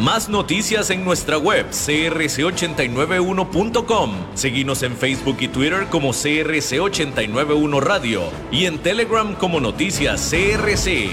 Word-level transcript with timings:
Más 0.00 0.28
noticias 0.30 0.88
en 0.88 1.04
nuestra 1.04 1.36
web 1.36 1.66
crc891.com. 1.72 4.12
Seguimos 4.32 4.82
en 4.82 4.96
Facebook 4.96 5.36
y 5.40 5.48
Twitter 5.48 5.88
como 5.90 6.14
CRC891 6.14 7.80
Radio 7.80 8.22
y 8.50 8.64
en 8.64 8.78
Telegram 8.78 9.34
como 9.34 9.60
Noticias 9.60 10.30
CRC. 10.30 11.10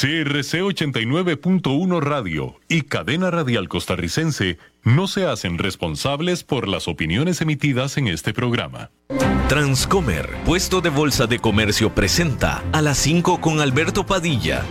CRC 0.00 0.60
89.1 0.60 2.00
Radio 2.00 2.56
y 2.68 2.82
Cadena 2.82 3.30
Radial 3.30 3.68
Costarricense 3.68 4.58
no 4.82 5.06
se 5.06 5.24
hacen 5.24 5.56
responsables 5.56 6.42
por 6.42 6.66
las 6.66 6.88
opiniones 6.88 7.40
emitidas 7.40 7.96
en 7.96 8.08
este 8.08 8.32
programa. 8.32 8.90
Transcomer, 9.48 10.28
puesto 10.44 10.80
de 10.80 10.88
bolsa 10.88 11.28
de 11.28 11.38
comercio, 11.38 11.94
presenta 11.94 12.64
a 12.72 12.82
las 12.82 12.98
5 12.98 13.40
con 13.40 13.60
Alberto 13.60 14.04
Padilla. 14.04 14.64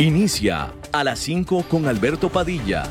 Inicia 0.00 0.72
a 0.90 1.04
las 1.04 1.20
5 1.20 1.62
con 1.68 1.86
Alberto 1.86 2.28
Padilla 2.28 2.90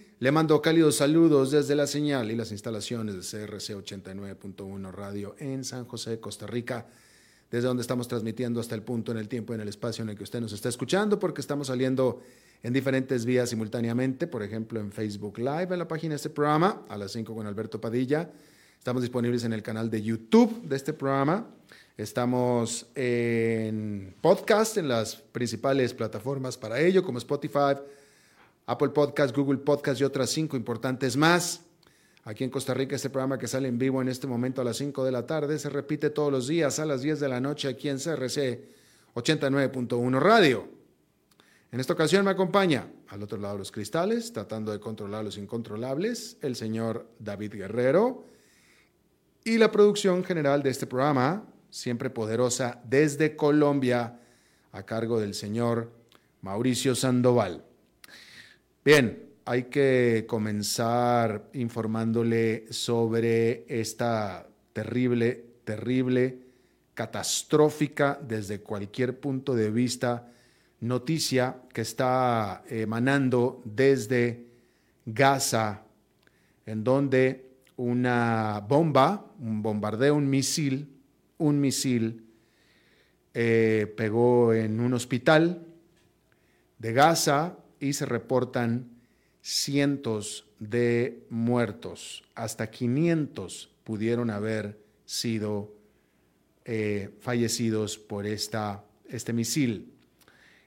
Le 0.21 0.31
mando 0.31 0.61
cálidos 0.61 0.97
saludos 0.97 1.49
desde 1.49 1.73
la 1.73 1.87
señal 1.87 2.29
y 2.29 2.35
las 2.35 2.51
instalaciones 2.51 3.15
de 3.15 3.21
CRC 3.21 3.75
89.1 3.75 4.91
Radio 4.91 5.35
en 5.39 5.63
San 5.63 5.85
José, 5.85 6.19
Costa 6.19 6.45
Rica, 6.45 6.85
desde 7.49 7.67
donde 7.67 7.81
estamos 7.81 8.07
transmitiendo 8.07 8.59
hasta 8.59 8.75
el 8.75 8.83
punto 8.83 9.11
en 9.11 9.17
el 9.17 9.27
tiempo 9.27 9.51
y 9.51 9.55
en 9.55 9.61
el 9.61 9.67
espacio 9.67 10.03
en 10.03 10.09
el 10.09 10.15
que 10.15 10.21
usted 10.21 10.39
nos 10.39 10.53
está 10.53 10.69
escuchando, 10.69 11.17
porque 11.17 11.41
estamos 11.41 11.65
saliendo 11.65 12.21
en 12.61 12.71
diferentes 12.71 13.25
vías 13.25 13.49
simultáneamente, 13.49 14.27
por 14.27 14.43
ejemplo 14.43 14.79
en 14.79 14.91
Facebook 14.91 15.39
Live, 15.39 15.69
en 15.71 15.79
la 15.79 15.87
página 15.87 16.11
de 16.11 16.17
este 16.17 16.29
programa, 16.29 16.85
a 16.87 16.97
las 16.97 17.13
5 17.13 17.33
con 17.33 17.47
Alberto 17.47 17.81
Padilla. 17.81 18.29
Estamos 18.77 19.01
disponibles 19.01 19.43
en 19.43 19.53
el 19.53 19.63
canal 19.63 19.89
de 19.89 20.03
YouTube 20.03 20.61
de 20.67 20.75
este 20.75 20.93
programa. 20.93 21.47
Estamos 21.97 22.85
en 22.93 24.13
podcast 24.21 24.77
en 24.77 24.87
las 24.87 25.15
principales 25.15 25.95
plataformas 25.95 26.59
para 26.59 26.79
ello, 26.79 27.03
como 27.03 27.17
Spotify, 27.17 27.73
Apple 28.71 28.89
Podcast, 28.89 29.35
Google 29.35 29.57
Podcast 29.57 29.99
y 29.99 30.05
otras 30.05 30.29
cinco 30.29 30.55
importantes 30.55 31.17
más. 31.17 31.65
Aquí 32.23 32.45
en 32.45 32.49
Costa 32.49 32.73
Rica, 32.73 32.95
este 32.95 33.09
programa 33.09 33.37
que 33.37 33.47
sale 33.47 33.67
en 33.67 33.77
vivo 33.77 34.01
en 34.01 34.07
este 34.07 34.27
momento 34.27 34.61
a 34.61 34.63
las 34.63 34.77
5 34.77 35.03
de 35.03 35.11
la 35.11 35.25
tarde 35.25 35.59
se 35.59 35.69
repite 35.69 36.09
todos 36.09 36.31
los 36.31 36.47
días 36.47 36.79
a 36.79 36.85
las 36.85 37.01
10 37.01 37.19
de 37.19 37.27
la 37.27 37.41
noche 37.41 37.67
aquí 37.67 37.89
en 37.89 37.97
CRC 37.97 38.63
89.1 39.15 40.19
Radio. 40.19 40.69
En 41.71 41.81
esta 41.81 41.91
ocasión 41.93 42.23
me 42.23 42.31
acompaña 42.31 42.87
al 43.09 43.23
otro 43.23 43.37
lado 43.39 43.55
de 43.55 43.59
los 43.59 43.73
cristales, 43.73 44.31
tratando 44.31 44.71
de 44.71 44.79
controlar 44.79 45.25
los 45.25 45.37
incontrolables, 45.37 46.37
el 46.41 46.55
señor 46.55 47.09
David 47.19 47.55
Guerrero 47.55 48.23
y 49.43 49.57
la 49.57 49.69
producción 49.69 50.23
general 50.23 50.63
de 50.63 50.69
este 50.69 50.87
programa, 50.87 51.43
siempre 51.71 52.09
poderosa 52.09 52.81
desde 52.85 53.35
Colombia, 53.35 54.19
a 54.71 54.83
cargo 54.83 55.19
del 55.19 55.33
señor 55.33 55.91
Mauricio 56.41 56.95
Sandoval. 56.95 57.65
Bien, 58.83 59.29
hay 59.45 59.65
que 59.65 60.25
comenzar 60.27 61.49
informándole 61.53 62.65
sobre 62.73 63.63
esta 63.67 64.47
terrible, 64.73 65.45
terrible, 65.63 66.39
catastrófica 66.95 68.19
desde 68.19 68.61
cualquier 68.61 69.19
punto 69.19 69.53
de 69.53 69.69
vista 69.69 70.31
noticia 70.79 71.57
que 71.71 71.81
está 71.81 72.63
emanando 72.67 73.61
desde 73.65 74.47
Gaza, 75.05 75.83
en 76.65 76.83
donde 76.83 77.51
una 77.77 78.65
bomba, 78.67 79.27
un 79.39 79.61
bombardeo, 79.61 80.15
un 80.15 80.27
misil, 80.27 80.89
un 81.37 81.61
misil 81.61 82.25
eh, 83.35 83.93
pegó 83.95 84.55
en 84.55 84.79
un 84.79 84.95
hospital 84.95 85.67
de 86.79 86.93
Gaza 86.93 87.57
y 87.81 87.93
se 87.93 88.05
reportan 88.05 88.89
cientos 89.41 90.47
de 90.59 91.25
muertos, 91.29 92.23
hasta 92.35 92.69
500 92.69 93.69
pudieron 93.83 94.29
haber 94.29 94.79
sido 95.05 95.73
eh, 96.63 97.09
fallecidos 97.19 97.97
por 97.97 98.27
esta, 98.27 98.85
este 99.09 99.33
misil. 99.33 99.91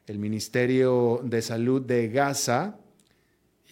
El 0.06 0.18
Ministerio 0.18 1.20
de 1.24 1.40
Salud 1.40 1.80
de 1.80 2.08
Gaza, 2.08 2.78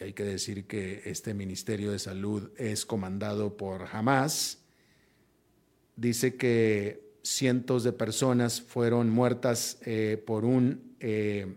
y 0.00 0.04
hay 0.04 0.12
que 0.12 0.22
decir 0.22 0.66
que 0.66 1.02
este 1.04 1.34
Ministerio 1.34 1.90
de 1.90 1.98
Salud 1.98 2.50
es 2.56 2.86
comandado 2.86 3.56
por 3.56 3.88
Hamas, 3.92 4.62
dice 5.96 6.36
que 6.36 7.02
cientos 7.22 7.82
de 7.82 7.92
personas 7.92 8.62
fueron 8.62 9.10
muertas 9.10 9.78
eh, 9.84 10.22
por 10.24 10.44
un 10.44 10.94
eh, 11.00 11.56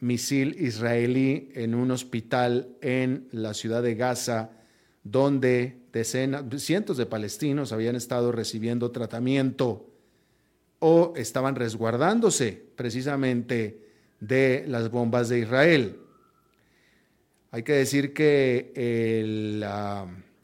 misil 0.00 0.56
israelí 0.58 1.50
en 1.54 1.74
un 1.74 1.90
hospital 1.90 2.76
en 2.80 3.28
la 3.32 3.54
ciudad 3.54 3.82
de 3.82 3.94
Gaza, 3.94 4.50
donde 5.02 5.78
decenas, 5.92 6.44
cientos 6.62 6.96
de 6.96 7.06
palestinos 7.06 7.72
habían 7.72 7.96
estado 7.96 8.32
recibiendo 8.32 8.90
tratamiento 8.90 9.90
o 10.78 11.14
estaban 11.16 11.54
resguardándose 11.54 12.62
precisamente 12.76 13.80
de 14.20 14.64
las 14.66 14.90
bombas 14.90 15.28
de 15.28 15.40
Israel. 15.40 16.00
Hay 17.50 17.62
que 17.62 17.74
decir 17.74 18.12
que 18.12 18.72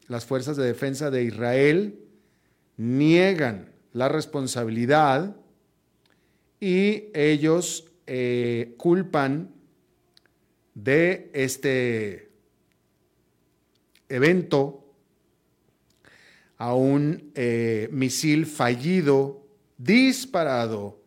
las 0.07 0.25
fuerzas 0.25 0.57
de 0.57 0.65
defensa 0.65 1.11
de 1.11 1.23
Israel 1.23 1.99
niegan 2.77 3.71
la 3.93 4.07
responsabilidad 4.07 5.35
y 6.59 7.05
ellos 7.13 7.90
eh, 8.13 8.73
culpan 8.75 9.49
de 10.73 11.31
este 11.33 12.29
evento 14.09 14.83
a 16.57 16.73
un 16.73 17.31
eh, 17.35 17.87
misil 17.89 18.47
fallido 18.47 19.47
disparado 19.77 20.99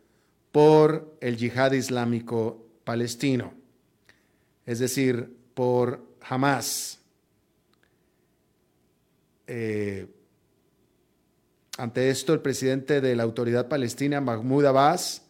por 0.50 1.18
el 1.20 1.36
yihad 1.36 1.72
islámico 1.72 2.64
palestino, 2.84 3.52
es 4.64 4.78
decir, 4.78 5.36
por 5.52 6.16
Hamas. 6.22 7.00
Eh, 9.46 10.06
ante 11.76 12.08
esto, 12.08 12.32
el 12.32 12.40
presidente 12.40 13.02
de 13.02 13.14
la 13.14 13.24
autoridad 13.24 13.68
palestina, 13.68 14.22
Mahmoud 14.22 14.64
Abbas, 14.64 15.23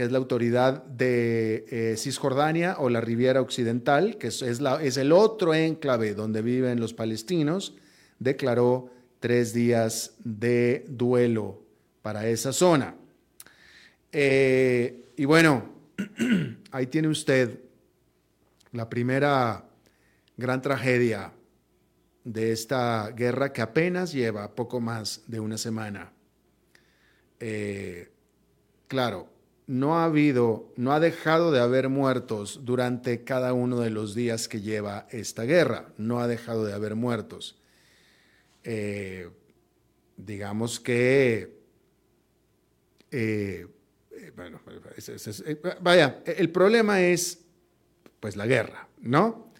que 0.00 0.06
es 0.06 0.12
la 0.12 0.16
autoridad 0.16 0.82
de 0.82 1.66
eh, 1.68 1.94
Cisjordania 1.98 2.76
o 2.78 2.88
la 2.88 3.02
Riviera 3.02 3.42
Occidental, 3.42 4.16
que 4.16 4.28
es, 4.28 4.40
es, 4.40 4.96
el 4.96 5.12
otro 5.12 5.52
enclave 5.52 6.14
donde 6.14 6.40
viven 6.40 6.80
los 6.80 6.94
palestinos, 6.94 7.76
declaró 8.18 8.90
tres 9.18 9.52
días 9.52 10.14
de 10.24 10.86
duelo 10.88 11.62
para 12.00 12.26
esa 12.28 12.54
zona. 12.54 12.94
Eh, 14.10 15.04
y 15.18 15.26
bueno, 15.26 15.68
ahí 16.70 16.86
tiene 16.86 17.08
usted 17.08 17.60
la 18.72 18.88
primera 18.88 19.66
gran 20.38 20.62
tragedia 20.62 21.30
de 22.24 22.52
esta 22.52 23.10
guerra 23.10 23.52
que 23.52 23.60
apenas 23.60 24.14
lleva 24.14 24.54
poco 24.54 24.80
más 24.80 25.24
de 25.26 25.40
una 25.40 25.58
semana. 25.58 26.10
Eh, 27.38 28.10
claro, 28.88 29.39
no 29.70 30.00
ha 30.00 30.04
habido, 30.04 30.72
no 30.74 30.92
ha 30.92 30.98
dejado 30.98 31.52
de 31.52 31.60
haber 31.60 31.88
muertos 31.88 32.62
durante 32.64 33.22
cada 33.22 33.52
uno 33.52 33.78
de 33.78 33.90
los 33.90 34.16
días 34.16 34.48
que 34.48 34.60
lleva 34.60 35.06
esta 35.10 35.44
guerra. 35.44 35.92
No 35.96 36.18
ha 36.18 36.26
dejado 36.26 36.64
de 36.64 36.72
haber 36.72 36.96
muertos. 36.96 37.56
Eh, 38.64 39.30
digamos 40.16 40.80
que, 40.80 41.56
eh, 43.12 43.68
eh, 44.10 44.32
bueno, 44.34 44.60
vaya, 45.80 46.20
el 46.26 46.50
problema 46.50 47.02
es, 47.02 47.38
pues, 48.18 48.34
la 48.34 48.48
guerra, 48.48 48.88
¿no? 48.98 49.52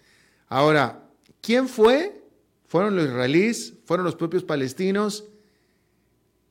Ahora, 0.49 1.07
¿quién 1.39 1.69
fue? 1.69 2.21
fueron 2.67 2.97
los 2.97 3.05
israelíes, 3.05 3.75
fueron 3.85 4.05
los 4.05 4.15
propios 4.15 4.43
palestinos. 4.43 5.25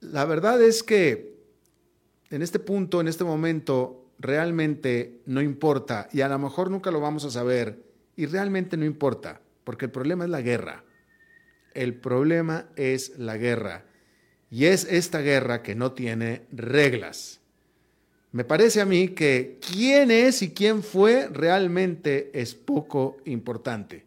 La 0.01 0.25
verdad 0.25 0.63
es 0.63 0.83
que 0.83 1.30
en 2.31 2.43
este 2.43 2.59
punto, 2.59 3.01
en 3.01 3.09
este 3.09 3.25
momento, 3.25 4.07
realmente 4.19 5.21
no 5.27 5.43
importa 5.43 6.09
y 6.13 6.21
a 6.21 6.29
lo 6.29 6.39
mejor 6.39 6.71
nunca 6.71 6.91
lo 6.91 7.01
vamos 7.01 7.25
a 7.25 7.31
saber 7.31 7.83
y 8.17 8.27
realmente 8.27 8.77
no 8.77 8.85
importa, 8.85 9.41
porque 9.65 9.87
el 9.87 9.91
problema 9.91 10.25
es 10.25 10.31
la 10.31 10.43
guerra. 10.43 10.85
El 11.75 11.95
problema 11.95 12.67
es 12.77 13.19
la 13.19 13.37
guerra 13.37 13.85
y 14.51 14.67
es 14.67 14.85
esta 14.85 15.21
guerra 15.21 15.63
que 15.63 15.75
no 15.75 15.93
tiene 15.93 16.43
reglas. 16.53 17.41
Me 18.33 18.45
parece 18.45 18.81
a 18.81 18.85
mí 18.85 19.09
que 19.09 19.59
quién 19.73 20.11
es 20.11 20.43
y 20.43 20.51
quién 20.51 20.83
fue 20.83 21.29
realmente 21.29 22.31
es 22.33 22.55
poco 22.55 23.17
importante, 23.25 24.05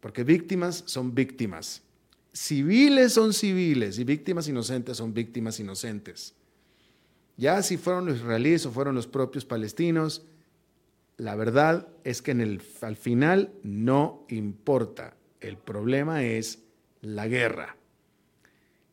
porque 0.00 0.24
víctimas 0.24 0.82
son 0.86 1.14
víctimas, 1.14 1.82
civiles 2.32 3.12
son 3.12 3.34
civiles 3.34 3.98
y 3.98 4.04
víctimas 4.04 4.48
inocentes 4.48 4.96
son 4.96 5.12
víctimas 5.12 5.60
inocentes. 5.60 6.34
Ya 7.36 7.62
si 7.62 7.76
fueron 7.76 8.06
los 8.06 8.16
israelíes 8.16 8.66
o 8.66 8.70
fueron 8.70 8.94
los 8.94 9.06
propios 9.06 9.44
palestinos, 9.44 10.22
la 11.16 11.34
verdad 11.34 11.88
es 12.04 12.22
que 12.22 12.32
en 12.32 12.40
el, 12.40 12.62
al 12.80 12.96
final 12.96 13.52
no 13.62 14.24
importa. 14.28 15.16
El 15.40 15.56
problema 15.56 16.24
es 16.24 16.60
la 17.00 17.26
guerra. 17.28 17.76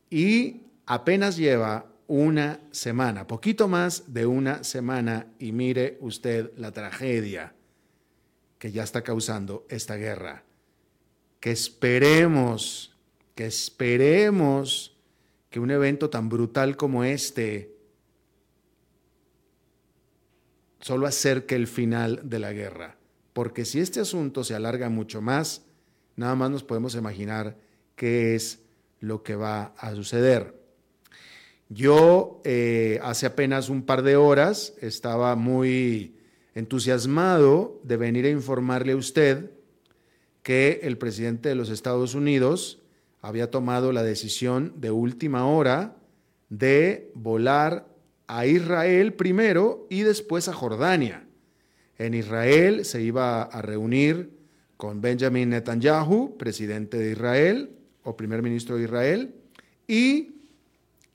Y 0.10 0.62
apenas 0.86 1.38
lleva 1.38 1.86
una 2.08 2.60
semana, 2.72 3.28
poquito 3.28 3.68
más 3.68 4.14
de 4.14 4.26
una 4.26 4.64
semana, 4.64 5.28
y 5.38 5.52
mire 5.52 5.98
usted 6.02 6.52
la 6.58 6.72
tragedia 6.72 7.54
que 8.58 8.72
ya 8.72 8.84
está 8.84 9.04
causando 9.04 9.66
esta 9.70 9.96
guerra. 9.96 10.44
Que 11.40 11.52
esperemos, 11.52 12.96
que 13.36 13.46
esperemos 13.46 14.98
que 15.50 15.60
un 15.60 15.72
evento 15.72 16.10
tan 16.10 16.30
brutal 16.30 16.76
como 16.78 17.04
este 17.04 17.79
solo 20.80 21.08
acerque 21.08 21.56
el 21.56 21.68
final 21.68 22.22
de 22.24 22.40
la 22.40 22.54
guerra. 22.54 22.98
Porque 23.34 23.66
si 23.66 23.80
este 23.80 24.00
asunto 24.00 24.44
se 24.44 24.56
alarga 24.56 24.90
mucho 24.90 25.22
más, 25.22 25.64
nada 26.16 26.36
más 26.36 26.52
nos 26.52 26.64
podemos 26.64 26.96
imaginar 26.96 27.58
qué 27.96 28.36
es 28.36 28.60
lo 29.00 29.24
que 29.24 29.36
va 29.36 29.74
a 29.78 29.94
suceder. 29.96 30.60
Yo 31.70 32.42
eh, 32.46 33.00
hace 33.04 33.26
apenas 33.26 33.70
un 33.70 33.84
par 33.84 34.02
de 34.02 34.16
horas 34.16 34.74
estaba 34.82 35.36
muy 35.36 36.16
entusiasmado 36.56 37.80
de 37.84 37.98
venir 37.98 38.26
a 38.26 38.30
informarle 38.30 38.94
a 38.94 38.98
usted 38.98 39.52
que 40.42 40.80
el 40.84 40.98
presidente 40.98 41.50
de 41.50 41.56
los 41.56 41.70
Estados 41.70 42.16
Unidos 42.16 42.82
había 43.22 43.52
tomado 43.52 43.92
la 43.92 44.04
decisión 44.04 44.74
de 44.78 44.92
última 44.92 45.46
hora 45.46 45.96
de 46.50 47.12
volar 47.14 47.88
a 48.30 48.46
Israel 48.46 49.14
primero 49.14 49.88
y 49.90 50.04
después 50.04 50.48
a 50.48 50.54
Jordania. 50.54 51.26
En 51.98 52.14
Israel 52.14 52.86
se 52.86 53.02
iba 53.02 53.42
a 53.42 53.62
reunir 53.64 54.38
con 54.78 55.02
Benjamin 55.02 55.50
Netanyahu, 55.50 56.38
presidente 56.38 56.98
de 56.98 57.12
Israel 57.12 57.72
o 58.04 58.16
primer 58.16 58.44
ministro 58.44 58.78
de 58.78 58.84
Israel, 58.84 59.34
y 59.88 60.36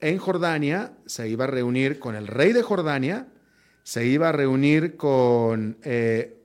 en 0.01 0.19
Jordania 0.19 0.93
se 1.07 1.29
iba 1.29 1.45
a 1.45 1.47
reunir 1.47 2.01
con 2.01 2.17
el 2.17 2.27
rey 2.27 2.53
de 2.53 2.63
Jordania, 2.63 3.29
se 3.85 4.07
iba 4.07 4.31
a 4.31 4.33
reunir 4.33 4.97
con 4.97 5.79
eh, 5.85 6.43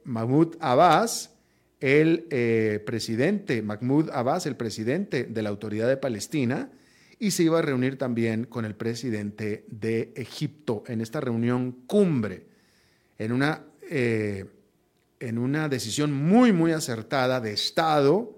Abbas, 0.60 1.34
el 1.80 2.28
eh, 2.30 2.84
presidente, 2.86 3.64
Mahmoud 3.64 4.12
Abbas, 4.12 4.46
el 4.46 4.56
presidente 4.56 5.24
de 5.24 5.42
la 5.42 5.50
Autoridad 5.50 5.88
de 5.88 5.98
Palestina, 5.98 6.70
y 7.20 7.32
se 7.32 7.44
iba 7.44 7.60
a 7.60 7.62
reunir 7.62 7.98
también 7.98 8.46
con 8.46 8.64
el 8.64 8.76
presidente 8.76 9.66
de 9.68 10.14
Egipto 10.16 10.84
en 10.88 11.02
esta 11.02 11.20
reunión 11.20 11.84
cumbre, 11.86 12.48
en 13.18 13.34
una, 13.34 13.66
eh, 13.90 14.46
en 15.20 15.38
una 15.38 15.68
decisión 15.68 16.14
muy, 16.14 16.54
muy 16.54 16.72
acertada 16.72 17.42
de 17.42 17.52
Estado, 17.52 18.38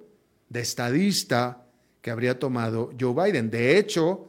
de 0.50 0.62
estadista 0.62 1.68
que 2.02 2.10
habría 2.10 2.40
tomado 2.40 2.92
Joe 3.00 3.14
Biden. 3.14 3.52
De 3.52 3.78
hecho, 3.78 4.28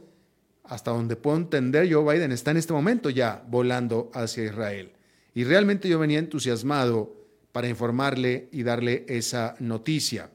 hasta 0.65 0.91
donde 0.91 1.17
puedo 1.17 1.39
entender, 1.39 1.91
Joe 1.91 2.15
Biden 2.15 2.31
está 2.31 2.51
en 2.51 2.59
este 2.59 2.75
momento 2.75 3.09
ya 3.09 3.43
volando 3.49 4.11
hacia 4.13 4.45
Israel. 4.45 4.93
Y 5.35 5.45
realmente 5.45 5.89
yo 5.89 5.99
venía 5.99 6.19
entusiasmado 6.19 7.17
para 7.53 7.69
informarle 7.69 8.49
y 8.53 8.63
darle 8.63 9.07
esa 9.09 9.57
noticia 9.61 10.31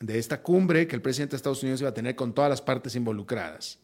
de 0.00 0.18
esta 0.18 0.42
cumbre 0.42 0.86
que 0.86 0.96
el 0.96 1.02
presidente 1.02 1.32
de 1.32 1.36
Estados 1.36 1.62
Unidos 1.62 1.80
iba 1.80 1.90
a 1.90 1.94
tener 1.94 2.14
con 2.14 2.34
todas 2.34 2.50
las 2.50 2.62
partes 2.62 2.94
involucradas. 2.96 3.78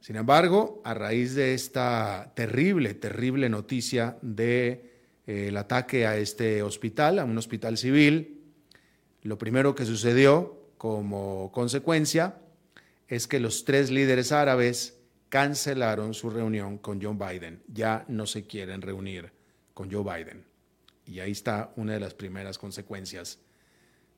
Sin 0.00 0.16
embargo, 0.16 0.80
a 0.84 0.94
raíz 0.94 1.34
de 1.34 1.54
esta 1.54 2.32
terrible, 2.34 2.94
terrible 2.94 3.48
noticia 3.48 4.16
de, 4.22 4.92
eh, 5.26 5.54
ataque 5.56 6.06
a 6.06 6.16
este 6.16 6.62
hospital, 6.62 7.18
a 7.18 7.24
un 7.24 7.36
hospital 7.36 7.76
civil, 7.76 8.40
lo 9.22 9.36
primero 9.36 9.74
que 9.74 9.84
sucedió 9.84 10.70
como 10.78 11.50
consecuencia 11.52 12.36
es 13.08 13.26
que 13.26 13.40
los 13.40 13.64
tres 13.64 13.90
líderes 13.90 14.32
árabes 14.32 14.96
cancelaron 15.28 16.14
su 16.14 16.30
reunión 16.30 16.78
con 16.78 17.02
Joe 17.02 17.14
Biden. 17.14 17.62
Ya 17.66 18.04
no 18.08 18.26
se 18.26 18.46
quieren 18.46 18.80
reunir 18.80 19.32
con 19.74 19.90
Joe 19.90 20.04
Biden. 20.04 20.44
Y 21.04 21.20
ahí 21.20 21.32
está 21.32 21.72
una 21.76 21.94
de 21.94 22.00
las 22.00 22.14
primeras 22.14 22.58
consecuencias 22.58 23.40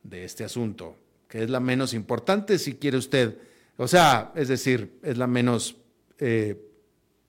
de 0.02 0.24
este 0.24 0.44
asunto, 0.44 0.96
que 1.28 1.42
es 1.42 1.50
la 1.50 1.60
menos 1.60 1.94
importante 1.94 2.58
si 2.58 2.74
quiere 2.74 2.96
usted. 2.96 3.38
O 3.76 3.88
sea, 3.88 4.32
es 4.34 4.48
decir, 4.48 4.98
es 5.02 5.18
la 5.18 5.26
menos 5.26 5.76
eh, 6.18 6.60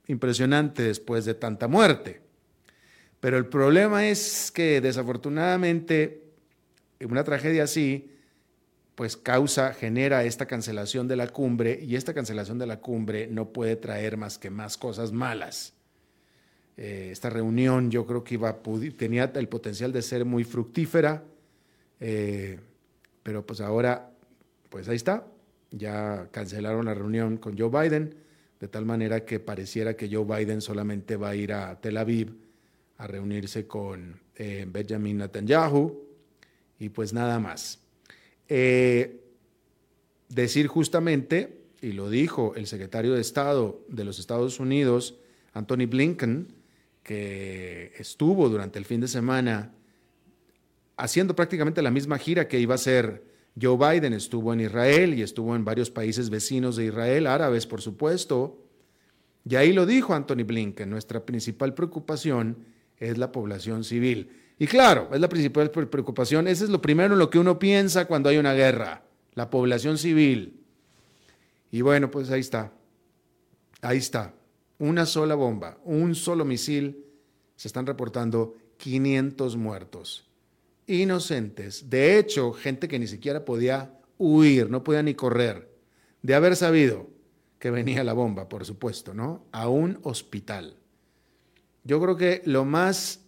impresionante 0.06 0.82
después 0.82 1.24
de 1.24 1.34
tanta 1.34 1.68
muerte. 1.68 2.20
Pero 3.20 3.38
el 3.38 3.46
problema 3.46 4.08
es 4.08 4.50
que 4.50 4.80
desafortunadamente 4.80 6.22
una 7.04 7.24
tragedia 7.24 7.64
así, 7.64 8.10
pues 8.94 9.16
causa, 9.16 9.72
genera 9.74 10.24
esta 10.24 10.46
cancelación 10.46 11.08
de 11.08 11.16
la 11.16 11.28
cumbre 11.28 11.80
y 11.82 11.96
esta 11.96 12.14
cancelación 12.14 12.58
de 12.58 12.66
la 12.66 12.80
cumbre 12.80 13.26
no 13.26 13.52
puede 13.52 13.76
traer 13.76 14.16
más 14.16 14.38
que 14.38 14.50
más 14.50 14.76
cosas 14.76 15.12
malas. 15.12 15.72
Eh, 16.76 17.10
esta 17.12 17.30
reunión 17.30 17.90
yo 17.90 18.06
creo 18.06 18.24
que 18.24 18.34
iba, 18.34 18.60
tenía 18.96 19.30
el 19.34 19.48
potencial 19.48 19.92
de 19.92 20.02
ser 20.02 20.24
muy 20.24 20.44
fructífera, 20.44 21.24
eh, 22.04 22.58
pero 23.22 23.46
pues 23.46 23.60
ahora, 23.60 24.10
pues 24.68 24.88
ahí 24.88 24.96
está, 24.96 25.24
ya 25.70 26.28
cancelaron 26.32 26.86
la 26.86 26.94
reunión 26.94 27.36
con 27.36 27.56
Joe 27.56 27.70
Biden, 27.70 28.16
de 28.58 28.66
tal 28.66 28.84
manera 28.84 29.24
que 29.24 29.38
pareciera 29.38 29.94
que 29.94 30.12
Joe 30.12 30.24
Biden 30.24 30.60
solamente 30.60 31.14
va 31.14 31.30
a 31.30 31.36
ir 31.36 31.52
a 31.52 31.80
Tel 31.80 31.96
Aviv 31.96 32.34
a 32.98 33.06
reunirse 33.06 33.68
con 33.68 34.20
eh, 34.34 34.66
Benjamin 34.68 35.18
Netanyahu 35.18 35.96
y 36.80 36.88
pues 36.88 37.12
nada 37.12 37.38
más. 37.38 37.78
Eh, 38.48 39.20
decir 40.28 40.66
justamente, 40.66 41.62
y 41.80 41.92
lo 41.92 42.10
dijo 42.10 42.54
el 42.56 42.66
secretario 42.66 43.14
de 43.14 43.20
Estado 43.20 43.80
de 43.86 44.02
los 44.04 44.18
Estados 44.18 44.58
Unidos, 44.58 45.14
Anthony 45.52 45.86
Blinken, 45.88 46.48
que 47.04 47.92
estuvo 47.96 48.48
durante 48.48 48.80
el 48.80 48.86
fin 48.86 49.00
de 49.00 49.08
semana 49.08 49.72
haciendo 50.96 51.34
prácticamente 51.34 51.82
la 51.82 51.90
misma 51.90 52.18
gira 52.18 52.48
que 52.48 52.60
iba 52.60 52.74
a 52.74 52.76
hacer 52.76 53.24
Joe 53.60 53.76
Biden. 53.76 54.12
Estuvo 54.12 54.52
en 54.52 54.60
Israel 54.60 55.14
y 55.14 55.22
estuvo 55.22 55.54
en 55.56 55.64
varios 55.64 55.90
países 55.90 56.30
vecinos 56.30 56.76
de 56.76 56.86
Israel, 56.86 57.26
árabes, 57.26 57.66
por 57.66 57.80
supuesto. 57.80 58.58
Y 59.44 59.56
ahí 59.56 59.72
lo 59.72 59.86
dijo 59.86 60.14
Anthony 60.14 60.44
Blinken, 60.44 60.88
nuestra 60.88 61.24
principal 61.24 61.74
preocupación 61.74 62.64
es 62.98 63.18
la 63.18 63.32
población 63.32 63.82
civil. 63.82 64.30
Y 64.58 64.66
claro, 64.66 65.08
es 65.12 65.20
la 65.20 65.28
principal 65.28 65.70
preocupación, 65.70 66.46
ese 66.46 66.64
es 66.64 66.70
lo 66.70 66.80
primero 66.80 67.14
en 67.14 67.18
lo 67.18 67.30
que 67.30 67.40
uno 67.40 67.58
piensa 67.58 68.04
cuando 68.04 68.28
hay 68.28 68.36
una 68.38 68.52
guerra, 68.52 69.02
la 69.34 69.50
población 69.50 69.98
civil. 69.98 70.60
Y 71.72 71.80
bueno, 71.80 72.10
pues 72.10 72.30
ahí 72.30 72.40
está, 72.40 72.72
ahí 73.80 73.98
está, 73.98 74.34
una 74.78 75.06
sola 75.06 75.34
bomba, 75.34 75.78
un 75.84 76.14
solo 76.14 76.44
misil, 76.44 77.04
se 77.56 77.66
están 77.66 77.86
reportando 77.86 78.54
500 78.76 79.56
muertos 79.56 80.31
inocentes. 81.00 81.88
De 81.88 82.18
hecho, 82.18 82.52
gente 82.52 82.88
que 82.88 82.98
ni 82.98 83.06
siquiera 83.06 83.44
podía 83.44 83.98
huir, 84.18 84.70
no 84.70 84.84
podía 84.84 85.02
ni 85.02 85.14
correr, 85.14 85.68
de 86.22 86.34
haber 86.34 86.56
sabido 86.56 87.08
que 87.58 87.70
venía 87.70 88.04
la 88.04 88.12
bomba, 88.12 88.48
por 88.48 88.64
supuesto, 88.64 89.14
¿no? 89.14 89.46
A 89.52 89.68
un 89.68 89.98
hospital. 90.02 90.76
Yo 91.84 92.00
creo 92.00 92.16
que 92.16 92.42
lo 92.44 92.64
más, 92.64 93.24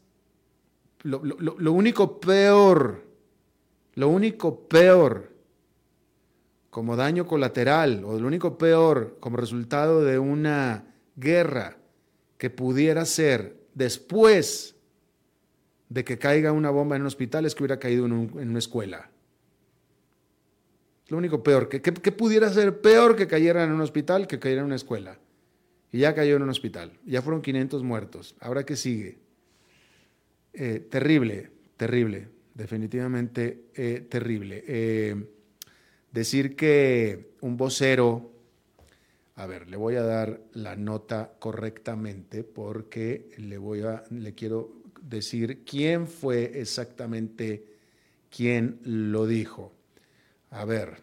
lo, 1.03 1.73
único 1.73 2.21
peor, 2.21 3.05
lo 3.95 4.09
único 4.09 4.69
peor 4.69 5.33
como 6.71 6.97
daño 6.97 7.27
colateral 7.27 8.03
o 8.05 8.19
lo 8.19 8.27
único 8.27 8.59
peor 8.59 9.17
como 9.21 9.37
resultado 9.37 10.03
de 10.05 10.19
una 10.19 10.95
guerra 11.17 11.77
que 12.37 12.51
pudiera 12.51 13.05
ser 13.05 13.57
después 13.75 14.75
de 15.89 16.05
que 16.05 16.19
caiga 16.19 16.53
una 16.53 16.71
bomba 16.71 16.97
en 16.97 17.03
un 17.03 17.09
hospital 17.09 17.47
es 17.47 17.55
que 17.55 17.63
hubiera 17.63 17.79
caído 17.79 18.07
en, 18.07 18.13
una 18.13 18.59
escuela. 18.59 19.11
Lo 21.09 21.19
único 21.19 21.43
peor. 21.43 21.69
¿Qué, 21.69 21.81
pudiera 22.13 22.49
ser 22.51 22.81
peor 22.81 23.15
que 23.15 23.27
cayera 23.27 23.65
en 23.65 23.73
un 23.73 23.81
hospital 23.81 24.27
que 24.27 24.39
cayera 24.39 24.61
en 24.61 24.67
una 24.67 24.77
escuela? 24.77 25.19
Y 25.93 25.99
ya 25.99 26.15
cayó 26.15 26.37
en 26.37 26.43
un 26.43 26.51
hospital. 26.51 26.93
Ya 27.05 27.23
fueron 27.23 27.43
500 27.43 27.83
muertos. 27.83 28.35
¿Ahora 28.41 28.65
qué 28.65 28.77
sigue? 28.77 29.19
Eh, 30.53 30.87
terrible, 30.91 31.51
terrible. 31.77 32.29
Definitivamente 32.55 33.67
eh, 33.75 34.07
terrible. 34.09 34.65
Eh, 34.67 35.25
decir 36.11 36.57
que 36.57 37.35
un 37.43 37.57
vocero, 37.57 38.33
a 39.37 39.47
ver, 39.47 39.69
le 39.69 39.77
voy 39.77 39.97
a 39.97 40.03
dar 40.03 40.41
la 40.53 40.77
nota 40.77 41.35
correctamente 41.39 42.45
porque 42.45 43.31
le 43.37 43.59
voy 43.59 43.83
a, 43.83 44.05
le 44.11 44.35
quiero 44.35 44.84
decir 45.09 45.65
quién 45.65 46.07
fue 46.09 46.61
exactamente 46.61 47.65
quien 48.35 48.81
lo 48.83 49.27
dijo. 49.27 49.73
A 50.51 50.65
ver. 50.65 51.03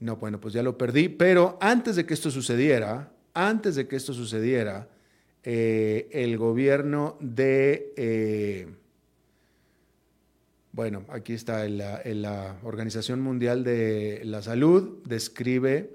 no, 0.00 0.16
bueno, 0.16 0.40
pues 0.40 0.54
ya 0.54 0.62
lo 0.62 0.76
perdí, 0.76 1.08
pero 1.08 1.58
antes 1.60 1.96
de 1.96 2.06
que 2.06 2.14
esto 2.14 2.30
sucediera, 2.30 3.12
antes 3.34 3.76
de 3.76 3.88
que 3.88 3.96
esto 3.96 4.12
sucediera, 4.12 4.88
eh, 5.42 6.08
el 6.12 6.36
gobierno 6.38 7.16
de... 7.20 7.92
Eh, 7.96 8.66
bueno, 10.72 11.04
aquí 11.08 11.32
está, 11.32 11.66
la, 11.68 12.58
Organización 12.62 13.22
Mundial 13.22 13.64
de 13.64 14.20
la 14.24 14.42
Salud 14.42 15.02
describe 15.06 15.90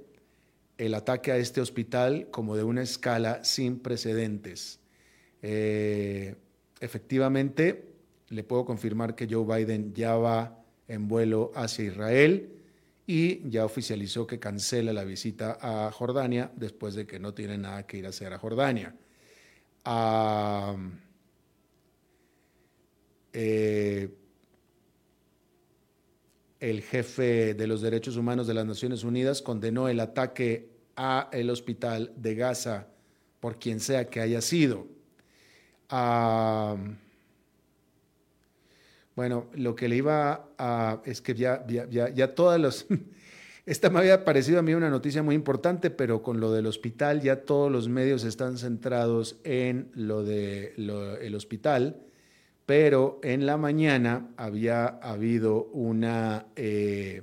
el 0.81 0.95
ataque 0.95 1.31
a 1.31 1.37
este 1.37 1.61
hospital 1.61 2.29
como 2.31 2.55
de 2.55 2.63
una 2.63 2.81
escala 2.81 3.43
sin 3.43 3.77
precedentes. 3.79 4.79
Eh, 5.43 6.33
efectivamente, 6.79 7.85
le 8.29 8.43
puedo 8.43 8.65
confirmar 8.65 9.13
que 9.13 9.27
Joe 9.29 9.45
Biden 9.45 9.93
ya 9.93 10.15
va 10.15 10.59
en 10.87 11.07
vuelo 11.07 11.51
hacia 11.53 11.85
Israel 11.85 12.49
y 13.05 13.47
ya 13.47 13.63
oficializó 13.63 14.25
que 14.25 14.39
cancela 14.39 14.91
la 14.91 15.03
visita 15.03 15.59
a 15.61 15.91
Jordania 15.91 16.51
después 16.55 16.95
de 16.95 17.05
que 17.05 17.19
no 17.19 17.35
tiene 17.35 17.59
nada 17.59 17.85
que 17.85 17.97
ir 17.97 18.07
a 18.07 18.09
hacer 18.09 18.33
a 18.33 18.39
Jordania. 18.39 18.95
Eh, 23.33 24.09
el 26.59 26.81
jefe 26.81 27.53
de 27.53 27.67
los 27.67 27.81
derechos 27.81 28.17
humanos 28.17 28.47
de 28.47 28.55
las 28.55 28.65
Naciones 28.65 29.03
Unidas 29.03 29.43
condenó 29.43 29.87
el 29.87 29.99
ataque 29.99 30.70
a 30.95 31.29
el 31.31 31.49
hospital 31.49 32.11
de 32.15 32.35
Gaza 32.35 32.87
por 33.39 33.59
quien 33.59 33.79
sea 33.79 34.09
que 34.09 34.21
haya 34.21 34.41
sido. 34.41 34.87
Bueno, 39.15 39.47
lo 39.53 39.75
que 39.75 39.89
le 39.89 39.97
iba 39.97 40.49
a... 40.57 41.01
es 41.05 41.21
que 41.21 41.33
ya, 41.35 41.65
ya, 41.67 42.09
ya, 42.09 42.35
todas 42.35 42.59
los... 42.59 42.87
Esta 43.65 43.89
me 43.89 43.99
había 43.99 44.25
parecido 44.25 44.59
a 44.59 44.61
mí 44.63 44.73
una 44.73 44.89
noticia 44.89 45.21
muy 45.21 45.35
importante, 45.35 45.91
pero 45.91 46.23
con 46.23 46.39
lo 46.39 46.51
del 46.51 46.65
hospital 46.65 47.21
ya 47.21 47.41
todos 47.41 47.71
los 47.71 47.89
medios 47.89 48.23
están 48.23 48.57
centrados 48.57 49.37
en 49.43 49.91
lo 49.93 50.23
del 50.23 51.35
hospital, 51.35 52.01
pero 52.65 53.19
en 53.21 53.45
la 53.45 53.57
mañana 53.57 54.29
había 54.37 54.85
habido 54.87 55.65
una 55.65 56.47
eh, 56.55 57.21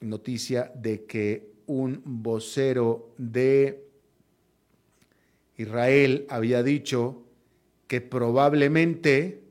noticia 0.00 0.72
de 0.74 1.04
que 1.04 1.55
un 1.66 2.02
vocero 2.04 3.14
de 3.18 3.86
Israel 5.56 6.26
había 6.28 6.62
dicho 6.62 7.24
que 7.86 8.00
probablemente 8.00 9.42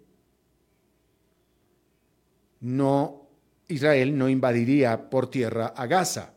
no, 2.62 3.28
Israel 3.68 4.18
no 4.18 4.30
invadiría 4.30 5.10
por 5.10 5.30
tierra 5.30 5.68
a 5.68 5.88
Gaza, 5.88 6.34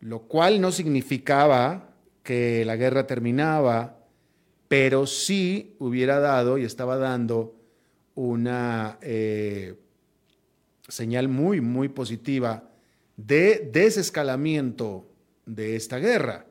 lo 0.00 0.22
cual 0.22 0.60
no 0.60 0.72
significaba 0.72 1.94
que 2.22 2.64
la 2.64 2.76
guerra 2.76 3.06
terminaba, 3.06 4.06
pero 4.68 5.06
sí 5.06 5.76
hubiera 5.78 6.20
dado 6.20 6.58
y 6.58 6.64
estaba 6.64 6.98
dando 6.98 7.54
una 8.14 8.98
eh, 9.00 9.78
señal 10.88 11.28
muy, 11.28 11.60
muy 11.60 11.88
positiva 11.88 12.68
de 13.18 13.68
desescalamiento 13.72 15.04
de 15.44 15.76
esta 15.76 15.98
guerra. 15.98 16.46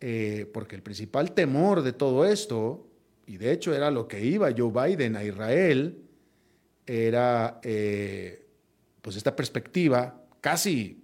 Eh, 0.00 0.48
porque 0.52 0.76
el 0.76 0.82
principal 0.82 1.32
temor 1.32 1.82
de 1.82 1.92
todo 1.92 2.24
esto, 2.24 2.88
y 3.26 3.36
de 3.36 3.52
hecho 3.52 3.74
era 3.74 3.90
lo 3.90 4.08
que 4.08 4.24
iba 4.24 4.54
Joe 4.56 4.72
Biden 4.72 5.16
a 5.16 5.24
Israel, 5.24 6.02
era 6.86 7.60
eh, 7.62 8.46
pues 9.02 9.16
esta 9.16 9.36
perspectiva 9.36 10.24
casi 10.40 11.02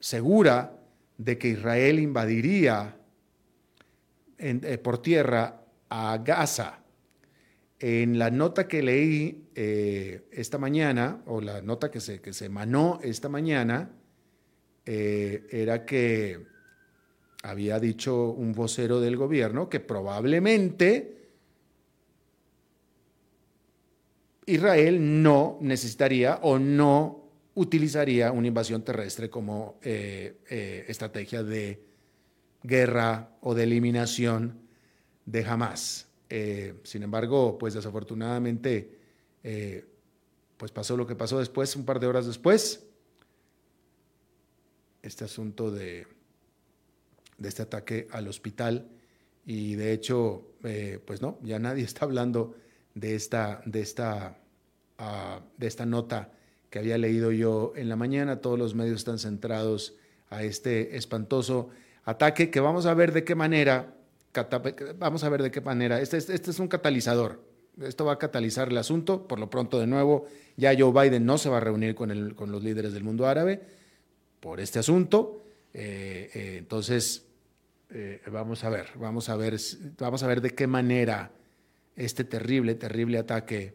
segura 0.00 0.78
de 1.18 1.36
que 1.36 1.48
Israel 1.48 1.98
invadiría 1.98 2.96
eh, 4.38 4.78
por 4.78 5.02
tierra 5.02 5.60
a 5.90 6.18
Gaza. 6.24 6.81
En 7.82 8.18
la 8.18 8.30
nota 8.30 8.66
que 8.66 8.80
leí 8.80 9.50
eh, 9.54 10.28
esta 10.32 10.56
mañana, 10.56 11.22
o 11.26 11.42
la 11.42 11.60
nota 11.60 11.90
que 11.90 12.00
se, 12.00 12.22
que 12.22 12.32
se 12.32 12.46
emanó 12.46 12.98
esta 13.02 13.28
mañana, 13.28 13.90
era 14.84 15.84
que 15.84 16.44
había 17.42 17.78
dicho 17.78 18.30
un 18.30 18.52
vocero 18.52 19.00
del 19.00 19.16
gobierno 19.16 19.68
que 19.68 19.78
probablemente 19.78 21.22
Israel 24.46 25.22
no 25.22 25.58
necesitaría 25.60 26.40
o 26.42 26.58
no 26.58 27.22
utilizaría 27.54 28.32
una 28.32 28.48
invasión 28.48 28.82
terrestre 28.82 29.28
como 29.30 29.78
eh, 29.82 30.38
eh, 30.48 30.84
estrategia 30.88 31.42
de 31.42 31.84
guerra 32.62 33.36
o 33.40 33.54
de 33.54 33.64
eliminación 33.64 34.60
de 35.26 35.44
Hamas. 35.44 36.08
Eh, 36.34 36.80
sin 36.84 37.02
embargo, 37.02 37.58
pues 37.58 37.74
desafortunadamente, 37.74 38.98
pues 40.56 40.72
pasó 40.72 40.96
lo 40.96 41.06
que 41.06 41.14
pasó 41.14 41.38
después, 41.38 41.76
un 41.76 41.84
par 41.84 42.00
de 42.00 42.06
horas 42.06 42.26
después, 42.26 42.86
este 45.02 45.24
asunto 45.24 45.70
de, 45.70 46.06
de 47.36 47.48
este 47.48 47.62
ataque 47.62 48.06
al 48.12 48.28
hospital 48.28 48.88
y 49.44 49.74
de 49.74 49.92
hecho, 49.92 50.46
pues 51.04 51.20
no, 51.20 51.38
ya 51.42 51.58
nadie 51.58 51.84
está 51.90 52.06
hablando 52.06 52.54
de 52.94 53.14
esta, 53.14 53.62
de 53.64 53.80
esta, 53.80 54.38
ah, 54.98 55.40
de 55.56 55.66
esta 55.66 55.86
nota 55.86 56.32
que 56.70 56.78
había 56.78 56.98
leído 56.98 57.32
yo 57.32 57.72
en 57.76 57.88
la 57.88 57.96
mañana. 57.96 58.40
Todos 58.40 58.58
los 58.58 58.74
medios 58.74 58.96
están 58.96 59.18
centrados 59.18 59.94
a 60.30 60.42
este 60.42 60.96
espantoso 60.96 61.70
ataque 62.04 62.50
que 62.50 62.60
vamos 62.60 62.86
a 62.86 62.94
ver 62.94 63.12
de 63.12 63.24
qué 63.24 63.34
manera, 63.34 63.94
vamos 64.98 65.24
a 65.24 65.28
ver 65.28 65.42
de 65.42 65.50
qué 65.50 65.60
manera, 65.60 66.00
este, 66.00 66.16
este, 66.16 66.50
es 66.50 66.58
un 66.58 66.68
catalizador. 66.68 67.42
Esto 67.80 68.04
va 68.04 68.14
a 68.14 68.18
catalizar 68.18 68.68
el 68.68 68.78
asunto. 68.78 69.26
Por 69.26 69.38
lo 69.38 69.48
pronto, 69.48 69.78
de 69.78 69.86
nuevo, 69.86 70.26
ya 70.56 70.74
Joe 70.78 70.92
Biden 70.92 71.24
no 71.24 71.38
se 71.38 71.48
va 71.48 71.58
a 71.58 71.60
reunir 71.60 71.94
con, 71.94 72.10
el, 72.10 72.34
con 72.34 72.52
los 72.52 72.62
líderes 72.62 72.92
del 72.92 73.04
mundo 73.04 73.26
árabe 73.26 73.62
por 74.40 74.60
este 74.60 74.78
asunto. 74.78 75.42
Eh, 75.72 76.30
eh, 76.34 76.56
entonces, 76.58 77.26
eh, 77.90 78.20
vamos 78.30 78.64
a 78.64 78.70
ver, 78.70 78.88
vamos 78.96 79.28
a 79.28 79.36
ver, 79.36 79.56
vamos 79.98 80.22
a 80.22 80.26
ver 80.26 80.40
de 80.40 80.50
qué 80.50 80.66
manera 80.66 81.32
este 81.96 82.24
terrible, 82.24 82.74
terrible 82.74 83.18
ataque 83.18 83.74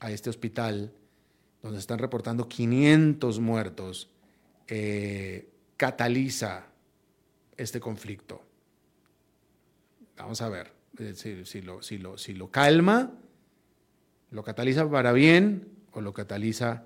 a 0.00 0.10
este 0.10 0.30
hospital, 0.30 0.92
donde 1.62 1.78
están 1.78 1.98
reportando 1.98 2.48
500 2.48 3.40
muertos, 3.40 4.10
cataliza 5.76 6.66
este 7.56 7.80
conflicto. 7.80 8.47
Vamos 10.18 10.42
a 10.42 10.48
ver 10.48 10.72
eh, 10.98 11.14
si, 11.14 11.62
lo, 12.34 12.50
calma, 12.50 13.12
lo 14.30 14.42
cataliza 14.42 14.90
para 14.90 15.12
bien 15.12 15.68
o 15.92 16.00
lo 16.00 16.12
cataliza 16.12 16.84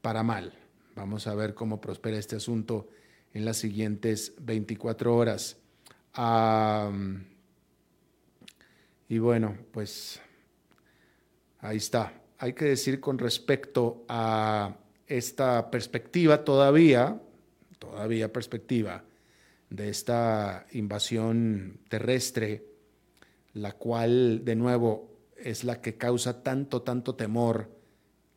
para 0.00 0.22
mal. 0.22 0.52
Vamos 0.94 1.26
a 1.26 1.34
ver 1.34 1.54
cómo 1.54 1.80
prospera 1.80 2.16
este 2.16 2.36
asunto 2.36 2.88
en 3.32 3.44
las 3.44 3.56
siguientes 3.56 4.34
24 4.40 5.16
horas. 5.16 5.56
Y 9.08 9.18
bueno, 9.18 9.58
pues 9.72 10.20
ahí 11.58 11.78
está. 11.78 12.22
Hay 12.38 12.52
que 12.52 12.66
decir 12.66 13.00
con 13.00 13.18
respecto 13.18 14.04
a 14.08 14.76
esta 15.08 15.72
perspectiva 15.72 16.44
todavía, 16.44 17.20
todavía 17.80 18.32
perspectiva 18.32 19.02
de 19.74 19.88
esta 19.88 20.66
invasión 20.72 21.80
terrestre, 21.88 22.64
la 23.54 23.72
cual 23.72 24.44
de 24.44 24.56
nuevo 24.56 25.10
es 25.36 25.64
la 25.64 25.80
que 25.80 25.96
causa 25.96 26.42
tanto, 26.42 26.82
tanto 26.82 27.14
temor 27.14 27.70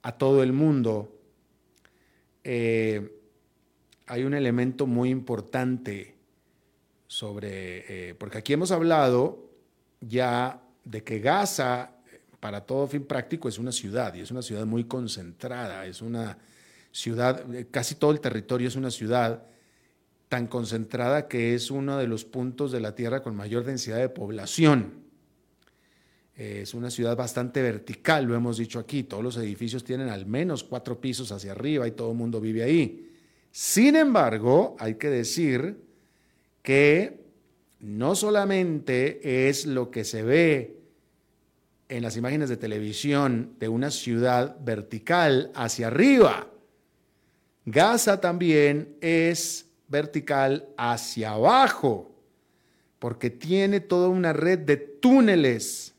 a 0.01 0.17
todo 0.17 0.43
el 0.43 0.53
mundo, 0.53 1.15
eh, 2.43 3.13
hay 4.07 4.23
un 4.23 4.33
elemento 4.33 4.87
muy 4.87 5.09
importante 5.09 6.15
sobre, 7.07 8.09
eh, 8.09 8.15
porque 8.15 8.37
aquí 8.37 8.53
hemos 8.53 8.71
hablado 8.71 9.49
ya 10.01 10.61
de 10.85 11.03
que 11.03 11.19
Gaza 11.19 11.91
para 12.39 12.61
todo 12.65 12.87
fin 12.87 13.05
práctico 13.05 13.49
es 13.49 13.57
una 13.57 13.71
ciudad 13.71 14.13
y 14.13 14.21
es 14.21 14.31
una 14.31 14.41
ciudad 14.41 14.65
muy 14.65 14.85
concentrada, 14.85 15.85
es 15.85 16.01
una 16.01 16.37
ciudad, 16.91 17.53
eh, 17.53 17.67
casi 17.69 17.95
todo 17.95 18.11
el 18.11 18.21
territorio 18.21 18.67
es 18.67 18.75
una 18.75 18.91
ciudad 18.91 19.43
tan 20.29 20.47
concentrada 20.47 21.27
que 21.27 21.55
es 21.55 21.71
uno 21.71 21.97
de 21.97 22.07
los 22.07 22.25
puntos 22.25 22.71
de 22.71 22.79
la 22.79 22.95
Tierra 22.95 23.23
con 23.23 23.35
mayor 23.35 23.63
densidad 23.63 23.97
de 23.97 24.09
población. 24.09 25.05
Es 26.35 26.73
una 26.73 26.91
ciudad 26.91 27.15
bastante 27.15 27.61
vertical, 27.61 28.25
lo 28.25 28.35
hemos 28.35 28.57
dicho 28.57 28.77
aquí. 28.77 29.03
Todos 29.03 29.23
los 29.23 29.37
edificios 29.37 29.83
tienen 29.83 30.09
al 30.09 30.25
menos 30.27 30.63
cuatro 30.63 31.01
pisos 31.01 31.31
hacia 31.31 31.53
arriba 31.53 31.87
y 31.87 31.91
todo 31.91 32.11
el 32.11 32.17
mundo 32.17 32.39
vive 32.39 32.61
ahí. 32.61 33.11
Sin 33.51 33.95
embargo, 33.95 34.75
hay 34.79 34.95
que 34.95 35.09
decir 35.09 35.81
que 36.61 37.25
no 37.79 38.15
solamente 38.15 39.49
es 39.49 39.65
lo 39.65 39.89
que 39.89 40.03
se 40.03 40.21
ve 40.21 40.77
en 41.89 42.03
las 42.03 42.17
imágenes 42.17 42.49
de 42.49 42.57
televisión 42.57 43.55
de 43.59 43.69
una 43.69 43.89
ciudad 43.89 44.57
vertical 44.59 45.51
hacia 45.55 45.87
arriba. 45.87 46.47
Gaza 47.65 48.21
también 48.21 48.97
es 49.01 49.66
vertical 49.87 50.67
hacia 50.77 51.31
abajo, 51.31 52.15
porque 52.99 53.29
tiene 53.29 53.79
toda 53.79 54.07
una 54.09 54.33
red 54.33 54.59
de 54.59 54.77
túneles. 54.77 55.93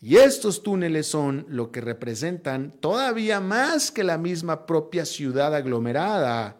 Y 0.00 0.16
estos 0.16 0.62
túneles 0.62 1.06
son 1.06 1.46
lo 1.48 1.70
que 1.70 1.80
representan 1.80 2.72
todavía 2.80 3.40
más 3.40 3.90
que 3.90 4.02
la 4.02 4.18
misma 4.18 4.66
propia 4.66 5.04
ciudad 5.04 5.54
aglomerada, 5.54 6.56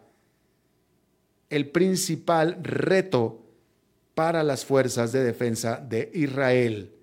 el 1.49 1.69
principal 1.69 2.59
reto 2.63 3.43
para 4.13 4.43
las 4.43 4.63
fuerzas 4.63 5.11
de 5.11 5.23
defensa 5.23 5.77
de 5.77 6.11
Israel 6.13 6.93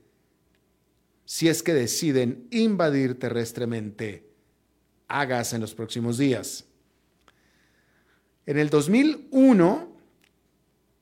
si 1.28 1.46
es 1.46 1.62
que 1.62 1.74
deciden 1.74 2.48
invadir 2.50 3.18
terrestremente 3.18 4.26
a 5.08 5.24
en 5.52 5.60
los 5.60 5.74
próximos 5.74 6.16
días. 6.16 6.64
En 8.48 8.56
el 8.56 8.70
2001, 8.70 9.88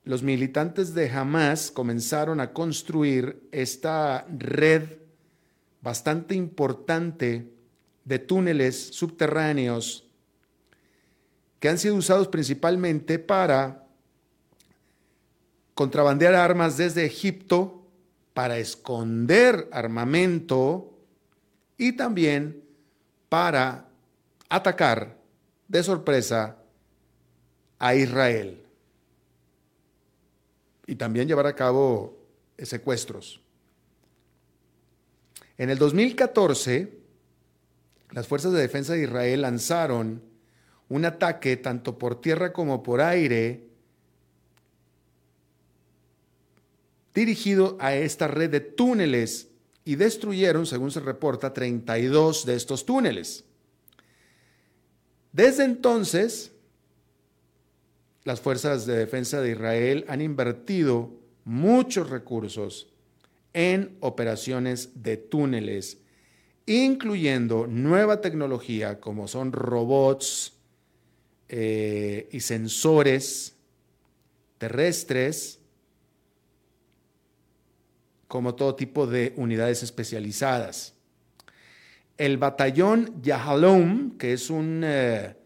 los 0.02 0.24
militantes 0.24 0.94
de 0.94 1.08
Hamas 1.08 1.70
comenzaron 1.70 2.40
a 2.40 2.52
construir 2.52 3.48
esta 3.52 4.26
red 4.36 4.94
bastante 5.80 6.34
importante 6.34 7.48
de 8.04 8.18
túneles 8.18 8.88
subterráneos 8.88 10.08
que 11.60 11.68
han 11.68 11.78
sido 11.78 11.94
usados 11.94 12.26
principalmente 12.26 13.20
para 13.20 13.86
contrabandear 15.74 16.34
armas 16.34 16.76
desde 16.76 17.04
Egipto 17.04 17.86
para 18.34 18.58
esconder 18.58 19.68
armamento 19.70 20.98
y 21.78 21.92
también 21.92 22.64
para 23.28 23.86
atacar 24.48 25.16
de 25.68 25.84
sorpresa 25.84 26.56
a 27.78 27.95
Israel 27.95 28.62
y 30.87 30.95
también 30.97 31.28
llevar 31.28 31.47
a 31.47 31.54
cabo 31.54 32.16
secuestros. 32.59 33.40
En 35.59 35.71
el 35.71 35.78
2014, 35.78 36.92
las 38.12 38.26
fuerzas 38.26 38.52
de 38.52 38.61
defensa 38.61 38.92
de 38.92 39.02
Israel 39.02 39.42
lanzaron 39.42 40.23
un 40.88 41.04
ataque 41.04 41.56
tanto 41.56 41.99
por 41.99 42.21
tierra 42.21 42.52
como 42.52 42.83
por 42.83 43.00
aire 43.00 43.66
dirigido 47.14 47.76
a 47.80 47.95
esta 47.95 48.28
red 48.28 48.50
de 48.50 48.61
túneles 48.61 49.49
y 49.85 49.97
destruyeron, 49.97 50.67
según 50.67 50.91
se 50.91 51.00
reporta, 51.00 51.52
32 51.52 52.45
de 52.45 52.54
estos 52.54 52.84
túneles. 52.84 53.45
Desde 55.32 55.65
entonces, 55.65 56.52
las 58.26 58.41
fuerzas 58.41 58.86
de 58.86 58.97
defensa 58.97 59.41
de 59.41 59.52
Israel 59.52 60.04
han 60.08 60.21
invertido 60.21 61.12
muchos 61.45 62.10
recursos 62.10 62.89
en 63.52 63.97
operaciones 64.00 65.00
de 65.00 65.17
túneles, 65.17 65.99
incluyendo 66.67 67.69
nueva 67.69 68.21
tecnología 68.21 68.99
como 68.99 69.28
son 69.28 69.52
robots 69.52 70.54
eh, 71.49 72.28
y 72.32 72.41
sensores 72.41 73.54
terrestres 74.58 75.60
como 78.26 78.56
todo 78.56 78.75
tipo 78.75 79.06
de 79.06 79.34
unidades 79.36 79.84
especializadas. 79.84 80.95
El 82.19 82.39
batallón 82.39 83.23
Yahalom, 83.23 84.19
que 84.19 84.32
es 84.32 84.50
eh, 84.50 85.36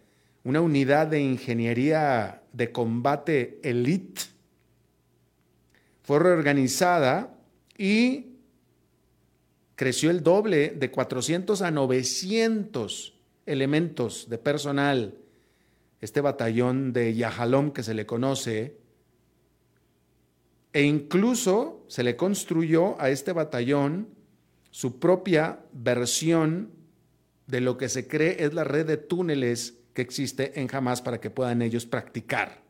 una 0.45 0.62
unidad 0.62 1.09
de 1.09 1.21
ingeniería 1.21 2.39
de 2.53 2.73
combate 2.73 3.61
elite, 3.63 4.23
fue 6.03 6.19
reorganizada 6.19 7.37
y 7.77 8.27
creció 9.77 10.11
el 10.11 10.23
doble 10.23 10.71
de 10.71 10.91
400 10.91 11.63
a 11.63 11.71
900 11.71 13.15
elementos 13.47 14.29
de 14.29 14.39
personal. 14.39 15.15
Este 16.01 16.21
batallón 16.21 16.93
de 16.93 17.15
Yahalom 17.15 17.73
que 17.73 17.83
se 17.83 17.95
le 17.95 18.07
conoce 18.07 18.77
e 20.73 20.83
incluso 20.83 21.85
se 21.89 22.03
le 22.03 22.17
construyó 22.17 23.01
a 23.01 23.11
este 23.11 23.33
batallón 23.33 24.09
su 24.71 24.99
propia 25.01 25.61
versión 25.73 26.71
de 27.47 27.61
lo 27.61 27.77
que 27.77 27.89
se 27.89 28.07
cree 28.07 28.45
es 28.45 28.55
la 28.55 28.65
red 28.65 28.87
de 28.87 28.97
túneles 28.97 29.80
que 29.94 30.03
existe 30.03 30.61
en 30.61 30.68
Hamas 30.72 31.03
para 31.03 31.20
que 31.20 31.31
puedan 31.31 31.62
ellos 31.62 31.87
practicar. 31.87 32.62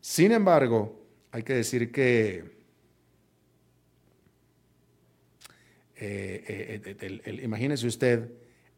Sin 0.00 0.32
embargo, 0.32 1.06
hay 1.30 1.42
que 1.42 1.54
decir 1.54 1.90
que 1.90 2.54
eh, 5.96 6.96
eh, 7.00 7.40
imagínese 7.42 7.86
usted 7.86 8.30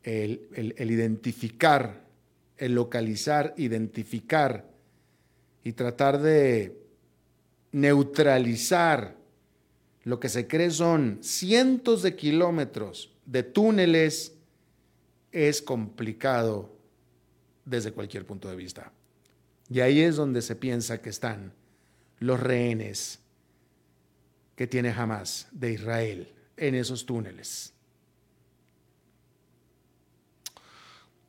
el 0.03 0.91
identificar, 0.91 2.05
el 2.57 2.75
localizar, 2.75 3.55
identificar 3.57 4.71
y 5.65 5.73
tratar 5.73 6.21
de 6.21 6.87
neutralizar 7.73 9.17
lo 10.05 10.21
que 10.21 10.29
se 10.29 10.47
cree 10.47 10.71
son 10.71 11.19
cientos 11.21 12.03
de 12.03 12.15
kilómetros 12.15 13.13
de 13.27 13.43
túneles 13.43 14.36
es 15.37 15.61
complicado 15.61 16.75
desde 17.67 17.93
cualquier 17.93 18.25
punto 18.25 18.49
de 18.49 18.57
vista. 18.57 18.91
Y 19.69 19.81
ahí 19.81 20.01
es 20.01 20.17
donde 20.17 20.41
se 20.41 20.57
piensa 20.57 21.03
que 21.03 21.11
están 21.11 21.53
los 22.21 22.41
rehenes 22.41 23.21
que 24.55 24.67
tiene 24.67 24.89
Hamas 24.89 25.49
de 25.53 25.73
Israel 25.73 26.33
en 26.57 26.75
esos 26.75 27.05
túneles. 27.05 27.75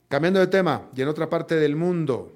Cambiando 0.07 0.39
de 0.39 0.47
tema, 0.47 0.89
y 0.95 1.01
en 1.01 1.09
otra 1.09 1.29
parte 1.29 1.55
del 1.55 1.75
mundo, 1.75 2.33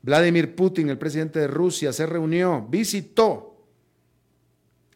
Vladimir 0.00 0.56
Putin, 0.56 0.88
el 0.88 0.96
presidente 0.96 1.40
de 1.40 1.48
Rusia, 1.48 1.92
se 1.92 2.06
reunió, 2.06 2.66
visitó 2.66 3.68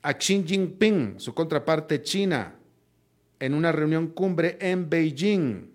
a 0.01 0.15
Xi 0.15 0.43
Jinping, 0.43 1.21
su 1.21 1.35
contraparte 1.35 2.01
china, 2.01 2.60
en 3.41 3.55
una 3.55 3.73
reunión 3.73 4.09
cumbre 4.09 4.59
en 4.61 4.89
Beijing, 4.89 5.71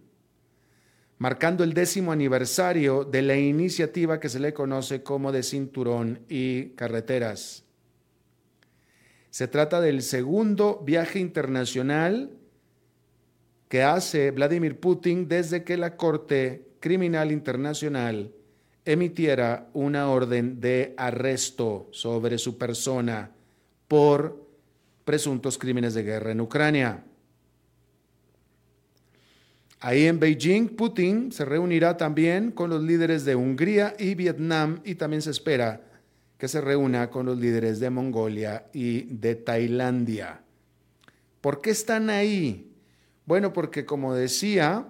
marcando 1.17 1.63
el 1.63 1.73
décimo 1.73 2.11
aniversario 2.11 3.03
de 3.03 3.21
la 3.21 3.35
iniciativa 3.35 4.19
que 4.19 4.29
se 4.29 4.39
le 4.39 4.53
conoce 4.53 5.03
como 5.03 5.31
de 5.31 5.43
cinturón 5.43 6.21
y 6.29 6.69
carreteras. 6.75 7.65
Se 9.31 9.47
trata 9.47 9.81
del 9.81 10.01
segundo 10.01 10.81
viaje 10.85 11.19
internacional 11.19 12.31
que 13.67 13.83
hace 13.83 14.31
Vladimir 14.31 14.79
Putin 14.79 15.27
desde 15.27 15.63
que 15.63 15.75
la 15.75 15.97
Corte 15.97 16.69
Criminal 16.79 17.31
Internacional 17.31 18.31
emitiera 18.85 19.69
una 19.73 20.09
orden 20.09 20.61
de 20.61 20.93
arresto 20.97 21.89
sobre 21.91 22.37
su 22.37 22.57
persona 22.57 23.31
por 23.87 24.45
presuntos 25.03 25.57
crímenes 25.57 25.95
de 25.95 26.03
guerra 26.03 26.31
en 26.31 26.41
Ucrania. 26.41 27.03
Ahí 29.85 30.07
en 30.07 30.19
Beijing, 30.19 30.69
Putin 30.69 31.31
se 31.31 31.45
reunirá 31.45 31.95
también 31.95 32.49
con 32.49 32.71
los 32.71 32.81
líderes 32.81 33.23
de 33.23 33.35
Hungría 33.35 33.95
y 33.99 34.15
Vietnam 34.15 34.81
y 34.83 34.95
también 34.95 35.21
se 35.21 35.29
espera 35.29 35.79
que 36.39 36.47
se 36.47 36.59
reúna 36.59 37.11
con 37.11 37.27
los 37.27 37.37
líderes 37.37 37.79
de 37.79 37.91
Mongolia 37.91 38.65
y 38.73 39.03
de 39.03 39.35
Tailandia. 39.35 40.41
¿Por 41.39 41.61
qué 41.61 41.69
están 41.69 42.09
ahí? 42.09 42.73
Bueno, 43.27 43.53
porque 43.53 43.85
como 43.85 44.15
decía, 44.15 44.87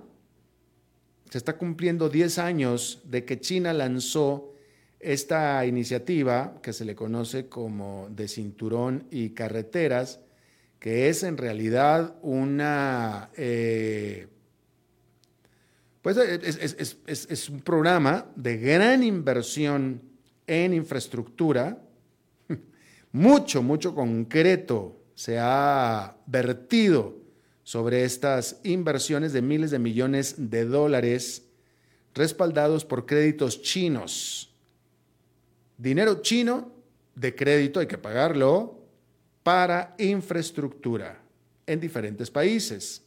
se 1.30 1.40
está 1.40 1.58
cumpliendo 1.58 2.08
10 2.08 2.40
años 2.40 3.02
de 3.04 3.26
que 3.26 3.42
China 3.42 3.74
lanzó 3.74 4.54
esta 5.02 5.66
iniciativa, 5.66 6.62
que 6.64 6.72
se 6.72 6.86
le 6.86 6.96
conoce 6.96 7.50
como 7.50 8.08
de 8.12 8.30
cinturón 8.30 9.08
y 9.12 9.32
carreteras, 9.32 10.22
que 10.80 11.10
es 11.10 11.24
en 11.24 11.36
realidad 11.36 12.16
una... 12.22 13.30
Eh, 13.36 14.30
pues 16.06 16.18
es, 16.18 17.50
un 17.50 17.62
programa 17.62 18.28
de 18.36 18.58
gran 18.58 19.02
inversión 19.02 20.04
en 20.46 20.76
infraestructura, 20.76 21.82
mucho, 23.12 23.64
mucho 23.64 23.96
concreto 23.96 25.02
se 25.16 25.40
ha 25.40 26.16
vertido 26.28 27.18
sobre 27.64 28.04
estas 28.04 28.60
inversiones 28.64 29.34
de 29.34 29.42
miles 29.42 29.72
de 29.72 29.80
millones 29.80 30.36
de 30.38 30.66
dólares 30.66 31.48
respaldados 32.14 32.86
por 32.86 33.08
créditos 33.08 33.64
chinos. 33.64 34.54
Dinero 35.76 36.22
chino 36.22 36.72
de 37.16 37.34
crédito, 37.34 37.80
hay 37.80 37.88
que 37.88 37.98
pagarlo, 37.98 38.80
para 39.42 39.96
infraestructura 39.98 41.20
en 41.66 41.80
diferentes 41.80 42.30
países. 42.30 43.05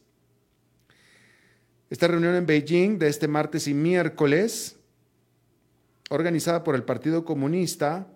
Esta 1.89 2.07
reunión 2.07 2.35
en 2.35 2.45
Beijing 2.45 2.99
de 2.99 3.07
este 3.07 3.27
martes 3.27 3.67
y 3.67 3.73
miércoles, 3.73 4.77
organizada 6.09 6.63
por 6.63 6.75
el 6.75 6.83
Partido 6.83 7.25
Comunista, 7.25 8.07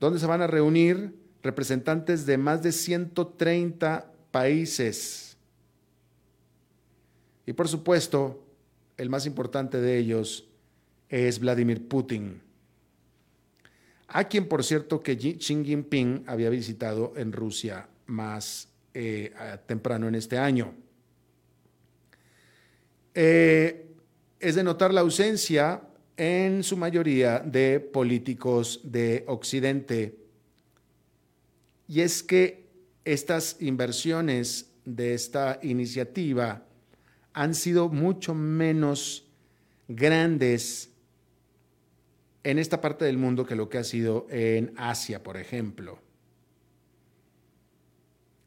donde 0.00 0.18
se 0.18 0.26
van 0.26 0.42
a 0.42 0.48
reunir 0.48 1.14
representantes 1.44 2.26
de 2.26 2.38
más 2.38 2.62
de 2.62 2.72
130 2.72 4.12
países. 4.32 5.36
Y 7.46 7.52
por 7.52 7.68
supuesto, 7.68 8.44
el 8.96 9.08
más 9.08 9.24
importante 9.24 9.80
de 9.80 9.96
ellos 9.96 10.48
es 11.08 11.38
Vladimir 11.38 11.86
Putin, 11.86 12.42
a 14.08 14.24
quien 14.24 14.48
por 14.48 14.64
cierto 14.64 15.02
que 15.04 15.16
Xi 15.16 15.38
Jinping 15.38 16.24
había 16.26 16.50
visitado 16.50 17.12
en 17.16 17.30
Rusia 17.32 17.88
más 18.06 18.68
eh, 18.92 19.32
temprano 19.66 20.08
en 20.08 20.16
este 20.16 20.36
año. 20.36 20.74
Eh, 23.18 23.94
es 24.38 24.56
de 24.56 24.62
notar 24.62 24.92
la 24.92 25.00
ausencia 25.00 25.80
en 26.18 26.62
su 26.62 26.76
mayoría 26.76 27.38
de 27.38 27.80
políticos 27.80 28.80
de 28.84 29.24
Occidente. 29.26 30.18
Y 31.88 32.02
es 32.02 32.22
que 32.22 32.66
estas 33.06 33.56
inversiones 33.60 34.70
de 34.84 35.14
esta 35.14 35.58
iniciativa 35.62 36.66
han 37.32 37.54
sido 37.54 37.88
mucho 37.88 38.34
menos 38.34 39.26
grandes 39.88 40.90
en 42.44 42.58
esta 42.58 42.82
parte 42.82 43.06
del 43.06 43.16
mundo 43.16 43.46
que 43.46 43.56
lo 43.56 43.70
que 43.70 43.78
ha 43.78 43.84
sido 43.84 44.26
en 44.28 44.74
Asia, 44.76 45.22
por 45.22 45.38
ejemplo. 45.38 46.02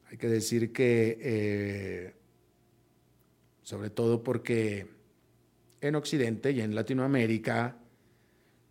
Hay 0.08 0.16
que 0.16 0.28
decir 0.28 0.72
que 0.72 1.18
eh, 1.20 2.19
sobre 3.70 3.88
todo 3.88 4.24
porque 4.24 4.88
en 5.80 5.94
Occidente 5.94 6.50
y 6.50 6.60
en 6.60 6.74
Latinoamérica, 6.74 7.76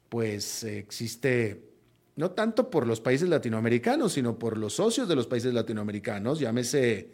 pues 0.10 0.66
existe, 0.66 1.70
no 2.18 2.32
tanto 2.32 2.70
por 2.70 2.86
los 2.86 3.00
países 3.00 3.30
latinoamericanos, 3.30 4.12
sino 4.12 4.38
por 4.38 4.58
los 4.58 4.74
socios 4.74 5.08
de 5.08 5.16
los 5.16 5.26
países 5.26 5.54
latinoamericanos, 5.54 6.42
llámese 6.42 7.12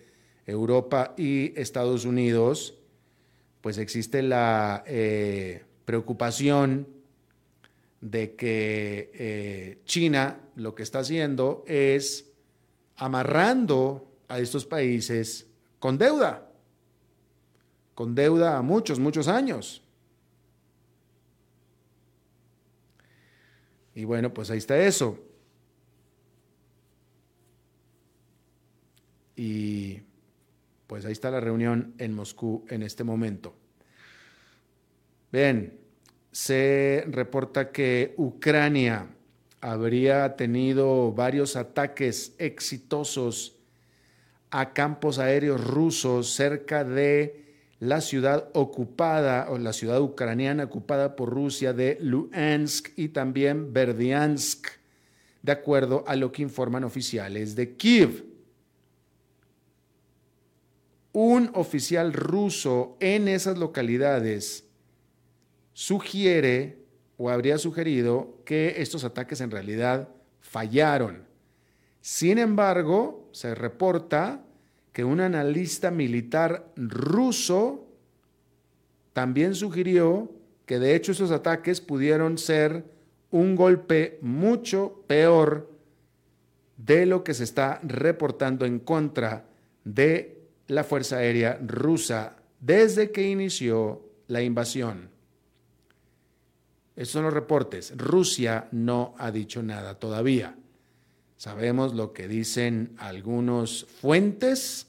Europa 0.47 1.13
y 1.15 1.53
Estados 1.59 2.05
Unidos, 2.05 2.73
pues 3.61 3.77
existe 3.77 4.23
la 4.23 4.83
eh, 4.87 5.63
preocupación 5.85 6.87
de 8.01 8.33
que 8.33 9.11
eh, 9.13 9.79
China 9.85 10.39
lo 10.55 10.73
que 10.73 10.81
está 10.81 10.99
haciendo 10.99 11.63
es 11.67 12.31
amarrando 12.95 14.11
a 14.27 14.39
estos 14.39 14.65
países 14.65 15.45
con 15.77 15.99
deuda 15.99 16.44
con 17.95 18.13
deuda 18.13 18.57
a 18.57 18.61
muchos, 18.61 18.99
muchos 18.99 19.27
años. 19.27 19.81
Y 23.95 24.03
bueno, 24.03 24.33
pues 24.33 24.51
ahí 24.51 24.57
está 24.57 24.77
eso. 24.77 25.17
Y 29.37 30.01
pues 30.87 31.05
ahí 31.05 31.13
está 31.13 31.31
la 31.31 31.39
reunión 31.39 31.95
en 31.97 32.13
Moscú 32.13 32.65
en 32.69 32.83
este 32.83 33.05
momento. 33.05 33.55
Bien, 35.31 35.79
se 36.31 37.05
reporta 37.07 37.71
que 37.71 38.13
Ucrania 38.17 39.07
habría 39.61 40.35
tenido 40.35 41.13
varios 41.13 41.55
ataques 41.55 42.35
exitosos 42.37 43.57
a 44.51 44.73
campos 44.73 45.17
aéreos 45.17 45.65
rusos 45.65 46.31
cerca 46.33 46.83
de 46.83 47.44
la 47.85 48.01
ciudad 48.01 48.49
ocupada 48.53 49.47
o 49.49 49.57
la 49.57 49.73
ciudad 49.73 50.01
ucraniana 50.01 50.65
ocupada 50.65 51.15
por 51.15 51.29
Rusia 51.29 51.73
de 51.73 51.97
Luhansk 52.01 52.89
y 52.97 53.09
también 53.09 53.73
Berdiansk, 53.73 54.67
de 55.41 55.51
acuerdo 55.51 56.03
a 56.07 56.15
lo 56.15 56.31
que 56.31 56.41
informan 56.41 56.83
oficiales 56.83 57.55
de 57.55 57.75
Kiev. 57.75 58.25
Un 61.13 61.49
oficial 61.53 62.11
ruso 62.11 62.97
en 62.99 63.27
esas 63.27 63.57
localidades 63.57 64.65
sugiere 65.73 66.85
o 67.17 67.29
habría 67.29 67.57
sugerido 67.57 68.41
que 68.45 68.81
estos 68.81 69.03
ataques 69.03 69.39
en 69.41 69.51
realidad 69.51 70.09
fallaron. 70.41 71.25
Sin 72.01 72.37
embargo, 72.37 73.29
se 73.31 73.55
reporta 73.55 74.44
que 74.95 75.03
un 75.03 75.19
analista 75.19 75.91
militar 75.91 76.71
ruso 76.77 77.85
también 79.11 79.53
sugirió 79.53 80.31
que 80.65 80.79
de 80.79 80.95
hecho 80.95 81.11
esos 81.11 81.31
ataques 81.31 81.81
pudieron 81.81 82.37
ser 82.37 82.85
un 83.29 83.57
golpe 83.57 84.17
mucho 84.21 85.03
peor 85.05 85.69
de 86.77 87.05
lo 87.05 87.25
que 87.25 87.33
se 87.33 87.43
está 87.43 87.81
reportando 87.83 88.65
en 88.65 88.79
contra 88.79 89.45
de 89.83 90.39
la 90.67 90.85
Fuerza 90.85 91.17
Aérea 91.17 91.59
rusa 91.61 92.37
desde 92.61 93.11
que 93.11 93.27
inició 93.27 94.01
la 94.27 94.43
invasión. 94.43 95.09
Esos 96.95 97.11
son 97.11 97.25
los 97.25 97.33
reportes. 97.33 97.91
Rusia 97.97 98.69
no 98.71 99.13
ha 99.17 99.29
dicho 99.29 99.61
nada 99.61 99.99
todavía. 99.99 100.55
Sabemos 101.37 101.93
lo 101.93 102.13
que 102.13 102.27
dicen 102.27 102.95
algunos 102.97 103.85
fuentes 103.85 104.87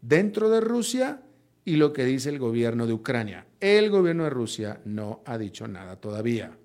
dentro 0.00 0.48
de 0.50 0.60
Rusia 0.60 1.22
y 1.64 1.76
lo 1.76 1.92
que 1.92 2.04
dice 2.04 2.28
el 2.28 2.38
gobierno 2.38 2.86
de 2.86 2.92
Ucrania. 2.92 3.46
El 3.60 3.90
gobierno 3.90 4.24
de 4.24 4.30
Rusia 4.30 4.80
no 4.84 5.22
ha 5.26 5.36
dicho 5.36 5.66
nada 5.66 5.96
todavía. 5.96 6.56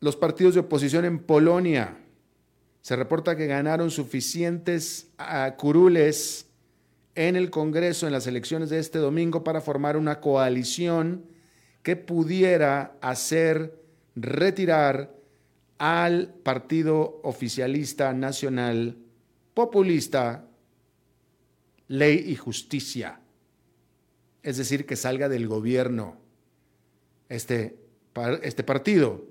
Los 0.00 0.16
partidos 0.16 0.54
de 0.54 0.60
oposición 0.60 1.04
en 1.06 1.18
Polonia 1.18 1.96
se 2.82 2.94
reporta 2.94 3.34
que 3.34 3.46
ganaron 3.46 3.90
suficientes 3.90 5.08
ah, 5.18 5.54
curules 5.56 6.46
en 7.16 7.34
el 7.34 7.50
Congreso 7.50 8.06
en 8.06 8.12
las 8.12 8.26
elecciones 8.26 8.70
de 8.70 8.78
este 8.78 8.98
domingo 8.98 9.42
para 9.42 9.62
formar 9.62 9.96
una 9.96 10.20
coalición 10.20 11.24
que 11.82 11.96
pudiera 11.96 12.96
hacer 13.00 13.85
retirar 14.16 15.14
al 15.78 16.34
partido 16.42 17.20
oficialista 17.22 18.12
nacional 18.14 18.96
populista 19.54 20.48
Ley 21.88 22.24
y 22.26 22.34
Justicia. 22.34 23.20
Es 24.42 24.56
decir, 24.56 24.86
que 24.86 24.96
salga 24.96 25.28
del 25.28 25.46
gobierno 25.46 26.16
este, 27.28 27.78
este 28.42 28.64
partido. 28.64 29.24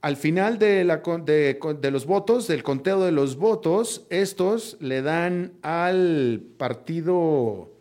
Al 0.00 0.16
final 0.16 0.58
de, 0.58 0.84
la, 0.84 0.98
de, 0.98 1.58
de 1.80 1.90
los 1.90 2.04
votos, 2.06 2.46
del 2.46 2.62
conteo 2.62 3.02
de 3.02 3.10
los 3.10 3.36
votos, 3.36 4.06
estos 4.10 4.76
le 4.80 5.00
dan 5.00 5.54
al 5.62 6.42
partido 6.58 7.72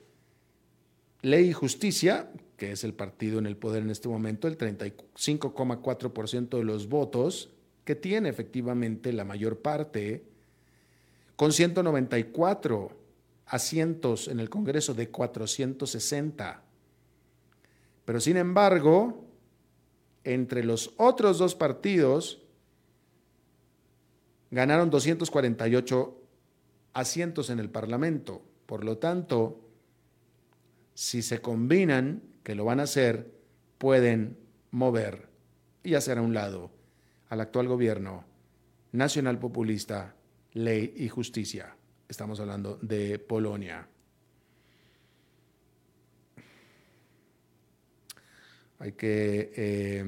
Ley 1.21 1.49
y 1.49 1.53
Justicia, 1.53 2.29
que 2.57 2.71
es 2.71 2.83
el 2.83 2.93
partido 2.93 3.39
en 3.39 3.45
el 3.45 3.57
poder 3.57 3.83
en 3.83 3.89
este 3.89 4.09
momento, 4.09 4.47
el 4.47 4.57
35,4% 4.57 6.57
de 6.57 6.63
los 6.63 6.87
votos, 6.87 7.49
que 7.85 7.95
tiene 7.95 8.29
efectivamente 8.29 9.11
la 9.11 9.25
mayor 9.25 9.59
parte, 9.59 10.23
con 11.35 11.51
194 11.51 12.91
asientos 13.47 14.27
en 14.27 14.39
el 14.39 14.49
Congreso 14.49 14.93
de 14.93 15.09
460. 15.09 16.63
Pero 18.05 18.19
sin 18.19 18.37
embargo, 18.37 19.25
entre 20.23 20.63
los 20.63 20.93
otros 20.97 21.37
dos 21.37 21.55
partidos, 21.55 22.41
ganaron 24.51 24.89
248 24.89 26.17
asientos 26.93 27.49
en 27.49 27.59
el 27.59 27.69
Parlamento. 27.69 28.41
Por 28.65 28.83
lo 28.83 28.97
tanto, 28.97 29.59
si 30.93 31.21
se 31.21 31.41
combinan, 31.41 32.21
que 32.43 32.56
lo 32.56 32.65
van 32.65 32.79
a 32.79 32.84
hacer, 32.84 33.32
pueden 33.77 34.38
mover 34.71 35.27
y 35.84 35.95
hacer 35.95 36.17
a 36.17 36.21
un 36.21 36.34
lado 36.34 36.71
al 37.29 37.41
actual 37.41 37.67
gobierno 37.67 38.25
nacional 38.91 39.39
populista, 39.39 40.15
ley 40.53 40.93
y 40.97 41.10
justicia. 41.10 41.75
Estamos 42.08 42.39
hablando 42.39 42.77
de 42.82 43.17
Polonia. 43.17 43.88
Hay 48.79 48.91
que, 48.91 49.53
eh, 49.56 50.03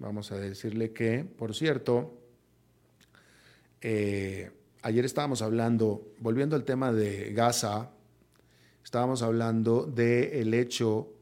vamos 0.00 0.32
a 0.32 0.38
decirle 0.38 0.92
que, 0.92 1.24
por 1.24 1.54
cierto, 1.54 2.18
eh, 3.82 4.50
ayer 4.82 5.04
estábamos 5.04 5.42
hablando, 5.42 6.14
volviendo 6.18 6.56
al 6.56 6.64
tema 6.64 6.92
de 6.92 7.32
Gaza, 7.32 7.90
estábamos 8.82 9.22
hablando 9.22 9.84
del 9.84 10.54
hecho 10.54 11.19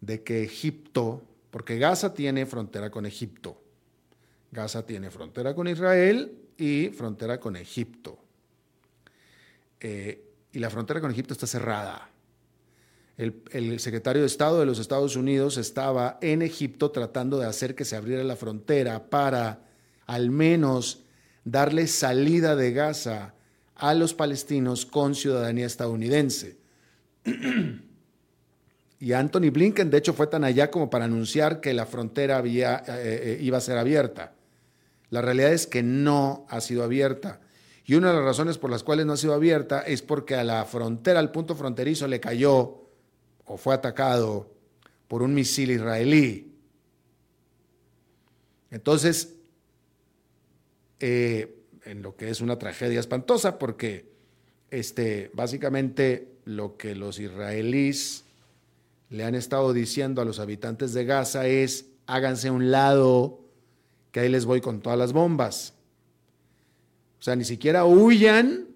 de 0.00 0.22
que 0.22 0.42
Egipto, 0.42 1.22
porque 1.50 1.78
Gaza 1.78 2.14
tiene 2.14 2.46
frontera 2.46 2.90
con 2.90 3.06
Egipto, 3.06 3.60
Gaza 4.50 4.86
tiene 4.86 5.10
frontera 5.10 5.54
con 5.54 5.68
Israel 5.68 6.32
y 6.56 6.88
frontera 6.88 7.38
con 7.38 7.56
Egipto. 7.56 8.18
Eh, 9.80 10.24
y 10.52 10.58
la 10.58 10.70
frontera 10.70 11.00
con 11.00 11.10
Egipto 11.10 11.34
está 11.34 11.46
cerrada. 11.46 12.10
El, 13.16 13.80
secretario 13.80 14.22
de 14.22 14.28
Estado 14.28 14.60
de 14.60 14.66
los 14.66 14.78
Estados 14.78 15.16
Unidos 15.16 15.56
estaba 15.56 16.18
en 16.20 16.40
Egipto 16.40 16.92
tratando 16.92 17.38
de 17.38 17.46
hacer 17.46 17.74
que 17.74 17.84
se 17.84 17.96
abriera 17.96 18.22
la 18.22 18.36
frontera 18.36 19.10
para 19.10 19.66
al 20.06 20.30
menos 20.30 21.02
darle 21.44 21.88
salida 21.88 22.54
de 22.54 22.72
Gaza 22.72 23.34
a 23.74 23.94
los 23.94 24.14
palestinos 24.14 24.86
con 24.86 25.16
ciudadanía 25.16 25.66
estadounidense. 25.66 26.58
Y 29.00 29.12
Anthony 29.12 29.50
Blinken, 29.50 29.90
de 29.90 29.98
hecho, 29.98 30.12
fue 30.12 30.26
tan 30.26 30.44
allá 30.44 30.70
como 30.70 30.90
para 30.90 31.04
anunciar 31.04 31.60
que 31.60 31.72
la 31.72 31.86
frontera 31.86 32.40
eh, 32.40 32.82
eh, 32.88 33.38
iba 33.40 33.58
a 33.58 33.60
ser 33.60 33.78
abierta. 33.78 34.34
La 35.10 35.22
realidad 35.22 35.52
es 35.52 35.66
que 35.66 35.82
no 35.82 36.46
ha 36.48 36.60
sido 36.60 36.82
abierta. 36.82 37.40
Y 37.84 37.94
una 37.94 38.08
de 38.08 38.16
las 38.16 38.24
razones 38.24 38.58
por 38.58 38.70
las 38.70 38.82
cuales 38.82 39.06
no 39.06 39.12
ha 39.12 39.16
sido 39.16 39.34
abierta 39.34 39.80
es 39.80 40.02
porque 40.02 40.34
a 40.34 40.44
la 40.44 40.64
frontera, 40.64 41.20
al 41.20 41.30
punto 41.30 41.54
fronterizo, 41.54 42.06
le 42.06 42.20
cayó 42.20 42.88
o 43.46 43.56
fue 43.56 43.74
atacado 43.74 44.52
por 45.06 45.22
un 45.22 45.32
misil 45.32 45.70
israelí. 45.70 46.52
Entonces, 48.70 49.36
eh, 51.00 51.64
en 51.84 52.02
lo 52.02 52.16
que 52.16 52.28
es 52.28 52.42
una 52.42 52.58
tragedia 52.58 53.00
espantosa, 53.00 53.58
porque 53.58 54.12
este, 54.70 55.30
básicamente 55.32 56.32
lo 56.44 56.76
que 56.76 56.94
los 56.94 57.18
israelíes 57.18 58.24
le 59.10 59.24
han 59.24 59.34
estado 59.34 59.72
diciendo 59.72 60.20
a 60.20 60.24
los 60.24 60.38
habitantes 60.38 60.92
de 60.92 61.04
Gaza 61.04 61.46
es 61.46 61.86
háganse 62.06 62.50
un 62.50 62.70
lado, 62.70 63.40
que 64.12 64.20
ahí 64.20 64.28
les 64.28 64.44
voy 64.44 64.60
con 64.60 64.80
todas 64.80 64.98
las 64.98 65.12
bombas. 65.12 65.74
O 67.18 67.22
sea, 67.22 67.36
ni 67.36 67.44
siquiera 67.44 67.84
huyan 67.84 68.68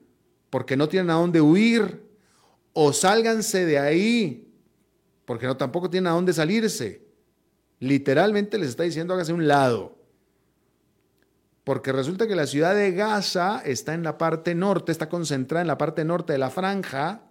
porque 0.50 0.76
no 0.76 0.88
tienen 0.88 1.10
a 1.10 1.14
dónde 1.14 1.40
huir, 1.40 2.02
o 2.74 2.92
sálganse 2.92 3.64
de 3.64 3.78
ahí 3.78 4.48
porque 5.24 5.46
no 5.46 5.56
tampoco 5.56 5.88
tienen 5.88 6.08
a 6.08 6.14
dónde 6.14 6.32
salirse. 6.32 7.02
Literalmente 7.80 8.58
les 8.58 8.70
está 8.70 8.82
diciendo 8.82 9.14
háganse 9.14 9.32
un 9.32 9.48
lado. 9.48 9.96
Porque 11.64 11.92
resulta 11.92 12.26
que 12.26 12.34
la 12.34 12.46
ciudad 12.46 12.74
de 12.74 12.92
Gaza 12.92 13.62
está 13.64 13.94
en 13.94 14.02
la 14.02 14.18
parte 14.18 14.54
norte, 14.54 14.90
está 14.90 15.08
concentrada 15.08 15.62
en 15.62 15.68
la 15.68 15.78
parte 15.78 16.04
norte 16.04 16.32
de 16.32 16.38
la 16.38 16.50
franja, 16.50 17.22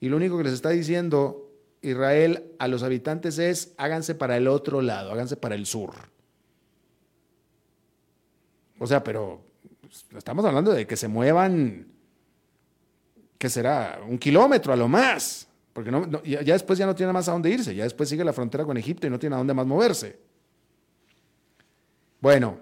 y 0.00 0.08
lo 0.08 0.16
único 0.16 0.36
que 0.36 0.44
les 0.44 0.52
está 0.52 0.70
diciendo 0.70 1.47
Israel 1.82 2.52
a 2.58 2.68
los 2.68 2.82
habitantes 2.82 3.38
es 3.38 3.74
háganse 3.76 4.14
para 4.14 4.36
el 4.36 4.48
otro 4.48 4.82
lado, 4.82 5.12
háganse 5.12 5.36
para 5.36 5.54
el 5.54 5.66
sur. 5.66 5.92
O 8.78 8.86
sea, 8.86 9.02
pero 9.02 9.44
estamos 10.16 10.44
hablando 10.44 10.72
de 10.72 10.86
que 10.86 10.96
se 10.96 11.08
muevan, 11.08 11.88
¿qué 13.38 13.48
será? 13.48 14.00
Un 14.08 14.18
kilómetro 14.18 14.72
a 14.72 14.76
lo 14.76 14.88
más. 14.88 15.48
Porque 15.72 15.92
ya, 16.24 16.42
ya, 16.42 16.52
después 16.54 16.78
ya 16.78 16.86
no 16.86 16.94
tiene 16.94 17.12
más 17.12 17.28
a 17.28 17.32
dónde 17.32 17.50
irse, 17.50 17.74
ya 17.74 17.84
después 17.84 18.08
sigue 18.08 18.24
la 18.24 18.32
frontera 18.32 18.64
con 18.64 18.76
Egipto 18.76 19.06
y 19.06 19.10
no 19.10 19.18
tiene 19.18 19.36
a 19.36 19.38
dónde 19.38 19.54
más 19.54 19.66
moverse. 19.66 20.18
Bueno, 22.20 22.58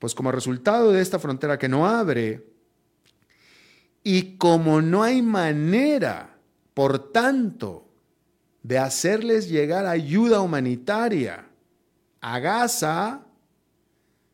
pues 0.00 0.14
como 0.14 0.32
resultado 0.32 0.90
de 0.90 1.00
esta 1.00 1.20
frontera 1.20 1.56
que 1.56 1.68
no 1.68 1.86
abre, 1.86 2.44
y 4.02 4.36
como 4.36 4.82
no 4.82 5.04
hay 5.04 5.22
manera, 5.22 6.36
por 6.74 7.12
tanto, 7.12 7.91
de 8.62 8.78
hacerles 8.78 9.48
llegar 9.48 9.86
ayuda 9.86 10.40
humanitaria 10.40 11.46
a 12.20 12.38
Gaza, 12.38 13.26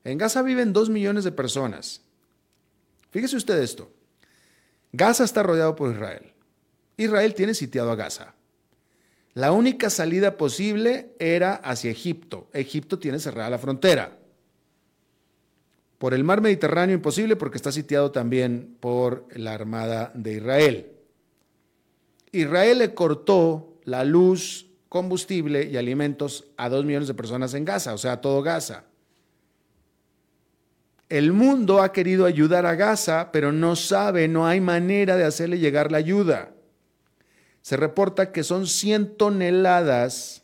en 0.04 0.18
Gaza 0.18 0.42
viven 0.42 0.72
dos 0.72 0.90
millones 0.90 1.24
de 1.24 1.32
personas. 1.32 2.02
Fíjese 3.10 3.36
usted 3.36 3.58
esto. 3.58 3.90
Gaza 4.92 5.24
está 5.24 5.42
rodeado 5.42 5.74
por 5.74 5.92
Israel. 5.92 6.32
Israel 6.96 7.34
tiene 7.34 7.54
sitiado 7.54 7.90
a 7.90 7.96
Gaza. 7.96 8.34
La 9.34 9.52
única 9.52 9.88
salida 9.88 10.36
posible 10.36 11.14
era 11.18 11.54
hacia 11.54 11.90
Egipto. 11.90 12.48
Egipto 12.52 12.98
tiene 12.98 13.18
cerrada 13.18 13.50
la 13.50 13.58
frontera. 13.58 14.18
Por 15.98 16.14
el 16.14 16.24
mar 16.24 16.40
Mediterráneo 16.40 16.94
imposible 16.94 17.36
porque 17.36 17.56
está 17.56 17.72
sitiado 17.72 18.10
también 18.10 18.76
por 18.80 19.26
la 19.34 19.54
Armada 19.54 20.10
de 20.14 20.34
Israel. 20.34 20.92
Israel 22.32 22.78
le 22.78 22.94
cortó 22.94 23.67
la 23.88 24.04
luz, 24.04 24.66
combustible 24.90 25.64
y 25.64 25.76
alimentos 25.76 26.44
a 26.58 26.68
dos 26.68 26.84
millones 26.84 27.08
de 27.08 27.14
personas 27.14 27.54
en 27.54 27.64
Gaza, 27.64 27.94
o 27.94 27.98
sea, 27.98 28.12
a 28.12 28.20
todo 28.20 28.42
Gaza. 28.42 28.84
El 31.08 31.32
mundo 31.32 31.80
ha 31.80 31.90
querido 31.90 32.26
ayudar 32.26 32.66
a 32.66 32.74
Gaza, 32.74 33.30
pero 33.32 33.50
no 33.50 33.76
sabe, 33.76 34.28
no 34.28 34.46
hay 34.46 34.60
manera 34.60 35.16
de 35.16 35.24
hacerle 35.24 35.58
llegar 35.58 35.90
la 35.90 35.98
ayuda. 35.98 36.52
Se 37.62 37.78
reporta 37.78 38.30
que 38.30 38.44
son 38.44 38.66
100 38.66 39.16
toneladas 39.16 40.42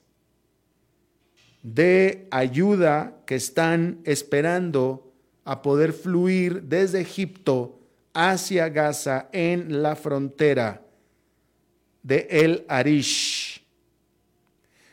de 1.63 2.27
ayuda 2.31 3.19
que 3.27 3.35
están 3.35 4.01
esperando 4.05 5.13
a 5.45 5.61
poder 5.61 5.93
fluir 5.93 6.63
desde 6.63 7.03
Egipto 7.03 7.79
hacia 8.15 8.71
Gaza 8.71 9.29
en 9.33 9.83
la 9.83 9.97
frontera 9.97 10.84
de 12.05 12.29
El 12.31 12.65
Arish. 12.69 13.67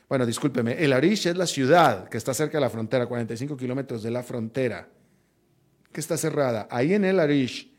Bueno, 0.09 0.25
discúlpeme, 0.25 0.83
El 0.83 0.93
Arish 0.93 1.27
es 1.27 1.37
la 1.37 1.45
ciudad 1.45 2.09
que 2.09 2.17
está 2.17 2.33
cerca 2.33 2.57
de 2.57 2.61
la 2.61 2.69
frontera, 2.69 3.05
45 3.05 3.55
kilómetros 3.55 4.01
de 4.01 4.09
la 4.09 4.23
frontera, 4.23 4.89
que 5.91 5.99
está 5.99 6.17
cerrada. 6.17 6.67
Ahí 6.71 6.95
en 6.95 7.05
El 7.05 7.19
Arish 7.19 7.71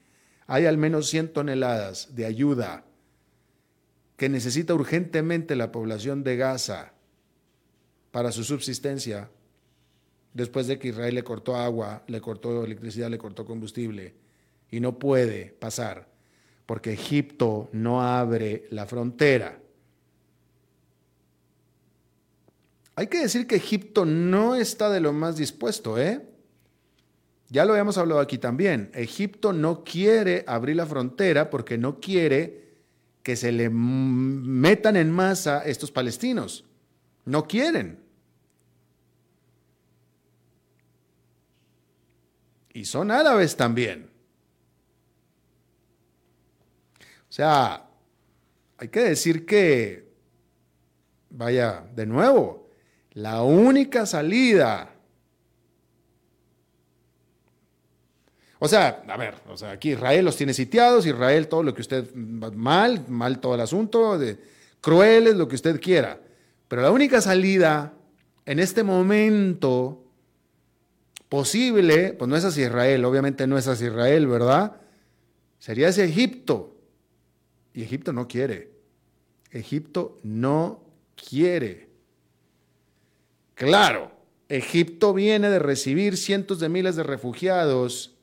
hay 0.46 0.66
al 0.66 0.78
menos 0.78 1.08
100 1.08 1.32
toneladas 1.32 2.14
de 2.14 2.26
ayuda 2.26 2.84
que 4.16 4.28
necesita 4.28 4.74
urgentemente 4.74 5.56
la 5.56 5.72
población 5.72 6.22
de 6.22 6.36
Gaza 6.36 6.92
para 8.12 8.30
su 8.30 8.44
subsistencia 8.44 9.30
después 10.34 10.66
de 10.66 10.78
que 10.78 10.88
Israel 10.88 11.14
le 11.14 11.24
cortó 11.24 11.56
agua, 11.56 12.04
le 12.06 12.20
cortó 12.20 12.64
electricidad, 12.64 13.10
le 13.10 13.18
cortó 13.18 13.44
combustible, 13.44 14.14
y 14.70 14.80
no 14.80 14.98
puede 14.98 15.56
pasar, 15.58 16.11
porque 16.66 16.92
Egipto 16.92 17.68
no 17.72 18.02
abre 18.02 18.66
la 18.70 18.86
frontera. 18.86 19.58
Hay 22.94 23.06
que 23.06 23.20
decir 23.20 23.46
que 23.46 23.56
Egipto 23.56 24.04
no 24.04 24.54
está 24.54 24.90
de 24.90 25.00
lo 25.00 25.12
más 25.12 25.36
dispuesto, 25.36 25.98
¿eh? 25.98 26.20
Ya 27.48 27.64
lo 27.64 27.72
habíamos 27.72 27.98
hablado 27.98 28.20
aquí 28.20 28.38
también. 28.38 28.90
Egipto 28.94 29.52
no 29.52 29.84
quiere 29.84 30.44
abrir 30.46 30.76
la 30.76 30.86
frontera 30.86 31.50
porque 31.50 31.76
no 31.76 32.00
quiere 32.00 32.72
que 33.22 33.36
se 33.36 33.52
le 33.52 33.70
metan 33.70 34.96
en 34.96 35.10
masa 35.10 35.62
estos 35.64 35.90
palestinos. 35.90 36.64
No 37.24 37.46
quieren. 37.46 38.02
y 42.74 42.84
son 42.84 43.10
árabes 43.10 43.56
también. 43.56 44.11
O 47.32 47.34
sea, 47.34 47.88
hay 48.76 48.88
que 48.88 49.00
decir 49.04 49.46
que, 49.46 50.06
vaya, 51.30 51.82
de 51.96 52.04
nuevo, 52.04 52.68
la 53.12 53.40
única 53.42 54.04
salida. 54.04 54.94
O 58.58 58.68
sea, 58.68 59.02
a 59.08 59.16
ver, 59.16 59.36
o 59.48 59.56
sea, 59.56 59.70
aquí 59.70 59.92
Israel 59.92 60.26
los 60.26 60.36
tiene 60.36 60.52
sitiados, 60.52 61.06
Israel 61.06 61.48
todo 61.48 61.62
lo 61.62 61.72
que 61.72 61.80
usted 61.80 62.14
mal, 62.14 63.02
mal 63.08 63.40
todo 63.40 63.54
el 63.54 63.62
asunto, 63.62 64.18
de 64.18 64.38
crueles, 64.82 65.34
lo 65.34 65.48
que 65.48 65.54
usted 65.54 65.80
quiera. 65.80 66.20
Pero 66.68 66.82
la 66.82 66.90
única 66.90 67.22
salida 67.22 67.94
en 68.44 68.58
este 68.58 68.82
momento 68.82 70.04
posible, 71.30 72.12
pues 72.12 72.28
no 72.28 72.36
es 72.36 72.44
hacia 72.44 72.66
Israel, 72.66 73.06
obviamente 73.06 73.46
no 73.46 73.56
es 73.56 73.66
hacia 73.68 73.86
Israel, 73.86 74.26
¿verdad? 74.26 74.76
Sería 75.58 75.88
hacia 75.88 76.04
Egipto. 76.04 76.72
Y 77.74 77.82
Egipto 77.82 78.12
no 78.12 78.28
quiere. 78.28 78.72
Egipto 79.50 80.18
no 80.22 80.84
quiere. 81.14 81.88
Claro, 83.54 84.12
Egipto 84.48 85.14
viene 85.14 85.48
de 85.48 85.58
recibir 85.58 86.16
cientos 86.16 86.58
de 86.58 86.68
miles 86.68 86.96
de 86.96 87.02
refugiados 87.02 88.16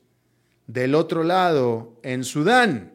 del 0.66 0.94
otro 0.94 1.24
lado, 1.24 1.98
en 2.02 2.22
Sudán. 2.22 2.92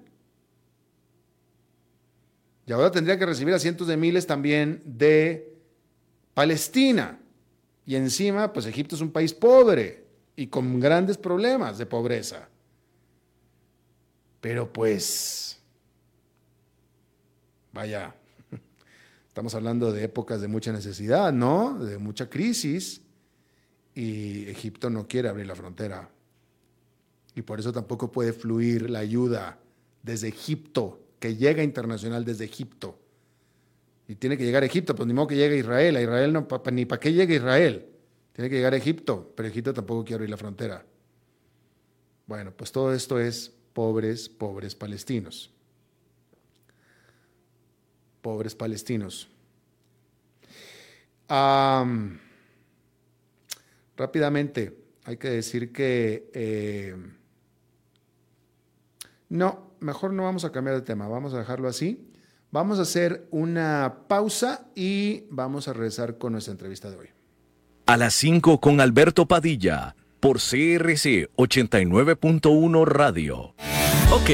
Y 2.66 2.72
ahora 2.72 2.92
tendría 2.92 3.20
que 3.20 3.26
recibir 3.26 3.54
a 3.54 3.60
cientos 3.60 3.88
de 3.88 3.98
miles 3.98 4.26
también 4.26 4.82
de 4.86 5.54
Palestina. 6.34 7.20
Y 7.86 7.96
encima, 7.96 8.54
pues 8.54 8.66
Egipto 8.66 8.96
es 8.96 9.02
un 9.02 9.12
país 9.12 9.34
pobre 9.34 10.06
y 10.36 10.48
con 10.48 10.80
grandes 10.80 11.18
problemas 11.18 11.78
de 11.78 11.86
pobreza. 11.86 12.50
Pero 14.42 14.72
pues, 14.72 15.55
vaya, 17.76 18.16
estamos 19.28 19.54
hablando 19.54 19.92
de 19.92 20.06
épocas 20.06 20.42
de 20.42 20.48
mucha 20.48 20.72
necesidad, 20.72 21.32
¿no? 21.32 21.78
De 21.78 22.00
mucha 22.00 22.30
crisis. 22.30 23.02
Y 23.94 24.48
Egipto 24.48 24.90
no 24.90 25.08
quiere 25.08 25.30
abrir 25.30 25.46
la 25.46 25.56
frontera. 25.56 26.10
Y 27.36 27.42
por 27.44 27.60
eso 27.60 27.72
tampoco 27.72 28.12
puede 28.12 28.34
fluir 28.34 28.90
la 28.90 29.00
ayuda 29.00 29.60
desde 30.02 30.30
Egipto, 30.30 31.02
que 31.20 31.36
llega 31.36 31.64
internacional 31.64 32.26
desde 32.26 32.46
Egipto. 32.46 32.98
Y 34.08 34.16
tiene 34.16 34.38
que 34.38 34.46
llegar 34.46 34.64
a 34.64 34.68
Egipto, 34.68 34.96
pues 34.96 35.06
ni 35.08 35.14
modo 35.14 35.28
que 35.28 35.36
llegue 35.36 35.56
a 35.56 35.60
Israel. 35.60 35.96
A 35.98 36.02
Israel 36.02 36.34
no, 36.34 36.48
ni 36.72 36.86
para 36.86 37.00
qué 37.00 37.12
llegue 37.12 37.36
Israel. 37.36 37.86
Tiene 38.32 38.50
que 38.50 38.56
llegar 38.56 38.74
a 38.74 38.78
Egipto, 38.78 39.34
pero 39.36 39.50
Egipto 39.50 39.74
tampoco 39.74 40.04
quiere 40.04 40.16
abrir 40.16 40.30
la 40.30 40.38
frontera. 40.38 40.86
Bueno, 42.26 42.52
pues 42.56 42.72
todo 42.72 42.94
esto 42.94 43.20
es 43.20 43.52
pobres, 43.74 44.30
pobres 44.30 44.76
palestinos. 44.76 45.55
Pobres 48.26 48.56
palestinos. 48.56 49.30
rápidamente, 53.96 54.76
hay 55.04 55.18
que 55.18 55.30
decir 55.30 55.72
que 55.72 56.32
eh, 56.34 56.96
no, 59.30 59.74
mejor 59.80 60.12
no 60.14 60.24
vamos 60.24 60.44
a 60.44 60.52
cambiar 60.52 60.76
de 60.76 60.82
tema, 60.82 61.08
vamos 61.08 61.36
a 61.36 61.38
dejarlo 61.38 61.68
así. 61.68 62.12
Vamos 62.50 62.80
a 62.80 62.82
hacer 62.82 63.28
una 63.30 64.08
pausa 64.08 64.72
y 64.74 65.26
vamos 65.30 65.68
a 65.68 65.74
regresar 65.74 66.18
con 66.18 66.32
nuestra 66.32 66.54
entrevista 66.54 66.90
de 66.90 66.98
hoy. 66.98 67.10
A 67.86 67.96
las 67.96 68.16
5 68.16 68.60
con 68.60 68.82
Alberto 68.82 69.28
Padilla, 69.28 69.96
por 70.20 70.38
CRC 70.38 71.30
89.1 71.36 72.88
Radio. 72.88 73.54
Ok, 74.12 74.30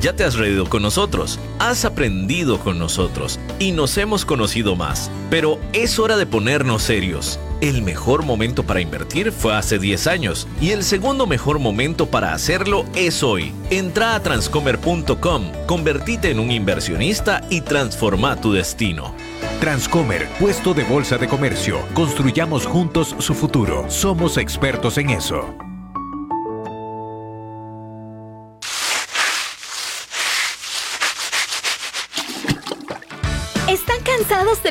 ya 0.00 0.14
te 0.14 0.24
has 0.24 0.34
reído 0.34 0.68
con 0.68 0.82
nosotros, 0.82 1.38
has 1.58 1.84
aprendido 1.84 2.60
con 2.60 2.78
nosotros 2.78 3.40
y 3.58 3.72
nos 3.72 3.96
hemos 3.96 4.24
conocido 4.24 4.76
más, 4.76 5.10
pero 5.30 5.58
es 5.72 5.98
hora 5.98 6.16
de 6.16 6.26
ponernos 6.26 6.82
serios. 6.82 7.40
El 7.60 7.82
mejor 7.82 8.24
momento 8.24 8.64
para 8.64 8.80
invertir 8.80 9.32
fue 9.32 9.54
hace 9.54 9.78
10 9.78 10.06
años 10.06 10.46
y 10.60 10.70
el 10.70 10.84
segundo 10.84 11.26
mejor 11.26 11.58
momento 11.58 12.06
para 12.06 12.34
hacerlo 12.34 12.84
es 12.94 13.22
hoy. 13.22 13.52
Entra 13.70 14.14
a 14.14 14.22
transcomer.com, 14.22 15.52
convertite 15.66 16.30
en 16.30 16.38
un 16.38 16.50
inversionista 16.50 17.40
y 17.48 17.62
transforma 17.62 18.40
tu 18.40 18.52
destino. 18.52 19.14
Transcomer, 19.60 20.28
puesto 20.38 20.74
de 20.74 20.84
bolsa 20.84 21.16
de 21.16 21.28
comercio. 21.28 21.78
Construyamos 21.94 22.66
juntos 22.66 23.16
su 23.18 23.34
futuro. 23.34 23.86
Somos 23.88 24.36
expertos 24.36 24.98
en 24.98 25.10
eso. 25.10 25.56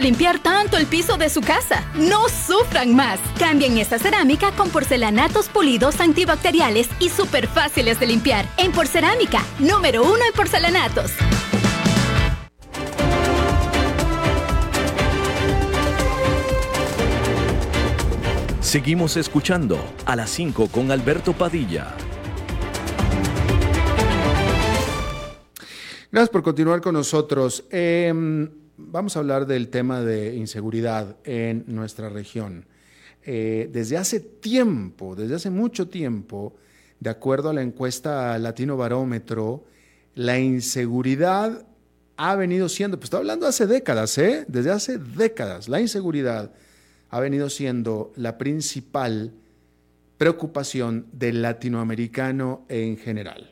Limpiar 0.03 0.37
tanto 0.37 0.77
el 0.77 0.85
piso 0.85 1.17
de 1.17 1.29
su 1.29 1.41
casa? 1.41 1.83
No 1.95 2.27
sufran 2.27 2.93
más. 2.93 3.19
Cambien 3.39 3.77
esta 3.77 3.97
cerámica 3.97 4.51
con 4.51 4.69
porcelanatos 4.69 5.47
pulidos 5.47 5.99
antibacteriales 6.01 6.89
y 6.99 7.09
súper 7.09 7.47
fáciles 7.47 7.99
de 7.99 8.07
limpiar. 8.07 8.45
En 8.57 8.71
Porcerámica, 8.73 9.41
número 9.59 10.03
uno 10.03 10.19
en 10.27 10.33
porcelanatos. 10.35 11.11
Seguimos 18.59 19.17
escuchando 19.17 19.77
a 20.05 20.15
las 20.15 20.31
5 20.31 20.67
con 20.67 20.91
Alberto 20.91 21.33
Padilla. 21.33 21.95
Gracias 26.11 26.29
por 26.29 26.43
continuar 26.43 26.81
con 26.81 26.93
nosotros. 26.93 27.63
Eh, 27.71 28.11
vamos 28.77 29.15
a 29.15 29.19
hablar 29.19 29.45
del 29.45 29.69
tema 29.69 30.01
de 30.01 30.35
inseguridad 30.35 31.17
en 31.23 31.63
nuestra 31.67 32.09
región. 32.09 32.65
Eh, 33.25 33.69
desde 33.71 33.97
hace 33.97 34.19
tiempo, 34.19 35.15
desde 35.15 35.35
hace 35.35 35.49
mucho 35.49 35.87
tiempo, 35.87 36.55
de 36.99 37.09
acuerdo 37.09 37.49
a 37.49 37.53
la 37.53 37.61
encuesta 37.61 38.37
Latino 38.39 38.77
Barómetro, 38.77 39.65
la 40.15 40.39
inseguridad 40.39 41.65
ha 42.17 42.35
venido 42.35 42.69
siendo, 42.69 42.97
pues 42.97 43.05
estoy 43.05 43.19
hablando 43.19 43.47
hace 43.47 43.65
décadas, 43.65 44.17
¿eh? 44.17 44.45
desde 44.47 44.71
hace 44.71 44.97
décadas, 44.97 45.67
la 45.67 45.81
inseguridad 45.81 46.51
ha 47.09 47.19
venido 47.19 47.49
siendo 47.49 48.11
la 48.15 48.37
principal 48.37 49.33
preocupación 50.17 51.07
del 51.11 51.41
latinoamericano 51.41 52.65
en 52.69 52.97
general. 52.97 53.51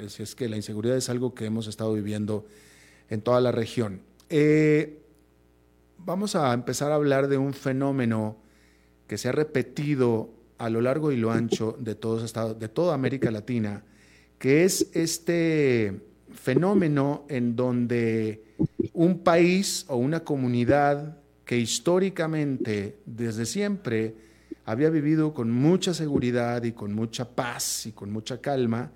Es, 0.00 0.20
es 0.20 0.34
que 0.34 0.48
la 0.48 0.56
inseguridad 0.56 0.96
es 0.96 1.08
algo 1.08 1.34
que 1.34 1.46
hemos 1.46 1.66
estado 1.66 1.94
viviendo 1.94 2.46
en 3.08 3.22
toda 3.22 3.40
la 3.40 3.52
región. 3.52 4.02
Eh, 4.34 4.98
vamos 5.98 6.36
a 6.36 6.54
empezar 6.54 6.90
a 6.90 6.94
hablar 6.94 7.28
de 7.28 7.36
un 7.36 7.52
fenómeno 7.52 8.38
que 9.06 9.18
se 9.18 9.28
ha 9.28 9.32
repetido 9.32 10.30
a 10.56 10.70
lo 10.70 10.80
largo 10.80 11.12
y 11.12 11.18
lo 11.18 11.30
ancho 11.30 11.76
de, 11.78 11.94
todos 11.94 12.32
de 12.58 12.68
toda 12.70 12.94
América 12.94 13.30
Latina, 13.30 13.84
que 14.38 14.64
es 14.64 14.88
este 14.94 16.00
fenómeno 16.32 17.26
en 17.28 17.56
donde 17.56 18.42
un 18.94 19.18
país 19.18 19.84
o 19.88 19.96
una 19.96 20.20
comunidad 20.20 21.18
que 21.44 21.58
históricamente, 21.58 23.00
desde 23.04 23.44
siempre, 23.44 24.14
había 24.64 24.88
vivido 24.88 25.34
con 25.34 25.50
mucha 25.50 25.92
seguridad 25.92 26.64
y 26.64 26.72
con 26.72 26.94
mucha 26.94 27.28
paz 27.28 27.84
y 27.84 27.92
con 27.92 28.10
mucha 28.10 28.40
calma, 28.40 28.92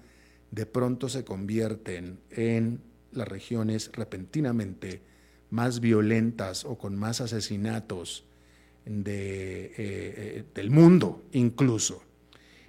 de 0.51 0.64
pronto 0.64 1.11
se 1.11 1.27
convierten 1.27 2.20
en 2.31 2.81
las 3.12 3.29
regiones 3.29 3.90
repentinamente 3.92 5.05
más 5.50 5.80
violentas 5.80 6.64
o 6.64 6.76
con 6.76 6.96
más 6.96 7.20
asesinatos 7.20 8.24
eh, 8.85 9.74
eh, 9.76 10.44
del 10.54 10.70
mundo 10.70 11.24
incluso. 11.32 12.02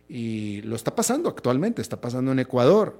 Y 0.10 0.62
lo 0.62 0.76
está 0.76 0.96
pasando 0.96 1.30
actualmente, 1.30 1.82
está 1.82 2.00
pasando 2.00 2.32
en 2.32 2.40
Ecuador, 2.40 3.00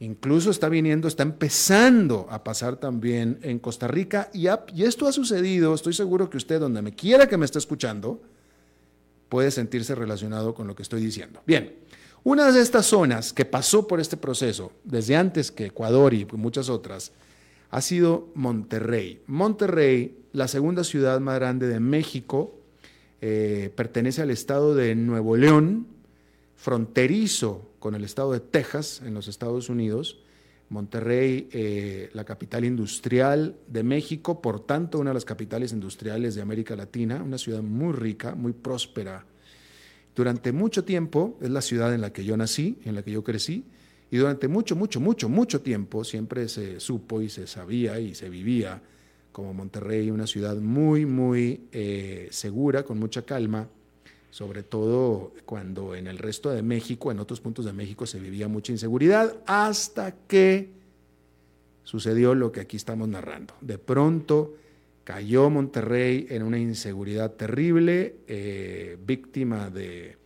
incluso 0.00 0.50
está 0.50 0.68
viniendo, 0.68 1.08
está 1.08 1.24
empezando 1.24 2.26
a 2.30 2.44
pasar 2.44 2.76
también 2.76 3.38
en 3.42 3.58
Costa 3.58 3.88
Rica 3.88 4.30
y, 4.32 4.46
y 4.74 4.84
esto 4.84 5.08
ha 5.08 5.12
sucedido, 5.12 5.74
estoy 5.74 5.92
seguro 5.92 6.30
que 6.30 6.36
usted 6.36 6.60
donde 6.60 6.80
me 6.80 6.94
quiera 6.94 7.26
que 7.26 7.36
me 7.36 7.44
esté 7.44 7.58
escuchando, 7.58 8.22
puede 9.28 9.50
sentirse 9.50 9.94
relacionado 9.94 10.54
con 10.54 10.66
lo 10.66 10.74
que 10.74 10.82
estoy 10.82 11.02
diciendo. 11.02 11.42
Bien, 11.46 11.74
una 12.24 12.50
de 12.50 12.60
estas 12.60 12.86
zonas 12.86 13.32
que 13.32 13.44
pasó 13.44 13.86
por 13.86 14.00
este 14.00 14.16
proceso, 14.16 14.72
desde 14.84 15.16
antes 15.16 15.50
que 15.50 15.66
Ecuador 15.66 16.14
y 16.14 16.26
muchas 16.32 16.68
otras, 16.68 17.12
ha 17.70 17.80
sido 17.80 18.30
Monterrey. 18.34 19.22
Monterrey, 19.26 20.18
la 20.32 20.48
segunda 20.48 20.84
ciudad 20.84 21.20
más 21.20 21.38
grande 21.38 21.68
de 21.68 21.80
México, 21.80 22.58
eh, 23.20 23.72
pertenece 23.74 24.22
al 24.22 24.30
estado 24.30 24.74
de 24.74 24.94
Nuevo 24.94 25.36
León, 25.36 25.86
fronterizo 26.56 27.70
con 27.78 27.94
el 27.94 28.04
estado 28.04 28.32
de 28.32 28.40
Texas 28.40 29.02
en 29.04 29.14
los 29.14 29.28
Estados 29.28 29.68
Unidos. 29.68 30.20
Monterrey, 30.70 31.48
eh, 31.52 32.10
la 32.12 32.24
capital 32.24 32.64
industrial 32.64 33.56
de 33.66 33.82
México, 33.82 34.42
por 34.42 34.60
tanto 34.60 34.98
una 34.98 35.10
de 35.10 35.14
las 35.14 35.24
capitales 35.24 35.72
industriales 35.72 36.34
de 36.34 36.42
América 36.42 36.76
Latina, 36.76 37.22
una 37.22 37.38
ciudad 37.38 37.62
muy 37.62 37.92
rica, 37.92 38.34
muy 38.34 38.52
próspera. 38.52 39.24
Durante 40.14 40.52
mucho 40.52 40.84
tiempo 40.84 41.38
es 41.40 41.50
la 41.50 41.62
ciudad 41.62 41.94
en 41.94 42.00
la 42.00 42.12
que 42.12 42.24
yo 42.24 42.36
nací, 42.36 42.78
en 42.84 42.94
la 42.94 43.02
que 43.02 43.12
yo 43.12 43.24
crecí, 43.24 43.64
y 44.10 44.16
durante 44.16 44.48
mucho, 44.48 44.74
mucho, 44.74 45.00
mucho, 45.00 45.28
mucho 45.28 45.60
tiempo 45.60 46.04
siempre 46.04 46.48
se 46.48 46.80
supo 46.80 47.20
y 47.20 47.28
se 47.28 47.46
sabía 47.46 48.00
y 48.00 48.14
se 48.14 48.30
vivía 48.30 48.80
como 49.32 49.54
Monterrey, 49.54 50.10
una 50.10 50.26
ciudad 50.26 50.56
muy, 50.56 51.06
muy 51.06 51.68
eh, 51.70 52.28
segura, 52.30 52.82
con 52.82 52.98
mucha 52.98 53.22
calma, 53.22 53.68
sobre 54.30 54.62
todo 54.62 55.32
cuando 55.44 55.94
en 55.94 56.06
el 56.06 56.18
resto 56.18 56.50
de 56.50 56.62
México, 56.62 57.12
en 57.12 57.20
otros 57.20 57.40
puntos 57.40 57.64
de 57.64 57.72
México 57.72 58.06
se 58.06 58.18
vivía 58.18 58.48
mucha 58.48 58.72
inseguridad, 58.72 59.36
hasta 59.46 60.12
que 60.26 60.70
sucedió 61.84 62.34
lo 62.34 62.50
que 62.50 62.60
aquí 62.60 62.76
estamos 62.76 63.08
narrando. 63.08 63.54
De 63.60 63.78
pronto 63.78 64.54
cayó 65.04 65.48
Monterrey 65.50 66.26
en 66.30 66.42
una 66.42 66.58
inseguridad 66.58 67.32
terrible, 67.32 68.16
eh, 68.26 68.98
víctima 69.06 69.70
de 69.70 70.16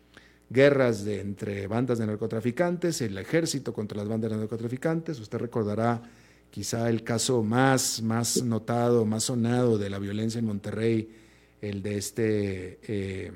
guerras 0.53 1.07
entre 1.07 1.67
bandas 1.67 1.99
de 1.99 2.07
narcotraficantes, 2.07 3.01
el 3.01 3.17
ejército 3.19 3.73
contra 3.73 3.99
las 3.99 4.09
bandas 4.09 4.31
de 4.31 4.37
narcotraficantes. 4.37 5.19
Usted 5.19 5.39
recordará 5.39 6.03
quizá 6.51 6.89
el 6.91 7.03
caso 7.03 7.43
más, 7.43 8.03
más 8.03 8.43
notado, 8.43 9.05
más 9.07 9.25
sonado 9.25 9.79
de 9.79 9.91
la 9.91 9.99
violencia 9.99 10.39
en 10.39 10.45
Monterrey, 10.45 11.11
el 11.61 11.83
de 11.83 11.97
este 11.97 12.79
eh, 12.83 13.33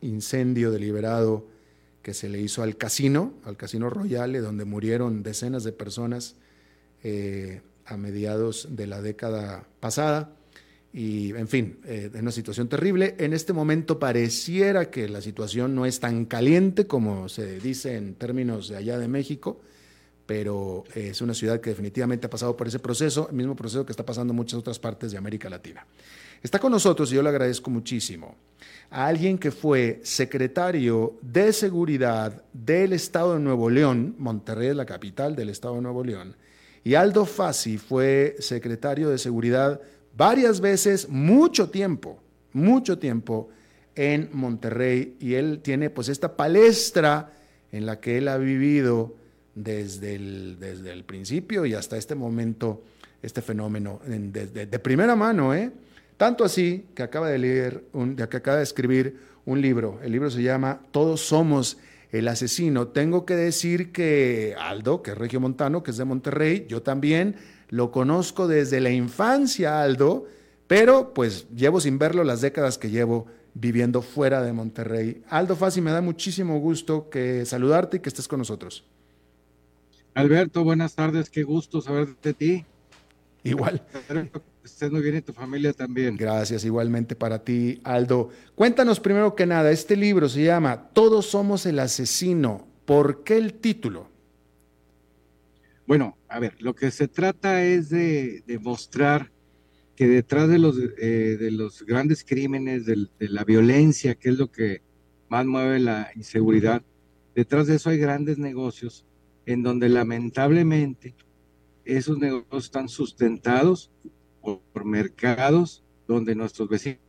incendio 0.00 0.70
deliberado 0.70 1.46
que 2.02 2.14
se 2.14 2.28
le 2.28 2.40
hizo 2.40 2.62
al 2.62 2.76
casino, 2.76 3.34
al 3.44 3.56
casino 3.56 3.90
Royale, 3.90 4.40
donde 4.40 4.64
murieron 4.64 5.22
decenas 5.22 5.64
de 5.64 5.72
personas 5.72 6.36
eh, 7.02 7.60
a 7.84 7.96
mediados 7.96 8.68
de 8.70 8.86
la 8.86 9.02
década 9.02 9.66
pasada. 9.80 10.34
Y, 10.92 11.30
en 11.30 11.46
fin, 11.46 11.78
eh, 11.84 12.10
es 12.12 12.20
una 12.20 12.32
situación 12.32 12.68
terrible. 12.68 13.14
En 13.18 13.32
este 13.32 13.52
momento 13.52 13.98
pareciera 13.98 14.90
que 14.90 15.08
la 15.08 15.20
situación 15.20 15.74
no 15.74 15.86
es 15.86 16.00
tan 16.00 16.24
caliente 16.24 16.86
como 16.86 17.28
se 17.28 17.60
dice 17.60 17.96
en 17.96 18.14
términos 18.14 18.68
de 18.68 18.76
allá 18.76 18.98
de 18.98 19.06
México, 19.06 19.60
pero 20.26 20.84
es 20.94 21.20
una 21.20 21.34
ciudad 21.34 21.60
que 21.60 21.70
definitivamente 21.70 22.26
ha 22.26 22.30
pasado 22.30 22.56
por 22.56 22.66
ese 22.66 22.78
proceso, 22.78 23.28
el 23.30 23.36
mismo 23.36 23.56
proceso 23.56 23.84
que 23.84 23.92
está 23.92 24.04
pasando 24.04 24.32
en 24.32 24.36
muchas 24.36 24.58
otras 24.58 24.78
partes 24.78 25.12
de 25.12 25.18
América 25.18 25.48
Latina. 25.48 25.86
Está 26.42 26.58
con 26.58 26.72
nosotros, 26.72 27.12
y 27.12 27.16
yo 27.16 27.22
le 27.22 27.28
agradezco 27.28 27.70
muchísimo, 27.70 28.36
a 28.90 29.06
alguien 29.06 29.38
que 29.38 29.50
fue 29.50 30.00
secretario 30.02 31.18
de 31.20 31.52
Seguridad 31.52 32.42
del 32.52 32.92
Estado 32.94 33.34
de 33.34 33.40
Nuevo 33.40 33.68
León, 33.70 34.14
Monterrey 34.18 34.68
es 34.68 34.76
la 34.76 34.86
capital 34.86 35.36
del 35.36 35.50
Estado 35.50 35.74
de 35.74 35.82
Nuevo 35.82 36.02
León, 36.02 36.36
y 36.82 36.94
Aldo 36.94 37.26
Fassi 37.26 37.76
fue 37.76 38.36
secretario 38.38 39.10
de 39.10 39.18
Seguridad 39.18 39.80
varias 40.20 40.60
veces, 40.60 41.08
mucho 41.08 41.70
tiempo, 41.70 42.18
mucho 42.52 42.98
tiempo 42.98 43.48
en 43.94 44.28
Monterrey 44.34 45.16
y 45.18 45.32
él 45.32 45.60
tiene 45.62 45.88
pues 45.88 46.10
esta 46.10 46.36
palestra 46.36 47.32
en 47.72 47.86
la 47.86 48.00
que 48.00 48.18
él 48.18 48.28
ha 48.28 48.36
vivido 48.36 49.14
desde 49.54 50.16
el, 50.16 50.58
desde 50.60 50.92
el 50.92 51.04
principio 51.04 51.64
y 51.64 51.72
hasta 51.72 51.96
este 51.96 52.14
momento, 52.14 52.82
este 53.22 53.40
fenómeno 53.40 53.98
de, 54.04 54.78
primera 54.80 55.16
mano, 55.16 55.54
¿eh? 55.54 55.72
Tanto 56.18 56.44
así 56.44 56.84
que 56.94 57.02
acaba 57.02 57.30
de 57.30 57.38
leer, 57.38 57.84
que 58.14 58.36
acaba 58.36 58.58
de 58.58 58.64
escribir 58.64 59.16
un 59.46 59.62
libro. 59.62 60.00
El 60.02 60.12
libro 60.12 60.30
se 60.30 60.42
llama 60.42 60.82
Todos 60.90 61.22
somos 61.22 61.78
el 62.12 62.28
asesino. 62.28 62.88
Tengo 62.88 63.24
que 63.24 63.36
decir 63.36 63.90
que 63.90 64.54
Aldo, 64.58 65.02
que 65.02 65.12
es 65.12 65.18
regio 65.18 65.40
montano, 65.40 65.82
que 65.82 65.92
es 65.92 65.96
de 65.96 66.04
Monterrey, 66.04 66.66
yo 66.68 66.82
también 66.82 67.36
lo 67.70 67.90
conozco 67.90 68.48
desde 68.48 68.80
la 68.80 68.90
infancia, 68.90 69.82
Aldo, 69.82 70.26
pero 70.66 71.14
pues 71.14 71.46
llevo 71.54 71.80
sin 71.80 71.98
verlo 71.98 72.24
las 72.24 72.40
décadas 72.40 72.78
que 72.78 72.90
llevo 72.90 73.26
viviendo 73.54 74.02
fuera 74.02 74.42
de 74.42 74.52
Monterrey. 74.52 75.22
Aldo 75.28 75.56
Fassi, 75.56 75.80
me 75.80 75.90
da 75.90 76.00
muchísimo 76.00 76.58
gusto 76.58 77.08
que 77.08 77.44
saludarte 77.46 77.96
y 77.96 78.00
que 78.00 78.08
estés 78.08 78.28
con 78.28 78.38
nosotros. 78.38 78.84
Alberto, 80.14 80.64
buenas 80.64 80.94
tardes, 80.94 81.30
qué 81.30 81.44
gusto 81.44 81.80
saber 81.80 82.08
de 82.22 82.34
ti. 82.34 82.64
Igual. 83.44 83.82
Estés 84.64 84.90
muy 84.90 85.00
bien 85.00 85.16
y 85.16 85.22
tu 85.22 85.32
familia 85.32 85.72
también. 85.72 86.16
Gracias, 86.16 86.64
igualmente 86.64 87.16
para 87.16 87.42
ti, 87.42 87.80
Aldo. 87.84 88.28
Cuéntanos 88.54 89.00
primero 89.00 89.34
que 89.34 89.46
nada, 89.46 89.70
este 89.70 89.96
libro 89.96 90.28
se 90.28 90.44
llama 90.44 90.90
Todos 90.92 91.26
somos 91.26 91.64
el 91.66 91.78
asesino. 91.78 92.66
¿Por 92.84 93.22
qué 93.22 93.38
el 93.38 93.54
título? 93.54 94.09
Bueno, 95.90 96.16
a 96.28 96.38
ver, 96.38 96.54
lo 96.62 96.76
que 96.76 96.92
se 96.92 97.08
trata 97.08 97.64
es 97.64 97.88
de 97.90 98.44
demostrar 98.46 99.32
que 99.96 100.06
detrás 100.06 100.48
de 100.48 100.60
los, 100.60 100.78
eh, 100.78 101.36
de 101.36 101.50
los 101.50 101.82
grandes 101.82 102.22
crímenes, 102.22 102.86
de, 102.86 103.08
la 103.18 103.42
violencia, 103.42 104.14
que 104.14 104.28
es 104.28 104.38
lo 104.38 104.52
que 104.52 104.82
más 105.28 105.44
mueve 105.46 105.80
la 105.80 106.12
inseguridad, 106.14 106.84
detrás 107.34 107.66
de 107.66 107.74
eso 107.74 107.90
hay 107.90 107.98
grandes 107.98 108.38
negocios 108.38 109.04
en 109.46 109.64
donde 109.64 109.88
lamentablemente 109.88 111.16
esos 111.84 112.18
negocios 112.18 112.66
están 112.66 112.88
sustentados 112.88 113.90
por, 114.42 114.84
mercados 114.84 115.82
donde 116.06 116.36
nuestros 116.36 116.68
vecinos 116.68 117.00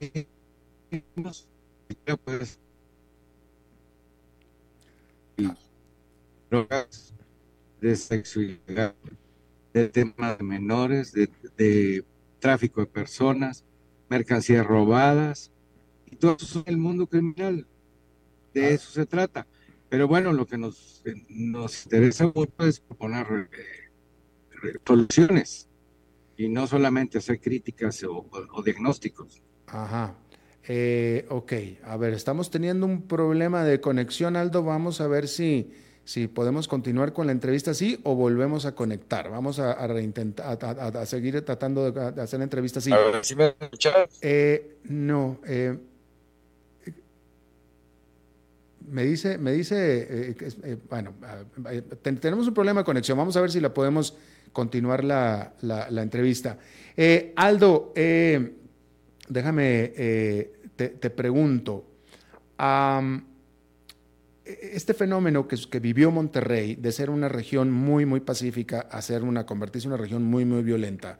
pues, 2.26 2.60
drogas 6.50 7.14
de 7.82 7.96
sexo 7.96 8.42
ilegal, 8.42 8.96
de 9.74 9.90
temas 9.90 10.38
de 10.38 10.44
menores, 10.44 11.12
de, 11.12 12.06
tráfico 12.40 12.82
de 12.82 12.88
personas, 12.88 13.66
mercancías 14.10 14.66
robadas, 14.66 15.52
y 16.10 16.16
todo 16.16 16.38
eso 16.40 16.60
es 16.62 16.68
el 16.68 16.78
mundo 16.78 17.08
criminal. 17.08 17.68
De 18.54 18.66
ah. 18.66 18.70
eso 18.70 18.92
se 18.92 19.06
trata. 19.06 19.48
Pero 19.90 20.08
bueno, 20.08 20.32
lo 20.32 20.46
que 20.46 20.58
nos, 20.58 21.04
nos 21.30 21.86
interesa 21.86 22.32
mucho 22.34 22.54
es 22.60 22.80
proponer 22.80 23.50
eh, 23.52 24.80
soluciones 24.86 25.68
y 26.38 26.50
no 26.50 26.66
solamente 26.68 27.18
hacer 27.18 27.40
críticas 27.40 28.04
o, 28.04 28.26
diagnósticos. 28.64 29.42
Ajá. 29.68 30.16
Eh, 30.68 31.26
ok, 31.30 31.54
a 31.84 31.98
ver, 31.98 32.14
estamos 32.14 32.50
teniendo 32.52 32.86
un 32.86 33.08
problema 33.08 33.64
de 33.64 33.82
conexión, 33.82 34.36
Aldo. 34.36 34.64
Vamos 34.64 35.02
a 35.02 35.08
ver 35.08 35.28
si 35.28 35.72
si 36.04 36.28
podemos 36.28 36.68
continuar 36.68 37.14
con 37.14 37.28
la 37.28 37.32
entrevista 37.32 37.72
así 37.72 38.00
o 38.04 38.16
volvemos 38.16 38.66
a 38.66 38.74
conectar. 38.74 39.30
Vamos 39.30 39.60
a, 39.60 39.72
a, 39.74 41.06
seguir 41.06 41.42
tratando 41.44 41.92
de, 41.92 42.22
hacer 42.22 42.40
la 42.40 42.44
entrevista 42.44 42.80
así. 42.80 42.92
¿sí 43.22 43.36
me 43.36 43.54
eh, 44.22 44.78
no. 44.86 45.40
Eh, 45.48 45.78
me 48.90 49.04
dice, 49.04 49.38
me 49.38 49.54
dice, 49.54 50.36
eh, 50.38 50.78
bueno, 50.90 51.14
tenemos 52.02 52.48
un 52.48 52.54
problema 52.54 52.82
de 52.82 52.86
conexión. 52.86 53.18
Vamos 53.18 53.38
a 53.38 53.42
ver 53.42 53.52
si 53.52 53.60
la 53.60 53.74
podemos 53.74 54.18
continuar 54.52 55.04
la, 55.04 55.54
la, 55.62 56.02
entrevista. 56.02 56.58
Aldo, 57.36 57.94
déjame, 57.96 59.94
te, 60.76 60.90
te, 60.90 61.10
pregunto 61.10 61.86
este 64.62 64.94
fenómeno 64.94 65.48
que, 65.48 65.80
vivió 65.80 66.12
Monterrey 66.12 66.76
de 66.76 66.92
ser 66.92 67.10
una 67.10 67.30
región 67.30 67.72
muy, 67.72 68.06
muy 68.06 68.20
pacífica 68.20 68.82
a 68.82 69.02
ser 69.02 69.24
una, 69.24 69.46
convertirse 69.46 69.88
en 69.88 69.94
una 69.94 70.02
región 70.02 70.24
muy, 70.24 70.46
muy 70.46 70.64
violenta, 70.64 71.20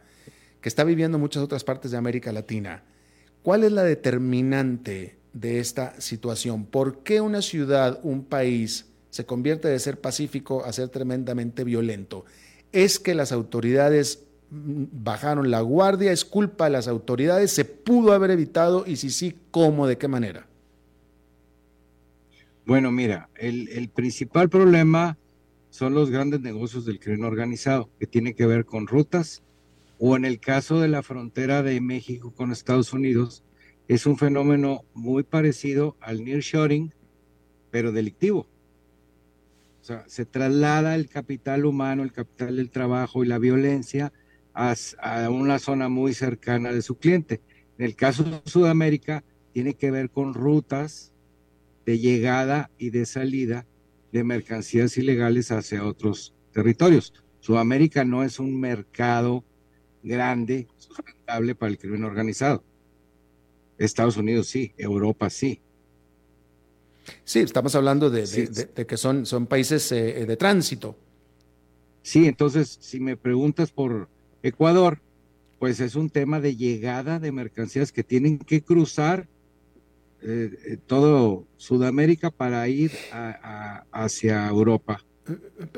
que 0.62 0.70
está 0.70 0.84
viviendo 0.84 1.18
muchas 1.20 1.44
otras 1.44 1.64
partes 1.64 1.92
de 1.92 1.98
América 1.98 2.32
Latina, 2.32 2.84
¿cuál 3.44 3.64
es 3.64 3.72
la 3.72 3.84
determinante 3.84 5.18
de 5.34 5.60
esta 5.60 6.00
situación? 6.00 6.66
¿Por 6.66 7.04
qué 7.04 7.22
una 7.22 7.42
ciudad, 7.42 8.00
un 8.04 8.24
país, 8.24 8.86
se 9.10 9.26
convierte 9.26 9.68
de 9.68 9.80
ser 9.80 10.00
pacífico 10.00 10.64
a 10.64 10.74
ser 10.74 10.90
tremendamente 10.90 11.64
violento? 11.64 12.26
¿Es 12.72 13.00
que 13.00 13.16
las 13.16 13.32
autoridades 13.32 14.24
mm, 14.50 14.86
bajaron 14.92 15.52
la 15.52 15.62
guardia? 15.62 16.12
¿Es 16.12 16.26
culpa 16.26 16.66
de 16.66 16.72
las 16.72 16.88
autoridades? 16.88 17.52
¿Se 17.52 17.66
pudo 17.66 18.14
haber 18.14 18.32
evitado? 18.32 18.86
Y 18.88 18.96
si 18.98 19.10
sí, 19.10 19.38
¿cómo? 19.52 19.88
¿De 19.88 19.98
qué 19.98 20.08
manera? 20.08 20.48
Bueno, 22.66 22.92
mira, 22.92 23.30
el, 23.36 23.90
principal 23.90 24.50
problema 24.50 25.18
son 25.72 25.96
los 25.96 26.12
grandes 26.12 26.42
negocios 26.42 26.86
del 26.86 27.00
crimen 27.00 27.26
organizado, 27.26 27.90
que 28.00 28.06
tiene 28.06 28.36
que 28.36 28.46
ver 28.46 28.66
con 28.66 28.88
rutas, 28.88 29.44
o 29.98 30.16
en 30.16 30.26
el 30.26 30.40
caso 30.40 30.80
de 30.80 30.88
la 30.88 31.02
frontera 31.02 31.64
de 31.64 31.82
México 31.82 32.34
con 32.34 32.52
Estados 32.52 32.94
Unidos, 32.94 33.44
es 33.88 34.06
un 34.06 34.18
fenómeno 34.18 34.84
muy 34.94 35.24
parecido 35.24 35.98
al 36.02 36.24
nearshoring, 36.24 36.94
pero 37.72 37.92
delictivo. 37.92 38.48
O 39.82 39.84
sea, 39.84 40.04
se 40.08 40.26
traslada 40.26 40.96
el 40.96 41.10
capital 41.10 41.66
humano, 41.66 42.04
el 42.04 42.12
capital 42.12 42.58
del 42.58 42.70
trabajo 42.70 43.24
y 43.24 43.28
la 43.28 43.40
violencia 43.40 44.14
a, 44.54 44.76
a 45.02 45.30
una 45.30 45.58
zona 45.58 45.90
muy 45.90 46.14
cercana 46.14 46.72
de 46.72 46.84
su 46.84 46.96
cliente. 46.96 47.42
En 47.80 47.86
el 47.86 47.96
caso 47.96 48.24
de 48.24 48.42
Sudamérica, 48.46 49.24
tiene 49.52 49.74
que 49.74 49.90
ver 49.90 50.12
con 50.12 50.36
rutas 50.36 51.12
de 51.86 52.00
llegada 52.00 52.70
y 52.78 52.90
de 52.90 53.06
salida 53.06 53.66
de 54.12 54.24
mercancías 54.24 54.98
ilegales 54.98 55.52
hacia 55.52 55.86
otros 55.86 56.34
territorios. 56.52 57.14
Sudamérica 57.40 58.04
no 58.04 58.24
es 58.24 58.40
un 58.40 58.60
mercado 58.60 59.44
grande, 60.04 60.68
sustentable 60.78 61.56
para 61.56 61.72
el 61.72 61.78
crimen 61.78 62.04
organizado. 62.04 62.64
Estados 63.78 64.18
Unidos 64.18 64.48
sí, 64.48 64.74
Europa 64.78 65.30
sí. 65.30 65.62
Sí, 67.24 67.40
estamos 67.40 67.74
hablando 67.76 68.10
de, 68.10 68.86
que 68.88 68.98
son, 68.98 69.26
son 69.26 69.48
países 69.48 69.92
eh, 69.92 70.26
de 70.26 70.38
tránsito. 70.38 70.96
Sí, 72.04 72.28
entonces, 72.28 72.78
si 72.80 73.00
me 73.00 73.18
preguntas 73.18 73.72
por 73.72 74.08
Ecuador, 74.44 75.00
pues 75.60 75.80
es 75.80 75.96
un 75.96 76.10
tema 76.10 76.40
de 76.40 76.56
llegada 76.56 77.20
de 77.20 77.32
mercancías 77.32 77.92
que 77.92 78.04
tienen 78.04 78.40
que 78.40 78.62
cruzar 78.62 79.28
eh, 80.24 80.52
eh, 80.66 80.78
todo 80.86 81.46
Sudamérica 81.58 82.32
para 82.32 82.68
ir 82.68 82.92
hacia 83.92 84.48
Europa 84.48 85.04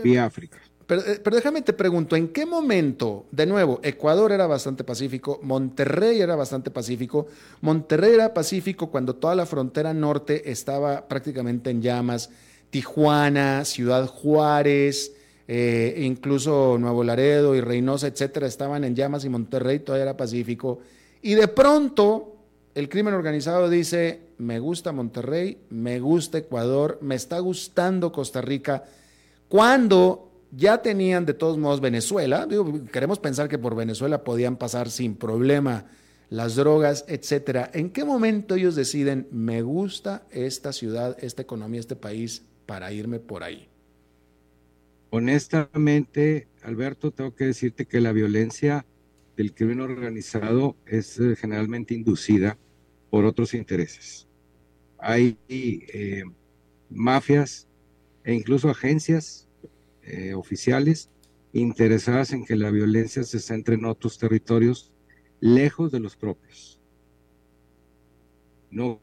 y 0.04 0.18
África. 0.18 0.60
Pero, 0.86 1.02
eh, 1.02 1.20
pero, 1.24 1.36
déjame 1.36 1.62
te 1.62 1.74
pregunto, 1.74 2.16
¿en 2.16 2.28
qué 2.30 2.46
momento, 2.46 3.26
de 3.32 3.46
nuevo, 3.46 3.80
Ecuador 3.84 4.32
era 4.32 4.48
bastante 4.48 4.84
pacífico, 4.84 5.40
Monterrey 5.42 6.20
era 6.20 6.36
bastante 6.36 6.72
pacífico, 6.72 7.28
Monterrey 7.62 8.14
era 8.14 8.34
pacífico 8.34 8.92
cuando 8.92 9.16
toda 9.16 9.36
la 9.36 9.46
frontera 9.46 9.94
norte 9.94 10.52
estaba 10.52 11.08
prácticamente 11.08 11.70
en 11.70 11.82
llamas, 11.82 12.30
Tijuana, 12.70 13.66
Ciudad 13.66 14.08
Juárez, 14.08 15.14
eh, 15.48 15.96
incluso 16.00 16.78
Nuevo 16.80 17.04
Laredo 17.04 17.56
y 17.56 17.62
Reynosa, 17.62 18.08
etcétera, 18.08 18.48
estaban 18.48 18.84
en 18.84 18.96
llamas 18.96 19.24
y 19.26 19.30
Monterrey 19.30 19.80
todavía 19.80 20.04
era 20.04 20.18
pacífico. 20.18 20.80
Y 21.22 21.36
de 21.36 21.48
pronto 21.48 22.33
el 22.76 22.90
crimen 22.90 23.14
organizado 23.14 23.70
dice, 23.70 24.22
me 24.38 24.60
gusta 24.60 24.92
Monterrey, 24.92 25.60
me 25.70 26.00
gusta 26.00 26.40
Ecuador, 26.40 26.98
me 27.02 27.16
está 27.16 27.40
gustando 27.40 28.12
Costa 28.12 28.42
Rica, 28.42 28.84
cuando 29.48 30.32
ya 30.52 30.82
tenían 30.82 31.26
de 31.26 31.34
todos 31.34 31.58
modos 31.58 31.82
Venezuela, 31.82 32.48
queremos 32.92 33.20
pensar 33.20 33.48
que 33.48 33.60
por 33.60 33.76
Venezuela 33.76 34.24
podían 34.24 34.58
pasar 34.58 34.90
sin 34.90 35.16
problema 35.16 35.86
las 36.30 36.56
drogas, 36.56 37.06
etcétera. 37.08 37.70
¿En 37.74 37.92
qué 37.92 38.06
momento 38.06 38.56
ellos 38.56 38.76
deciden, 38.76 39.28
me 39.32 39.62
gusta 39.62 40.24
esta 40.32 40.74
ciudad, 40.74 41.16
esta 41.22 41.44
economía, 41.44 41.80
este 41.80 41.96
país, 41.96 42.44
para 42.66 42.92
irme 42.92 43.20
por 43.20 43.44
ahí? 43.44 43.68
Honestamente, 45.12 46.48
Alberto, 46.64 47.12
tengo 47.12 47.36
que 47.36 47.46
decirte 47.46 47.86
que 47.86 48.02
la 48.02 48.12
violencia 48.12 48.84
del 49.38 49.54
crimen 49.54 49.82
organizado 49.82 50.76
es 50.88 51.20
eh, 51.20 51.36
generalmente 51.36 51.94
inducida 51.94 52.58
por 53.14 53.26
otros 53.26 53.54
intereses. 53.54 54.28
Hay 54.98 55.38
eh, 55.48 56.24
mafias 56.90 57.68
e 58.24 58.34
incluso 58.34 58.72
agencias 58.72 59.48
eh, 60.02 60.34
oficiales 60.34 61.12
interesadas 61.52 62.34
en 62.34 62.44
que 62.44 62.56
la 62.56 62.72
violencia 62.72 63.22
se 63.22 63.40
centre 63.40 63.76
en 63.76 63.86
otros 63.86 64.18
territorios 64.18 64.92
lejos 65.40 65.92
de 65.92 66.00
los 66.00 66.16
propios. 66.16 66.82
No 68.72 69.00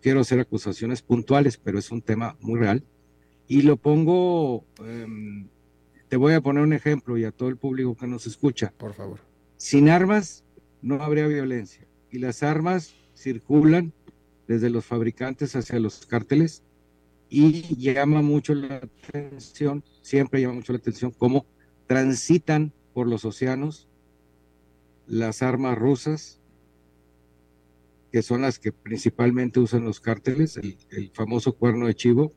quiero 0.00 0.20
hacer 0.20 0.38
acusaciones 0.38 1.02
puntuales, 1.02 1.56
pero 1.56 1.80
es 1.80 1.90
un 1.90 2.02
tema 2.02 2.36
muy 2.38 2.60
real. 2.60 2.84
Y 3.48 3.62
lo 3.62 3.78
pongo, 3.78 4.64
em, 4.86 5.48
te 6.06 6.16
voy 6.16 6.34
a 6.34 6.40
poner 6.40 6.62
un 6.62 6.72
ejemplo 6.72 7.18
y 7.18 7.24
a 7.24 7.32
todo 7.32 7.48
el 7.48 7.56
público 7.56 7.96
que 7.96 8.06
nos 8.06 8.28
escucha. 8.28 8.72
Por 8.78 8.94
favor. 8.94 9.18
Sin 9.56 9.88
armas 9.88 10.44
no 10.82 11.02
habría 11.02 11.26
violencia. 11.26 11.84
Y 12.12 12.20
las 12.20 12.44
armas 12.44 12.94
circulan 13.18 13.92
desde 14.46 14.70
los 14.70 14.84
fabricantes 14.86 15.56
hacia 15.56 15.80
los 15.80 16.06
cárteles 16.06 16.62
y 17.28 17.76
llama 17.76 18.22
mucho 18.22 18.54
la 18.54 18.76
atención, 18.76 19.84
siempre 20.00 20.40
llama 20.40 20.54
mucho 20.54 20.72
la 20.72 20.78
atención 20.78 21.10
cómo 21.10 21.44
transitan 21.86 22.72
por 22.94 23.06
los 23.06 23.24
océanos 23.24 23.88
las 25.06 25.42
armas 25.42 25.76
rusas, 25.76 26.40
que 28.12 28.22
son 28.22 28.42
las 28.42 28.58
que 28.58 28.72
principalmente 28.72 29.60
usan 29.60 29.84
los 29.84 30.00
cárteles, 30.00 30.56
el, 30.56 31.10
famoso 31.12 31.54
cuerno 31.56 31.86
de 31.86 31.94
chivo, 31.94 32.32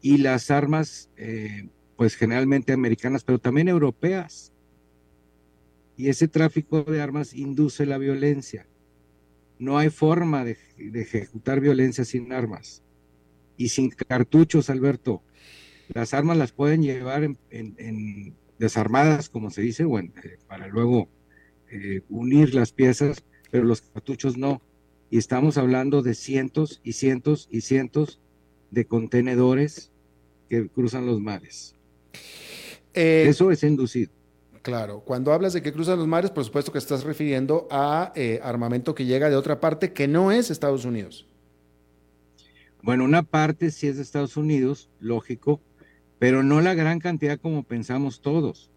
y 0.00 0.18
las 0.18 0.50
armas, 0.50 1.10
eh, 1.16 1.68
pues 1.96 2.14
generalmente 2.14 2.72
americanas, 2.72 3.24
pero 3.24 3.38
también 3.38 3.68
europeas. 3.68 4.52
Y 5.96 6.08
ese 6.08 6.28
tráfico 6.28 6.82
de 6.82 7.00
armas 7.00 7.32
induce 7.32 7.86
la 7.86 7.98
violencia. 7.98 8.66
No 9.58 9.78
hay 9.78 9.90
forma 9.90 10.44
de, 10.44 10.56
ejecutar 10.94 11.60
violencia 11.60 12.04
sin 12.04 12.32
armas 12.32 12.82
y 13.56 13.68
sin 13.68 13.90
cartuchos, 13.90 14.70
Alberto. 14.70 15.22
Las 15.88 16.14
armas 16.14 16.36
las 16.36 16.52
pueden 16.52 16.82
llevar 16.82 17.24
en, 17.50 18.34
desarmadas, 18.58 19.28
como 19.28 19.50
se 19.50 19.62
dice, 19.62 19.84
bueno, 19.84 20.12
eh, 20.22 20.38
para 20.48 20.68
luego 20.68 21.08
eh, 21.70 22.02
unir 22.08 22.54
las 22.54 22.72
piezas, 22.72 23.24
pero 23.50 23.64
los 23.64 23.82
cartuchos 23.82 24.36
no. 24.36 24.62
Y 25.10 25.18
estamos 25.18 25.58
hablando 25.58 26.02
de 26.02 26.14
cientos 26.14 26.80
y 26.82 26.94
cientos 26.94 27.48
y 27.50 27.60
cientos 27.60 28.20
de 28.70 28.86
contenedores 28.86 29.92
que 30.48 30.68
cruzan 30.68 31.06
los 31.06 31.20
mares. 31.20 31.76
Eh, 32.94 33.26
Eso 33.28 33.50
es 33.50 33.62
inducido. 33.62 34.12
Claro, 34.64 35.00
cuando 35.00 35.34
hablas 35.34 35.52
de 35.52 35.60
que 35.60 35.74
cruzan 35.74 35.98
los 35.98 36.08
mares, 36.08 36.30
por 36.30 36.42
supuesto 36.42 36.72
que 36.72 36.78
estás 36.78 37.04
refiriendo 37.04 37.68
a 37.70 38.12
eh, 38.16 38.40
armamento 38.42 38.94
que 38.94 39.04
llega 39.04 39.28
de 39.28 39.36
otra 39.36 39.60
parte 39.60 39.92
que 39.92 40.08
no 40.08 40.32
es 40.32 40.50
Estados 40.50 40.86
Unidos. 40.86 41.28
Bueno, 42.82 43.04
una 43.04 43.24
parte 43.24 43.70
sí 43.70 43.88
es 43.88 43.96
de 43.96 44.02
Estados 44.02 44.38
Unidos, 44.38 44.88
lógico, 45.00 45.60
pero 46.18 46.42
no 46.42 46.62
la 46.62 46.72
gran 46.72 46.98
cantidad 46.98 47.38
como 47.38 47.64
pensamos 47.64 48.22
todos. 48.22 48.70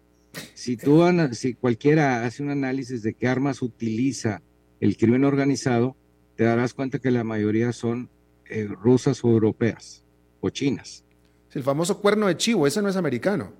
Si 0.52 0.76
tú, 0.76 1.02
si 1.32 1.54
cualquiera 1.54 2.26
hace 2.26 2.42
un 2.42 2.50
análisis 2.50 3.02
de 3.02 3.14
qué 3.14 3.26
armas 3.26 3.62
utiliza 3.62 4.42
el 4.80 4.98
crimen 4.98 5.24
organizado, 5.24 5.96
te 6.36 6.44
darás 6.44 6.74
cuenta 6.74 6.98
que 6.98 7.10
la 7.10 7.24
mayoría 7.24 7.72
son 7.72 8.10
eh, 8.44 8.66
rusas 8.68 9.24
o 9.24 9.28
europeas 9.28 10.04
o 10.40 10.50
chinas. 10.50 11.02
El 11.50 11.62
famoso 11.62 11.98
cuerno 11.98 12.26
de 12.26 12.36
chivo, 12.36 12.66
ese 12.66 12.82
no 12.82 12.90
es 12.90 12.96
americano. 12.96 13.54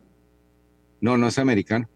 No, 1.00 1.16
no 1.16 1.28
es 1.28 1.38
americano. 1.38 1.88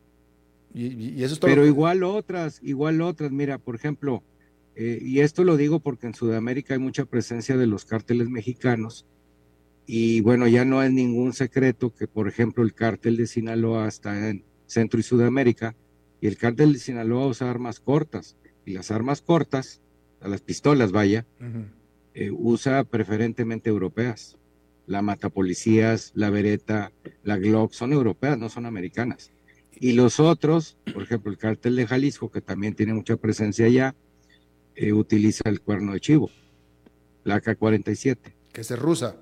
Y, 0.74 1.22
eso 1.22 1.36
Pero 1.40 1.66
igual 1.66 2.02
otras, 2.02 2.60
igual 2.62 3.00
otras. 3.00 3.30
Mira, 3.30 3.58
por 3.58 3.74
ejemplo, 3.74 4.22
eh, 4.74 4.98
y 5.02 5.20
esto 5.20 5.44
lo 5.44 5.56
digo 5.56 5.80
porque 5.80 6.06
en 6.06 6.14
Sudamérica 6.14 6.74
hay 6.74 6.80
mucha 6.80 7.04
presencia 7.04 7.56
de 7.56 7.66
los 7.66 7.84
cárteles 7.84 8.28
mexicanos. 8.28 9.06
Y 9.86 10.20
bueno, 10.20 10.46
ya 10.46 10.64
no 10.64 10.82
es 10.82 10.92
ningún 10.92 11.32
secreto 11.32 11.94
que, 11.94 12.06
por 12.06 12.28
ejemplo, 12.28 12.62
el 12.62 12.72
cártel 12.72 13.16
de 13.16 13.26
Sinaloa 13.26 13.88
está 13.88 14.28
en 14.30 14.44
Centro 14.66 15.00
y 15.00 15.02
Sudamérica. 15.02 15.74
Y 16.20 16.28
el 16.28 16.38
cártel 16.38 16.72
de 16.72 16.78
Sinaloa 16.78 17.26
usa 17.26 17.50
armas 17.50 17.80
cortas. 17.80 18.36
Y 18.64 18.72
las 18.72 18.90
armas 18.90 19.20
cortas, 19.20 19.82
a 20.20 20.28
las 20.28 20.40
pistolas, 20.40 20.92
vaya, 20.92 21.26
eh, 22.14 22.30
usa 22.30 22.84
preferentemente 22.84 23.68
europeas. 23.68 24.38
La 24.86 25.02
matapolicías, 25.02 26.12
la 26.14 26.30
Beretta, 26.30 26.92
la 27.24 27.38
Glock 27.38 27.72
son 27.72 27.92
europeas, 27.92 28.38
no 28.38 28.48
son 28.48 28.66
americanas. 28.66 29.32
Y 29.82 29.94
los 29.94 30.20
otros, 30.20 30.76
por 30.94 31.02
ejemplo, 31.02 31.32
el 31.32 31.38
cártel 31.38 31.74
de 31.74 31.88
Jalisco, 31.88 32.30
que 32.30 32.40
también 32.40 32.76
tiene 32.76 32.94
mucha 32.94 33.16
presencia 33.16 33.66
allá, 33.66 33.96
eh, 34.76 34.92
utiliza 34.92 35.48
el 35.48 35.60
cuerno 35.60 35.92
de 35.92 35.98
chivo, 35.98 36.30
la 37.24 37.40
AK-47. 37.40 38.32
Que 38.52 38.60
es 38.60 38.78
rusa. 38.78 39.16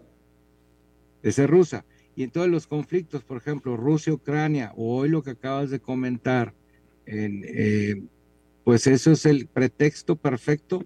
Ese 1.22 1.44
es 1.44 1.48
rusa. 1.48 1.86
Y 2.14 2.24
en 2.24 2.30
todos 2.30 2.46
los 2.48 2.66
conflictos, 2.66 3.24
por 3.24 3.38
ejemplo, 3.38 3.74
Rusia-Ucrania, 3.78 4.74
o 4.76 4.98
hoy 4.98 5.08
lo 5.08 5.22
que 5.22 5.30
acabas 5.30 5.70
de 5.70 5.80
comentar, 5.80 6.52
en, 7.06 7.42
eh, 7.46 8.02
pues 8.62 8.86
eso 8.86 9.12
es 9.12 9.24
el 9.24 9.46
pretexto 9.46 10.14
perfecto 10.14 10.84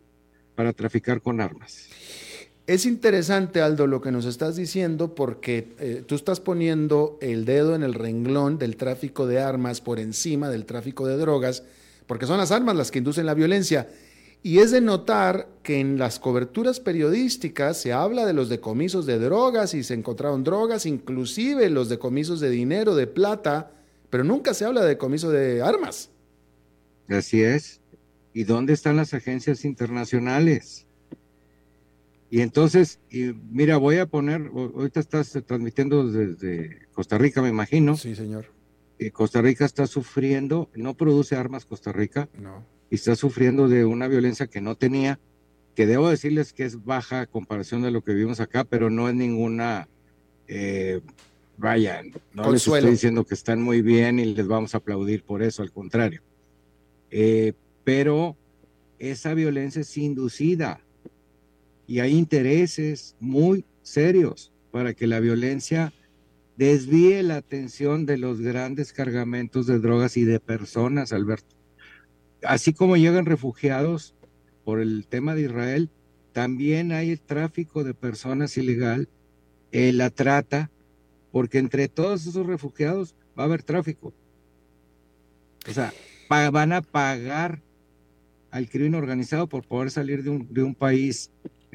para 0.55 0.73
traficar 0.73 1.21
con 1.21 1.41
armas. 1.41 1.89
Es 2.67 2.87
interesante, 2.87 3.61
Aldo, 3.61 3.87
lo 3.87 4.01
que 4.01 4.11
nos 4.11 4.25
estás 4.25 4.57
diciendo 4.57 5.15
porque 5.15 5.75
eh, 5.79 6.03
tú 6.07 6.15
estás 6.15 6.41
poniendo 6.41 7.19
el 7.21 7.45
dedo 7.45 7.75
en 7.75 7.83
el 7.83 7.93
renglón 7.93 8.57
del 8.57 8.77
tráfico 8.77 9.27
de 9.27 9.39
armas 9.39 9.83
por 9.83 10.01
encima 10.01 10.49
del 10.49 10.65
tráfico 10.65 11.07
de 11.07 11.19
drogas, 11.19 11.63
porque 12.07 12.25
son 12.25 12.39
las 12.39 12.53
armas 12.53 12.75
las 12.75 12.91
que 12.91 12.99
inducen 12.99 13.27
la 13.27 13.35
violencia. 13.35 13.89
Y 14.43 14.61
es 14.61 14.71
de 14.71 14.81
notar 14.81 15.47
que 15.63 15.79
en 15.79 15.99
las 15.99 16.19
coberturas 16.19 16.81
periodísticas 16.81 17.79
se 17.79 17.93
habla 17.93 18.25
de 18.25 18.33
los 18.33 18.49
decomisos 18.49 19.05
de 19.05 19.19
drogas 19.19 19.75
y 19.75 19.83
se 19.83 19.93
encontraron 19.93 20.43
drogas, 20.43 20.87
inclusive 20.87 21.69
los 21.69 21.91
decomisos 21.91 22.41
de 22.41 22.49
dinero, 22.49 22.95
de 22.95 23.07
plata, 23.07 23.73
pero 24.09 24.25
nunca 24.25 24.55
se 24.55 24.65
habla 24.65 24.81
de 24.81 24.89
decomiso 24.89 25.31
de 25.31 25.61
armas. 25.61 26.09
Así 27.09 27.43
es. 27.43 27.81
¿Y 28.33 28.45
dónde 28.45 28.73
están 28.73 28.97
las 28.97 29.13
agencias 29.13 29.67
internacionales? 29.67 30.84
Y 32.35 32.41
entonces, 32.41 32.99
mira, 33.53 33.77
voy 33.77 33.99
a 33.99 34.07
poner, 34.07 34.51
ahorita 34.53 34.99
estás 34.99 35.39
transmitiendo 35.47 36.11
desde 36.11 36.89
Costa 36.93 37.17
Rica, 37.17 37.41
me 37.41 37.49
imagino. 37.49 37.97
Sí, 37.97 38.17
señor. 38.17 38.47
Y 38.99 39.11
Costa 39.11 39.41
Rica 39.41 39.65
está 39.65 39.87
sufriendo, 39.87 40.69
no 40.75 40.95
produce 40.95 41.37
armas 41.37 41.65
Costa 41.65 41.93
Rica. 41.93 42.29
No. 42.37 42.67
Y 42.91 42.97
está 42.97 43.15
sufriendo 43.15 43.69
de 43.69 43.85
una 43.85 44.09
violencia 44.09 44.49
que 44.49 44.61
no 44.61 44.75
tenía, 44.75 45.21
que 45.77 45.87
debo 45.87 46.11
decirles 46.11 46.53
que 46.53 46.65
es 46.65 46.85
baja 46.85 47.21
a 47.21 47.27
comparación 47.27 47.83
de 47.83 47.93
lo 47.93 48.03
que 48.03 48.15
vivimos 48.15 48.41
acá, 48.41 48.65
pero 48.65 48.91
no 48.91 49.09
es 49.09 49.15
ninguna, 49.15 49.89
eh, 50.49 51.03
vaya, 51.57 52.03
no 52.33 52.51
les 52.51 52.67
estoy 52.67 52.91
diciendo 52.91 53.25
que 53.25 53.35
están 53.35 53.63
muy 53.63 53.81
bien 53.81 54.19
y 54.19 54.25
les 54.35 54.49
vamos 54.49 54.75
a 54.75 54.79
aplaudir 54.79 55.23
por 55.23 55.41
eso, 55.41 55.63
al 55.63 55.71
contrario. 55.71 56.21
Eh, 57.13 57.53
pero 57.85 58.37
esa 58.99 59.35
violencia 59.35 59.83
es 59.83 59.97
inducida 59.97 60.84
y 61.87 62.01
hay 62.01 62.17
intereses 62.17 63.17
muy 63.21 63.65
serios 63.83 64.53
para 64.71 64.95
que 64.95 65.07
la 65.07 65.21
violencia 65.21 65.93
desvíe 66.57 67.23
la 67.23 67.37
atención 67.37 68.07
de 68.07 68.19
los 68.19 68.41
grandes 68.41 68.93
cargamentos 68.93 69.67
de 69.67 69.79
drogas 69.79 70.17
y 70.17 70.25
de 70.25 70.41
personas, 70.41 71.13
Alberto. 71.13 71.55
Así 72.43 72.73
como 72.73 72.97
llegan 72.97 73.27
refugiados 73.27 74.15
por 74.65 74.81
el 74.81 75.07
tema 75.07 75.35
de 75.35 75.43
Israel, 75.43 75.91
también 76.33 76.93
hay 76.93 77.11
el 77.11 77.21
tráfico 77.21 77.85
de 77.85 77.95
personas 77.95 78.57
ilegal, 78.57 79.09
eh, 79.73 79.93
la 79.93 80.11
trata, 80.11 80.71
porque 81.33 81.59
entre 81.59 81.89
todos 81.89 82.27
esos 82.27 82.47
refugiados 82.47 83.15
va 83.39 83.45
a 83.45 83.47
haber 83.47 83.63
tráfico. 83.63 84.13
O 85.69 85.73
sea, 85.73 85.93
van 86.29 86.73
a 86.73 86.83
pagar 86.83 87.63
al 88.51 88.69
crimen 88.69 88.95
organizado 88.95 89.49
por 89.49 89.67
poder 89.67 89.91
salir 89.91 90.23
de 90.23 90.31
un, 90.31 90.53
de 90.53 90.63
un 90.63 90.75
país 90.75 91.31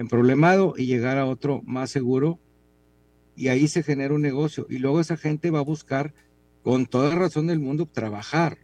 problemado 0.08 0.76
y 0.78 0.86
llegar 0.86 1.18
a 1.18 1.26
otro 1.26 1.62
más 1.66 1.92
seguro 1.92 2.40
y 3.36 3.48
ahí 3.48 3.70
se 3.70 3.84
genera 3.84 4.14
un 4.14 4.22
negocio. 4.22 4.68
Y 4.70 4.80
luego 4.80 5.00
esa 5.00 5.16
gente 5.16 5.50
va 5.50 5.60
a 5.60 5.64
buscar, 5.64 6.14
con 6.62 6.86
toda 6.86 7.16
razón 7.16 7.48
del 7.48 7.60
mundo, 7.60 7.86
trabajar. 7.86 8.58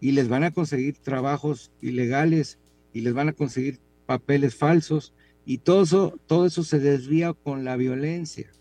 Y 0.00 0.12
les 0.12 0.28
van 0.28 0.44
a 0.44 0.52
conseguir 0.52 0.96
trabajos 0.98 1.72
ilegales 1.80 2.58
y 2.92 3.00
les 3.00 3.14
van 3.14 3.28
a 3.28 3.32
conseguir 3.32 3.80
papeles 4.06 4.54
falsos. 4.54 5.12
Y 5.44 5.58
todo 5.58 5.82
eso, 5.82 6.20
todo 6.26 6.46
eso 6.46 6.62
se 6.62 6.78
desvía 6.78 7.32
con 7.32 7.64
la 7.64 7.76
violencia. 7.76 8.52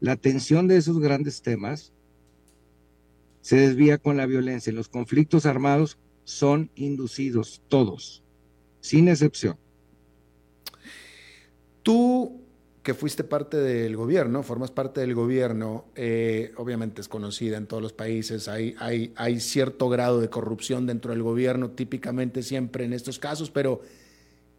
La 0.00 0.12
atención 0.12 0.68
de 0.68 0.76
esos 0.76 0.98
grandes 0.98 1.40
temas 1.40 1.94
se 3.40 3.56
desvía 3.56 3.96
con 3.96 4.18
la 4.18 4.26
violencia. 4.26 4.70
Los 4.72 4.90
conflictos 4.90 5.46
armados 5.46 5.98
son 6.24 6.70
inducidos, 6.74 7.62
todos, 7.68 8.22
sin 8.80 9.08
excepción. 9.08 9.56
Tú 11.86 12.42
que 12.82 12.94
fuiste 12.94 13.22
parte 13.22 13.58
del 13.58 13.94
gobierno, 13.94 14.42
formas 14.42 14.72
parte 14.72 15.02
del 15.02 15.14
gobierno, 15.14 15.84
eh, 15.94 16.50
obviamente 16.56 17.00
es 17.00 17.06
conocida 17.06 17.58
en 17.58 17.68
todos 17.68 17.80
los 17.80 17.92
países, 17.92 18.48
hay, 18.48 19.38
cierto 19.38 19.88
grado 19.88 20.20
de 20.20 20.28
corrupción 20.28 20.84
dentro 20.84 21.12
del 21.12 21.22
gobierno, 21.22 21.70
típicamente 21.70 22.42
siempre 22.42 22.86
en 22.86 22.92
estos 22.92 23.20
casos, 23.20 23.52
pero 23.52 23.82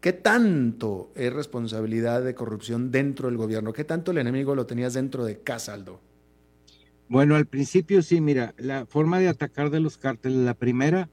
¿qué 0.00 0.14
tanto 0.14 1.12
es 1.14 1.30
responsabilidad 1.30 2.22
de 2.24 2.34
corrupción 2.34 2.90
dentro 2.90 3.28
del 3.28 3.36
gobierno? 3.36 3.74
¿Qué 3.74 3.84
tanto 3.84 4.12
el 4.12 4.16
enemigo 4.16 4.54
lo 4.54 4.64
tenías 4.64 4.94
dentro 4.94 5.26
de 5.26 5.40
casa, 5.40 5.74
Aldo? 5.74 6.00
Bueno, 7.10 7.36
al 7.36 7.44
principio 7.44 8.00
sí, 8.00 8.22
mira, 8.22 8.54
la 8.56 8.86
forma 8.86 9.18
de 9.18 9.28
atacar 9.28 9.68
de 9.68 9.80
los 9.80 9.98
cárteles, 9.98 10.38
la 10.38 10.54
primera 10.54 11.10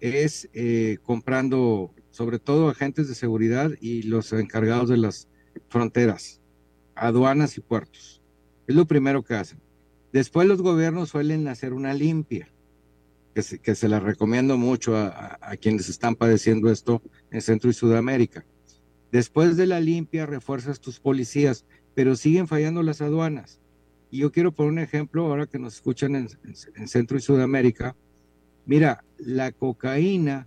es 0.00 0.48
eh, 0.54 0.96
comprando 1.02 1.90
sobre 2.14 2.38
todo 2.38 2.70
agentes 2.70 3.08
de 3.08 3.14
seguridad 3.14 3.72
y 3.78 4.04
los 4.04 4.32
encargados 4.32 4.88
de 4.88 4.96
las 4.96 5.28
fronteras, 5.68 6.40
aduanas 6.94 7.56
y 7.56 7.60
puertos. 7.60 8.22
Es 8.66 8.74
lo 8.74 8.86
primero 8.86 9.22
que 9.22 9.34
hacen. 9.34 9.60
Después 10.12 10.46
los 10.46 10.62
gobiernos 10.62 11.10
suelen 11.10 11.48
hacer 11.48 11.72
una 11.72 11.92
limpia, 11.92 12.48
que 13.34 13.42
se, 13.42 13.58
que 13.58 13.74
se 13.74 13.88
la 13.88 13.98
recomiendo 13.98 14.56
mucho 14.56 14.96
a, 14.96 15.38
quienes 15.60 15.88
están 15.88 16.14
padeciendo 16.14 16.70
esto 16.70 17.02
en 17.30 17.42
Centro 17.42 17.68
y 17.68 17.74
Sudamérica. 17.74 18.44
Después 19.10 19.56
de 19.56 19.66
la 19.66 19.80
limpia 19.80 20.26
refuerzas 20.26 20.80
tus 20.80 21.00
policías, 21.00 21.64
pero 21.94 22.14
siguen 22.14 22.46
fallando 22.46 22.82
las 22.82 23.00
aduanas. 23.00 23.60
Y 24.10 24.18
yo 24.18 24.30
quiero 24.30 24.52
poner 24.52 24.72
un 24.72 24.78
ejemplo 24.78 25.26
ahora 25.26 25.46
que 25.46 25.58
nos 25.58 25.74
escuchan 25.74 26.14
en 26.14 26.88
Centro 26.88 27.18
y 27.18 27.20
Sudamérica. 27.20 27.96
Mira, 28.66 29.04
la 29.18 29.50
cocaína 29.50 30.46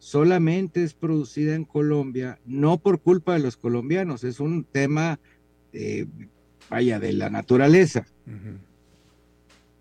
solamente 0.00 0.82
es 0.82 0.94
producida 0.94 1.54
en 1.54 1.64
Colombia, 1.64 2.40
no 2.46 2.78
por 2.78 3.00
culpa 3.00 3.34
de 3.34 3.40
los 3.40 3.58
colombianos, 3.58 4.24
es 4.24 4.40
un 4.40 4.64
tema, 4.64 5.20
eh, 5.74 6.06
vaya, 6.70 6.98
de 6.98 7.12
la 7.12 7.28
naturaleza. 7.28 8.06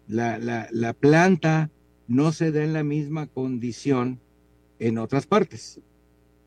la, 0.08 0.38
la, 0.72 0.94
planta 0.94 1.72
no 2.08 2.34
se 2.34 2.52
da 2.52 2.64
en 2.64 2.74
la 2.74 2.84
misma 2.84 3.28
condición 3.28 4.20
en 4.78 4.98
otras 4.98 5.26
partes, 5.26 5.80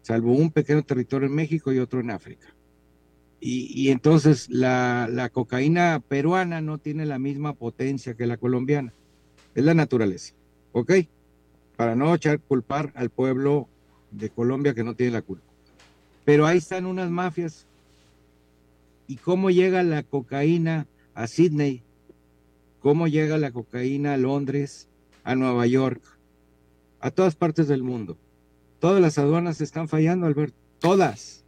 salvo 0.02 0.32
un 0.32 0.50
pequeño 0.50 0.82
territorio 0.82 1.28
en 1.28 1.34
México 1.34 1.72
y 1.72 1.78
otro 1.78 2.00
en 2.00 2.10
África. 2.10 2.54
Y, 3.40 3.72
y 3.74 3.90
entonces 3.90 4.50
la, 4.50 5.08
la 5.10 5.30
cocaína 5.30 5.98
peruana 6.06 6.60
no 6.60 6.76
tiene 6.76 7.06
la 7.06 7.18
misma 7.18 7.54
potencia 7.54 8.14
que 8.14 8.26
la 8.26 8.36
colombiana. 8.36 8.92
Es 9.54 9.64
la 9.64 9.74
naturaleza. 9.74 10.34
¿Ok? 10.72 10.92
Para 11.82 11.96
no 11.96 12.14
echar 12.14 12.38
culpar 12.38 12.92
al 12.94 13.10
pueblo 13.10 13.68
de 14.12 14.30
Colombia 14.30 14.72
que 14.72 14.84
no 14.84 14.94
tiene 14.94 15.10
la 15.10 15.22
culpa. 15.22 15.50
Pero 16.24 16.46
ahí 16.46 16.58
están 16.58 16.86
unas 16.86 17.10
mafias. 17.10 17.66
¿Y 19.08 19.16
cómo 19.16 19.50
llega 19.50 19.82
la 19.82 20.04
cocaína 20.04 20.86
a 21.12 21.26
Sydney? 21.26 21.82
¿Cómo 22.78 23.08
llega 23.08 23.36
la 23.36 23.50
cocaína 23.50 24.14
a 24.14 24.16
Londres, 24.16 24.86
a 25.24 25.34
Nueva 25.34 25.66
York, 25.66 26.00
a 27.00 27.10
todas 27.10 27.34
partes 27.34 27.66
del 27.66 27.82
mundo? 27.82 28.16
Todas 28.78 29.02
las 29.02 29.18
aduanas 29.18 29.60
están 29.60 29.88
fallando, 29.88 30.28
Alberto. 30.28 30.56
Todas. 30.78 31.44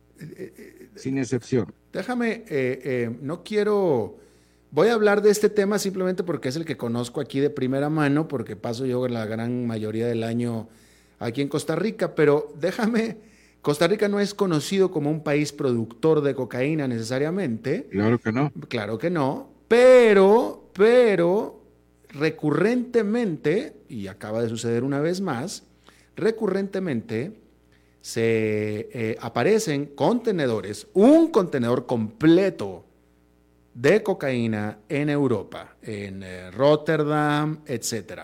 sin 0.96 1.16
excepción. 1.16 1.72
Déjame, 1.92 2.32
eh, 2.32 2.44
eh, 2.48 3.16
no 3.22 3.44
quiero 3.44 4.16
Voy 4.74 4.88
a 4.88 4.94
hablar 4.94 5.22
de 5.22 5.30
este 5.30 5.50
tema 5.50 5.78
simplemente 5.78 6.24
porque 6.24 6.48
es 6.48 6.56
el 6.56 6.64
que 6.64 6.76
conozco 6.76 7.20
aquí 7.20 7.38
de 7.38 7.48
primera 7.48 7.90
mano, 7.90 8.26
porque 8.26 8.56
paso 8.56 8.86
yo 8.86 9.06
la 9.06 9.24
gran 9.24 9.68
mayoría 9.68 10.08
del 10.08 10.24
año 10.24 10.66
aquí 11.20 11.42
en 11.42 11.48
Costa 11.48 11.76
Rica, 11.76 12.16
pero 12.16 12.52
déjame, 12.58 13.18
Costa 13.62 13.86
Rica 13.86 14.08
no 14.08 14.18
es 14.18 14.34
conocido 14.34 14.90
como 14.90 15.12
un 15.12 15.22
país 15.22 15.52
productor 15.52 16.22
de 16.22 16.34
cocaína 16.34 16.88
necesariamente. 16.88 17.86
Claro 17.88 18.18
que 18.18 18.32
no. 18.32 18.52
Claro 18.66 18.98
que 18.98 19.10
no, 19.10 19.48
pero, 19.68 20.68
pero 20.72 21.62
recurrentemente, 22.08 23.76
y 23.88 24.08
acaba 24.08 24.42
de 24.42 24.48
suceder 24.48 24.82
una 24.82 24.98
vez 24.98 25.20
más, 25.20 25.62
recurrentemente 26.16 27.38
se 28.00 28.88
eh, 28.92 29.16
aparecen 29.20 29.86
contenedores, 29.86 30.88
un 30.94 31.28
contenedor 31.28 31.86
completo 31.86 32.86
de 33.74 34.02
cocaína 34.02 34.78
en 34.88 35.10
Europa, 35.10 35.76
en 35.82 36.22
eh, 36.22 36.50
Rotterdam, 36.52 37.60
etc. 37.66 38.22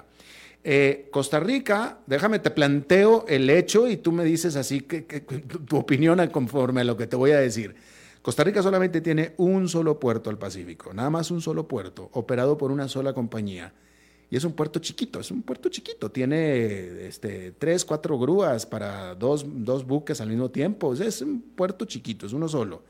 Eh, 0.62 1.08
Costa 1.10 1.40
Rica, 1.40 1.98
déjame, 2.06 2.38
te 2.38 2.50
planteo 2.50 3.24
el 3.28 3.50
hecho 3.50 3.88
y 3.88 3.96
tú 3.96 4.12
me 4.12 4.24
dices 4.24 4.56
así 4.56 4.82
que, 4.82 5.02
tu 5.02 5.76
opinión 5.76 6.24
conforme 6.28 6.82
a 6.82 6.84
lo 6.84 6.96
que 6.96 7.06
te 7.06 7.16
voy 7.16 7.32
a 7.32 7.40
decir. 7.40 7.74
Costa 8.22 8.44
Rica 8.44 8.62
solamente 8.62 9.00
tiene 9.00 9.32
un 9.38 9.68
solo 9.68 9.98
puerto 9.98 10.30
al 10.30 10.38
Pacífico, 10.38 10.92
nada 10.92 11.08
más 11.08 11.30
un 11.30 11.40
solo 11.40 11.66
puerto, 11.66 12.10
operado 12.12 12.56
por 12.58 12.70
una 12.70 12.86
sola 12.86 13.14
compañía. 13.14 13.72
Y 14.30 14.36
es 14.36 14.44
un 14.44 14.52
puerto 14.52 14.78
chiquito, 14.78 15.18
es 15.18 15.32
un 15.32 15.42
puerto 15.42 15.68
chiquito. 15.70 16.12
Tiene 16.12 17.06
este, 17.08 17.50
tres, 17.50 17.84
cuatro 17.84 18.16
grúas 18.16 18.64
para 18.64 19.16
dos, 19.16 19.44
dos 19.44 19.84
buques 19.84 20.20
al 20.20 20.28
mismo 20.28 20.50
tiempo. 20.50 20.94
es 20.94 21.20
un 21.20 21.40
puerto 21.40 21.84
chiquito, 21.84 22.26
es 22.26 22.32
uno 22.32 22.48
solo. 22.48 22.84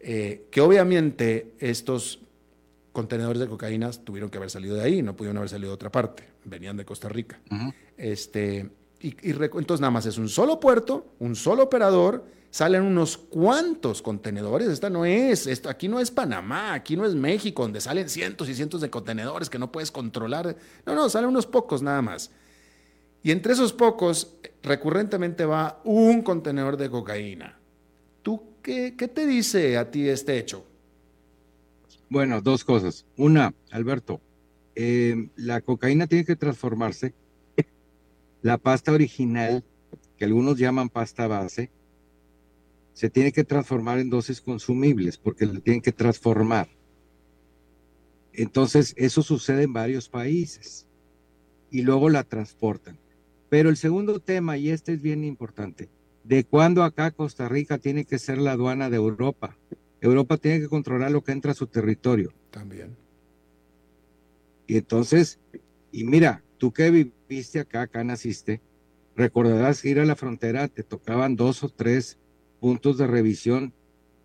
Eh, 0.00 0.46
que 0.50 0.60
obviamente 0.60 1.54
estos 1.58 2.20
contenedores 2.92 3.40
de 3.40 3.48
cocaína 3.48 3.90
tuvieron 3.90 4.30
que 4.30 4.38
haber 4.38 4.50
salido 4.50 4.76
de 4.76 4.82
ahí, 4.82 5.02
no 5.02 5.16
pudieron 5.16 5.38
haber 5.38 5.48
salido 5.48 5.70
de 5.70 5.74
otra 5.74 5.90
parte, 5.90 6.24
venían 6.44 6.76
de 6.76 6.84
Costa 6.84 7.08
Rica. 7.08 7.40
este, 7.96 8.70
y, 9.00 9.14
entonces 9.22 9.80
nada 9.80 9.90
más 9.90 10.06
es 10.06 10.18
un 10.18 10.28
solo 10.28 10.58
puerto, 10.58 11.14
un 11.18 11.36
solo 11.36 11.64
operador, 11.64 12.24
salen 12.50 12.82
unos 12.82 13.16
cuantos 13.16 14.02
contenedores. 14.02 14.68
Esta 14.68 14.90
no 14.90 15.04
es, 15.04 15.46
esto, 15.46 15.68
aquí 15.68 15.88
no 15.88 16.00
es 16.00 16.10
Panamá, 16.10 16.74
aquí 16.74 16.96
no 16.96 17.04
es 17.04 17.14
México, 17.14 17.62
donde 17.62 17.80
salen 17.80 18.08
cientos 18.08 18.48
y 18.48 18.54
cientos 18.54 18.80
de 18.80 18.90
contenedores 18.90 19.50
que 19.50 19.58
no 19.58 19.70
puedes 19.70 19.90
controlar. 19.90 20.56
No, 20.86 20.94
no, 20.94 21.08
salen 21.08 21.30
unos 21.30 21.46
pocos 21.46 21.82
nada 21.82 22.02
más. 22.02 22.30
Y 23.22 23.30
entre 23.30 23.52
esos 23.52 23.72
pocos, 23.72 24.36
recurrentemente 24.62 25.44
va 25.44 25.80
un 25.84 26.22
contenedor 26.22 26.76
de 26.76 26.88
cocaína. 26.88 27.57
¿Qué, 28.62 28.92
te 28.92 29.26
dice 29.26 29.76
a 29.76 29.90
ti 29.90 30.08
este 30.08 30.38
hecho? 30.38 30.66
Bueno, 32.10 32.40
dos 32.40 32.64
cosas. 32.64 33.06
Una, 33.16 33.54
Alberto, 33.70 34.20
eh, 34.74 35.30
la 35.36 35.60
cocaína 35.60 36.06
tiene 36.06 36.24
que 36.24 36.36
transformarse. 36.36 37.14
La 38.42 38.56
pasta 38.56 38.92
original, 38.92 39.64
que 40.16 40.24
algunos 40.24 40.58
llaman 40.58 40.88
pasta 40.88 41.26
base, 41.26 41.70
se 42.92 43.10
tiene 43.10 43.32
que 43.32 43.44
transformar 43.44 43.98
en 43.98 44.10
dosis 44.10 44.40
consumibles 44.40 45.18
porque 45.18 45.46
la 45.46 45.60
tienen 45.60 45.82
que 45.82 45.92
transformar. 45.92 46.68
Entonces, 48.32 48.94
eso 48.96 49.22
sucede 49.22 49.64
en 49.64 49.72
varios 49.72 50.08
países 50.08 50.86
y 51.70 51.82
luego 51.82 52.08
la 52.08 52.24
transportan. 52.24 52.98
Pero 53.48 53.70
el 53.70 53.76
segundo 53.76 54.20
tema, 54.20 54.56
y 54.58 54.70
este 54.70 54.92
es 54.92 55.02
bien 55.02 55.24
importante, 55.24 55.88
de 56.28 56.44
cuándo 56.44 56.84
acá 56.84 57.10
Costa 57.10 57.48
Rica 57.48 57.78
tiene 57.78 58.04
que 58.04 58.18
ser 58.18 58.36
la 58.36 58.52
aduana 58.52 58.90
de 58.90 58.96
Europa. 58.96 59.56
Europa 60.02 60.36
tiene 60.36 60.60
que 60.60 60.68
controlar 60.68 61.10
lo 61.10 61.24
que 61.24 61.32
entra 61.32 61.52
a 61.52 61.54
su 61.54 61.66
territorio. 61.66 62.34
También. 62.50 62.94
Y 64.66 64.76
entonces, 64.76 65.40
y 65.90 66.04
mira, 66.04 66.44
tú 66.58 66.70
que 66.70 66.90
viviste 66.90 67.60
acá, 67.60 67.82
acá 67.82 68.04
naciste, 68.04 68.60
recordarás 69.16 69.80
que 69.80 69.88
ir 69.88 70.00
a 70.00 70.04
la 70.04 70.16
frontera 70.16 70.68
te 70.68 70.82
tocaban 70.82 71.34
dos 71.34 71.64
o 71.64 71.70
tres 71.70 72.18
puntos 72.60 72.98
de 72.98 73.06
revisión 73.06 73.72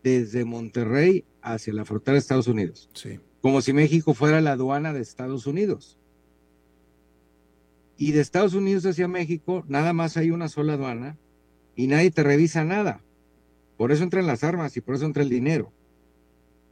desde 0.04 0.44
Monterrey 0.44 1.24
hacia 1.42 1.72
la 1.72 1.86
frontera 1.86 2.16
de 2.16 2.20
Estados 2.20 2.48
Unidos. 2.48 2.90
Sí. 2.94 3.22
Como 3.42 3.62
si 3.62 3.72
México 3.72 4.14
fuera 4.14 4.42
la 4.42 4.52
aduana 4.52 4.92
de 4.92 5.00
Estados 5.00 5.48
Unidos. 5.48 5.98
Y 7.96 8.12
de 8.12 8.20
Estados 8.20 8.56
Unidos 8.56 8.86
hacia 8.86 9.08
México, 9.08 9.64
nada 9.70 9.94
más 9.94 10.18
hay 10.18 10.32
una 10.32 10.50
sola 10.50 10.74
aduana, 10.74 11.18
y 11.76 11.88
nadie 11.88 12.12
te 12.12 12.24
revisa 12.24 12.64
nada. 12.64 13.02
Por 13.78 13.92
eso 13.92 14.04
entran 14.04 14.28
las 14.28 14.44
armas 14.44 14.78
y 14.78 14.82
por 14.82 14.96
eso 14.96 15.06
entra 15.06 15.24
el 15.24 15.30
dinero. 15.30 15.72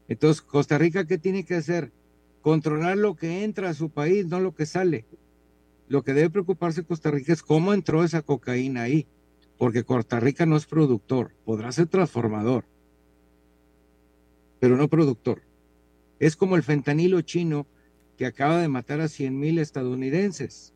Entonces, 0.08 0.42
Costa 0.42 0.78
Rica, 0.78 1.06
¿qué 1.06 1.18
tiene 1.18 1.46
que 1.46 1.56
hacer? 1.56 1.92
Controlar 2.42 2.98
lo 2.98 3.16
que 3.16 3.44
entra 3.44 3.70
a 3.70 3.74
su 3.74 3.90
país, 3.90 4.26
no 4.28 4.40
lo 4.40 4.54
que 4.54 4.66
sale. 4.66 5.06
Lo 5.88 6.04
que 6.04 6.14
debe 6.14 6.30
preocuparse 6.30 6.84
Costa 6.84 7.12
Rica 7.12 7.34
es 7.34 7.42
cómo 7.42 7.74
entró 7.74 8.04
esa 8.04 8.22
cocaína 8.22 8.84
ahí, 8.84 9.08
porque 9.58 9.84
Costa 9.84 10.20
Rica 10.20 10.46
no 10.46 10.56
es 10.56 10.66
productor, 10.66 11.34
podrá 11.44 11.72
ser 11.72 11.88
transformador, 11.88 12.66
pero 14.60 14.78
no 14.78 14.88
productor. 14.88 15.42
Es 16.20 16.36
como 16.36 16.56
el 16.56 16.64
fentanilo 16.64 17.22
chino 17.22 17.68
que 18.18 18.26
acaba 18.26 18.62
de 18.62 18.68
matar 18.68 19.02
a 19.02 19.08
100 19.08 19.38
mil 19.40 19.58
estadounidenses. 19.58 20.74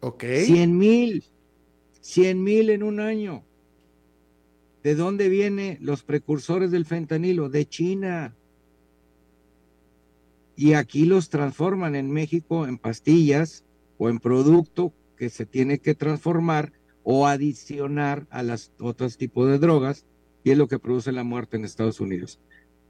Ok. 0.00 0.24
100 0.44 0.76
mil, 0.76 1.24
100 2.10 2.42
mil 2.42 2.70
en 2.70 2.82
un 2.82 2.98
año. 2.98 3.44
¿De 4.82 4.96
dónde 4.96 5.28
vienen 5.28 5.78
los 5.80 6.02
precursores 6.02 6.72
del 6.72 6.84
fentanilo? 6.84 7.48
De 7.48 7.66
China. 7.66 8.34
Y 10.56 10.72
aquí 10.72 11.04
los 11.04 11.28
transforman 11.28 11.94
en 11.94 12.10
México 12.10 12.66
en 12.66 12.78
pastillas 12.78 13.64
o 13.96 14.08
en 14.08 14.18
producto 14.18 14.92
que 15.16 15.30
se 15.30 15.46
tiene 15.46 15.78
que 15.78 15.94
transformar 15.94 16.72
o 17.04 17.28
adicionar 17.28 18.26
a 18.30 18.42
los 18.42 18.72
otros 18.80 19.16
tipos 19.16 19.48
de 19.48 19.58
drogas 19.58 20.04
y 20.42 20.50
es 20.50 20.58
lo 20.58 20.66
que 20.66 20.78
produce 20.78 21.12
la 21.12 21.22
muerte 21.22 21.56
en 21.58 21.64
Estados 21.64 22.00
Unidos. 22.00 22.40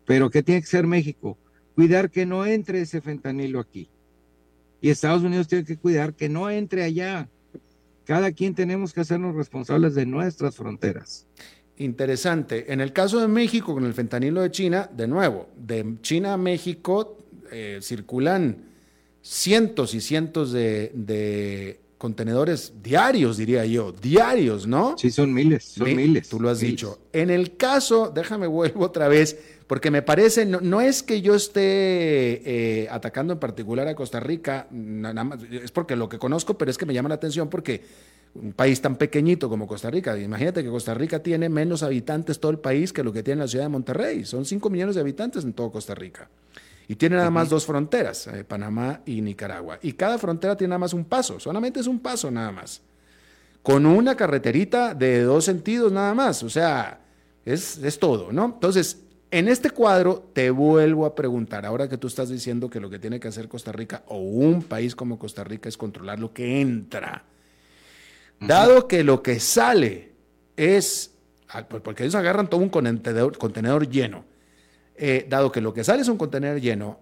Pero 0.07 0.31
¿qué 0.31 0.43
tiene 0.43 0.63
que 0.63 0.67
ser 0.67 0.87
México? 0.87 1.37
Cuidar 1.75 2.11
que 2.11 2.25
no 2.25 2.47
entre 2.47 2.81
ese 2.81 3.01
fentanilo 3.01 3.61
aquí. 3.61 3.91
Y 4.81 4.89
Estados 4.89 5.23
Unidos 5.23 5.47
tiene 5.47 5.65
que 5.65 5.77
cuidar 5.77 6.15
que 6.15 6.29
no 6.31 6.49
entre 6.49 6.85
allá. 6.85 7.29
Cada 8.11 8.33
quien 8.33 8.57
tenemos 8.57 8.93
que 8.93 9.03
hacernos 9.03 9.37
responsables 9.37 9.95
de 9.95 10.05
nuestras 10.05 10.57
fronteras. 10.57 11.29
Interesante. 11.77 12.73
En 12.73 12.81
el 12.81 12.93
caso 12.93 13.21
de 13.21 13.29
México, 13.29 13.73
con 13.73 13.85
el 13.85 13.95
fentanilo 13.95 14.43
de 14.43 14.51
China, 14.51 14.91
de 14.93 15.07
nuevo, 15.07 15.49
de 15.57 15.95
China 16.03 16.33
a 16.33 16.37
México 16.37 17.19
eh, 17.53 17.79
circulan 17.81 18.65
cientos 19.23 19.95
y 19.95 20.01
cientos 20.01 20.51
de, 20.51 21.79
contenedores 22.01 22.73
diarios, 22.83 23.37
diría 23.37 23.67
yo, 23.67 23.93
diarios, 23.93 24.67
¿no? 24.67 24.97
Sí, 24.97 25.11
son 25.11 25.35
miles, 25.35 25.65
son 25.65 25.95
miles. 25.95 26.31
Tú 26.31 26.41
lo 26.41 26.49
has 26.49 26.63
miles. 26.63 26.71
dicho. 26.71 26.99
En 27.13 27.29
el 27.29 27.59
caso, 27.59 28.11
déjame 28.11 28.47
vuelvo 28.47 28.87
otra 28.87 29.07
vez, 29.07 29.39
porque 29.67 29.91
me 29.91 30.01
parece, 30.01 30.47
no, 30.47 30.81
es 30.81 31.03
que 31.03 31.21
yo 31.21 31.35
esté 31.35 31.61
eh, 31.63 32.89
atacando 32.91 33.35
en 33.35 33.39
particular 33.39 33.87
a 33.87 33.95
Costa 33.95 34.19
Rica, 34.19 34.67
nada 34.71 35.25
más, 35.25 35.43
es 35.43 35.73
porque 35.73 35.95
lo 35.95 36.09
que 36.09 36.19
conozco, 36.19 36.57
pero 36.57 36.71
es 36.71 36.79
que 36.79 36.87
me 36.87 36.95
llama 36.95 37.11
la 37.11 37.17
atención 37.17 37.51
porque 37.51 37.83
un 38.35 38.55
país 38.55 38.81
tan 38.81 38.97
pequeñito 38.97 39.51
como 39.51 39.67
Costa 39.67 39.91
Rica. 39.91 40.19
Imagínate 40.19 40.65
que 40.65 40.71
Costa 40.71 40.95
Rica 40.95 41.23
tiene 41.23 41.51
menos 41.51 41.83
habitantes 41.83 42.41
todo 42.41 42.51
el 42.51 42.61
país 42.61 42.95
que 42.95 43.05
lo 43.05 43.13
que 43.13 43.23
tiene 43.23 43.43
la 43.43 43.49
ciudad 43.49 43.67
de 43.67 43.69
Monterrey. 43.69 44.25
Son 44.25 44.47
5 44.47 44.71
millones 44.71 44.95
de 44.95 45.03
habitantes 45.03 45.45
en 45.45 45.53
todo 45.53 45.71
Costa 45.71 45.95
Rica. 45.95 46.31
Y 46.91 46.97
tiene 46.97 47.15
nada 47.15 47.31
más 47.31 47.49
dos 47.49 47.67
fronteras, 47.67 48.27
eh, 48.27 48.43
Panamá 48.43 49.01
y 49.07 49.21
Nicaragua. 49.21 49.79
Y 49.81 49.93
cada 49.93 50.19
frontera 50.19 50.57
tiene 50.57 50.71
nada 50.71 50.81
más 50.81 50.93
un 50.93 51.05
paso, 51.05 51.39
solamente 51.39 51.79
es 51.79 51.87
un 51.87 52.01
paso 52.01 52.33
nada 52.33 52.51
más. 52.51 52.83
Con 53.63 53.87
una 53.87 54.17
carreterita 54.17 54.93
de 54.93 55.23
dos 55.23 55.45
sentidos 55.45 55.93
nada 55.93 56.15
más. 56.15 56.43
O 56.43 56.51
sea, 56.51 57.01
es, 57.45 57.79
es 57.79 58.01
todo, 58.01 58.33
¿no? 58.33 58.47
Entonces, 58.47 59.05
en 59.31 59.47
este 59.47 59.71
cuadro 59.71 60.31
te 60.33 60.51
vuelvo 60.51 61.07
a 61.07 61.15
preguntar, 61.15 61.65
ahora 61.65 61.89
que 61.89 61.97
tú 61.97 62.09
estás 62.09 62.29
diciendo 62.29 62.69
que 62.69 62.81
lo 62.81 62.91
que 62.91 62.99
tiene 62.99 63.21
que 63.21 63.29
hacer 63.29 63.47
Costa 63.47 63.71
Rica 63.71 64.03
o 64.09 64.19
un 64.19 64.65
país 64.65 64.97
como 64.97 65.17
Costa 65.17 65.45
Rica 65.45 65.69
es 65.69 65.77
controlar 65.77 66.19
lo 66.19 66.33
que 66.33 66.61
entra 66.61 67.25
Dado 68.41 68.89
que 68.89 69.05
lo 69.05 69.23
que 69.23 69.39
sale 69.39 70.11
es, 70.57 71.13
ah, 71.51 71.69
porque 71.69 72.03
ellos 72.03 72.17
agarran 72.17 72.49
todo 72.51 72.61
un 72.61 72.69
contenedor, 72.69 73.89
lleno, 73.89 74.25
eh, 75.03 75.25
dado 75.27 75.51
que 75.51 75.63
lo 75.63 75.73
que 75.73 75.83
sale 75.83 76.03
es 76.03 76.09
un 76.09 76.19
contenedor 76.19 76.61
lleno, 76.61 77.01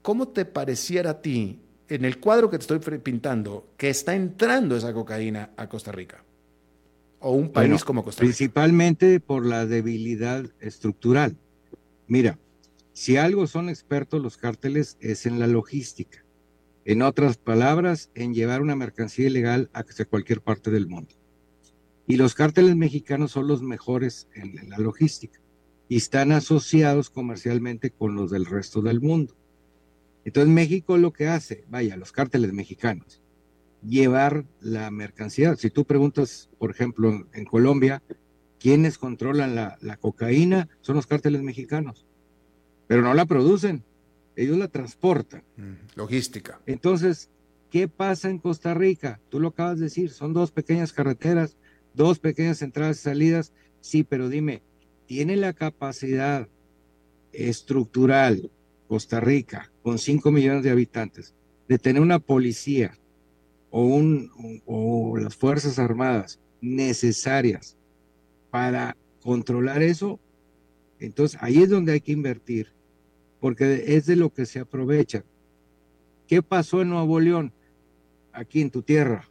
¿cómo 0.00 0.28
te 0.28 0.46
pareciera 0.46 1.10
a 1.10 1.20
ti, 1.20 1.60
en 1.86 2.06
el 2.06 2.18
cuadro 2.18 2.48
que 2.48 2.56
te 2.56 2.62
estoy 2.62 2.98
pintando, 3.00 3.74
que 3.76 3.90
está 3.90 4.14
entrando 4.14 4.74
esa 4.74 4.94
cocaína 4.94 5.50
a 5.58 5.68
Costa 5.68 5.92
Rica? 5.92 6.24
O 7.20 7.32
un 7.32 7.52
país 7.52 7.84
como 7.84 8.02
Costa 8.02 8.22
Rica. 8.22 8.28
Principalmente 8.28 9.20
por 9.20 9.44
la 9.44 9.66
debilidad 9.66 10.46
estructural. 10.60 11.36
Mira, 12.06 12.38
si 12.94 13.18
algo 13.18 13.46
son 13.46 13.68
expertos 13.68 14.22
los 14.22 14.38
cárteles 14.38 14.96
es 15.00 15.26
en 15.26 15.38
la 15.38 15.46
logística. 15.46 16.24
En 16.86 17.02
otras 17.02 17.36
palabras, 17.36 18.10
en 18.14 18.32
llevar 18.32 18.62
una 18.62 18.76
mercancía 18.76 19.26
ilegal 19.26 19.68
hacia 19.74 20.06
cualquier 20.06 20.40
parte 20.40 20.70
del 20.70 20.86
mundo. 20.86 21.14
Y 22.06 22.16
los 22.16 22.34
cárteles 22.34 22.76
mexicanos 22.76 23.32
son 23.32 23.46
los 23.46 23.60
mejores 23.60 24.26
en 24.34 24.70
la 24.70 24.78
logística 24.78 25.38
y 25.88 25.96
están 25.96 26.32
asociados 26.32 27.10
comercialmente 27.10 27.90
con 27.90 28.14
los 28.14 28.30
del 28.30 28.46
resto 28.46 28.82
del 28.82 29.00
mundo. 29.00 29.36
Entonces 30.24 30.52
México 30.52 30.98
lo 30.98 31.12
que 31.12 31.28
hace, 31.28 31.64
vaya, 31.68 31.96
los 31.96 32.12
cárteles 32.12 32.52
mexicanos, 32.52 33.22
llevar 33.86 34.44
la 34.60 34.90
mercancía. 34.90 35.54
Si 35.56 35.70
tú 35.70 35.84
preguntas, 35.84 36.50
por 36.58 36.70
ejemplo, 36.70 37.26
en, 37.32 37.44
Colombia, 37.44 38.02
¿quiénes 38.58 38.98
controlan 38.98 39.54
la, 39.54 39.78
la, 39.80 39.96
cocaína? 39.96 40.68
Son 40.80 40.96
los 40.96 41.06
cárteles 41.06 41.42
mexicanos, 41.42 42.04
pero 42.88 43.02
no 43.02 43.14
la 43.14 43.26
producen, 43.26 43.84
ellos 44.34 44.58
la 44.58 44.68
transportan. 44.68 45.44
Logística. 45.94 46.60
Entonces, 46.66 47.30
¿qué 47.70 47.86
pasa 47.86 48.28
en 48.28 48.38
Costa 48.38 48.74
Rica? 48.74 49.20
Tú 49.28 49.38
lo 49.38 49.48
acabas 49.48 49.78
de 49.78 49.84
decir, 49.84 50.10
son 50.10 50.32
dos 50.32 50.50
pequeñas 50.50 50.92
carreteras, 50.92 51.56
dos 51.94 52.18
pequeñas 52.18 52.62
entradas 52.62 52.98
y 52.98 53.02
salidas. 53.02 53.52
Sí, 53.80 54.02
pero 54.02 54.28
dime, 54.28 54.62
¿tiene 55.06 55.36
la 55.36 55.52
capacidad 55.52 56.48
estructural 57.32 58.50
Costa 58.88 59.20
Rica, 59.20 59.70
con 59.82 59.98
5 59.98 60.30
millones 60.30 60.62
de 60.62 60.70
habitantes, 60.70 61.34
de 61.68 61.78
tener 61.78 62.02
una 62.02 62.18
policía 62.18 62.96
o, 63.70 63.84
un, 63.84 64.62
o 64.66 65.16
las 65.18 65.34
Fuerzas 65.34 65.78
Armadas 65.78 66.40
necesarias 66.60 67.76
para 68.50 68.96
controlar 69.22 69.82
eso? 69.82 70.20
Entonces, 70.98 71.38
ahí 71.42 71.62
es 71.62 71.68
donde 71.68 71.92
hay 71.92 72.00
que 72.00 72.12
invertir 72.12 72.76
porque 73.40 73.84
es 73.96 74.06
de 74.06 74.16
lo 74.16 74.32
que 74.32 74.46
se 74.46 74.60
aprovecha. 74.60 75.24
¿Qué 76.26 76.42
pasó 76.42 76.82
en 76.82 76.88
Nuevo 76.88 77.20
León? 77.20 77.52
Aquí 78.32 78.60
en 78.60 78.70
tu 78.70 78.82
tierra. 78.82 79.28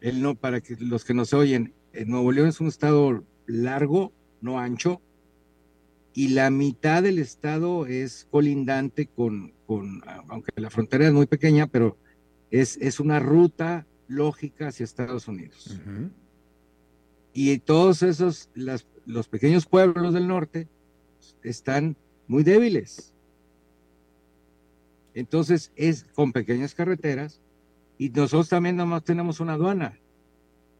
El 0.00 0.22
no, 0.22 0.34
para 0.34 0.60
que 0.60 0.76
los 0.78 1.04
que 1.04 1.14
nos 1.14 1.32
oyen, 1.32 1.72
Nuevo 2.06 2.30
León 2.32 2.48
es 2.48 2.60
un 2.60 2.68
estado 2.68 3.24
largo, 3.46 4.12
no 4.40 4.58
ancho, 4.58 5.00
y 6.14 6.28
la 6.28 6.50
mitad 6.50 7.02
del 7.02 7.18
estado 7.18 7.86
es 7.86 8.26
colindante 8.30 9.06
con, 9.06 9.52
con 9.66 10.02
aunque 10.28 10.50
la 10.56 10.70
frontera 10.70 11.06
es 11.06 11.12
muy 11.12 11.26
pequeña, 11.26 11.66
pero 11.66 11.96
es, 12.50 12.76
es 12.78 12.98
una 12.98 13.20
ruta 13.20 13.86
lógica 14.08 14.68
hacia 14.68 14.84
Estados 14.84 15.28
Unidos. 15.28 15.78
Y 17.32 17.56
todos 17.58 18.02
esos, 18.02 18.50
los 19.06 19.28
pequeños 19.28 19.66
pueblos 19.66 20.14
del 20.14 20.26
norte 20.26 20.66
están 21.42 21.96
muy 22.26 22.42
débiles. 22.42 23.12
Entonces 25.14 25.72
es 25.76 26.04
con 26.14 26.32
pequeñas 26.32 26.74
carreteras 26.74 27.40
y 27.96 28.10
nosotros 28.10 28.48
también 28.48 28.76
nada 28.76 28.88
más 28.88 29.04
tenemos 29.04 29.40
una 29.40 29.54
aduana. 29.54 29.98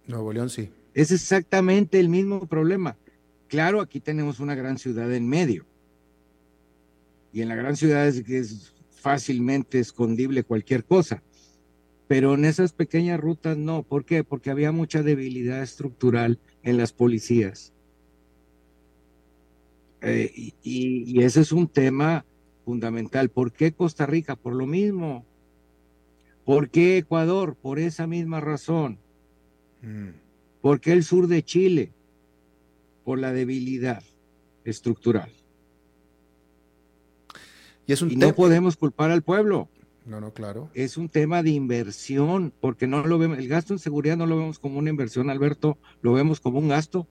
Nuevo 0.07 0.33
León 0.33 0.51
sí. 0.51 0.71
Es 0.95 1.11
exactamente 1.11 2.01
el 2.01 2.09
mismo 2.09 2.47
problema. 2.47 2.97
Claro, 3.49 3.81
aquí 3.81 4.01
tenemos 4.01 4.41
una 4.41 4.55
gran 4.55 4.79
ciudad 4.79 5.13
en 5.13 5.27
medio. 5.27 5.67
Y 7.33 7.43
en 7.43 7.49
la 7.49 7.57
gran 7.57 7.77
ciudad 7.77 8.07
es, 8.07 8.29
es 8.29 8.75
fácilmente 8.91 9.79
escondible 9.79 10.45
cualquier 10.45 10.85
cosa. 10.85 11.23
Pero 12.07 12.35
en 12.35 12.45
esas 12.45 12.73
pequeñas 12.73 13.21
rutas 13.21 13.57
no. 13.57 13.83
¿Por 13.83 14.05
qué? 14.05 14.25
Porque 14.25 14.51
había 14.51 14.73
mucha 14.73 15.03
debilidad 15.03 15.63
estructural 15.63 16.39
en 16.63 16.77
las 16.77 16.93
policías. 16.93 17.73
Eh, 20.01 20.31
y, 20.35 20.55
y, 20.63 21.23
ese 21.23 21.41
es 21.41 21.53
un 21.53 21.69
tema 21.69 22.25
fundamental. 22.65 23.31
¿Por 23.31 23.53
qué 23.53 23.73
Costa 23.73 24.07
Rica? 24.07 24.37
Por 24.37 24.55
lo 24.55 24.67
mismo. 24.67 25.27
¿Por 26.45 26.71
qué 26.71 26.99
Ecuador? 26.99 27.57
Por 27.57 27.79
esa 27.79 28.07
misma 28.07 28.41
razón. 28.41 28.99
Mm. 29.83 30.11
¿Por 30.63 30.81
qué 30.81 30.93
el 30.93 31.05
sur 31.05 31.27
de 31.27 31.43
Chile? 31.43 31.93
Por 33.09 33.21
la 33.21 33.33
debilidad 33.33 34.03
estructural. 34.65 35.33
Y, 37.87 37.95
es 37.95 38.03
un 38.03 38.11
no 38.19 38.35
podemos 38.35 38.77
culpar 38.77 39.11
al 39.11 39.23
pueblo. 39.23 39.71
No, 40.05 40.21
no, 40.21 40.35
claro. 40.35 40.69
Es 40.75 40.99
un 40.99 41.09
tema 41.09 41.43
de 41.43 41.49
inversión, 41.49 42.53
porque 42.61 42.87
no 42.87 43.07
lo 43.07 43.17
vemos, 43.17 43.39
el 43.39 43.49
gasto 43.49 43.73
en 43.73 43.79
seguridad 43.79 44.19
no 44.19 44.27
lo 44.27 44.37
vemos 44.37 44.59
como 44.59 44.79
una 44.79 44.91
inversión, 44.91 45.31
Alberto, 45.31 45.79
lo 46.03 46.13
vemos 46.13 46.41
como 46.41 46.59
un 46.59 46.69
gasto, 46.69 47.09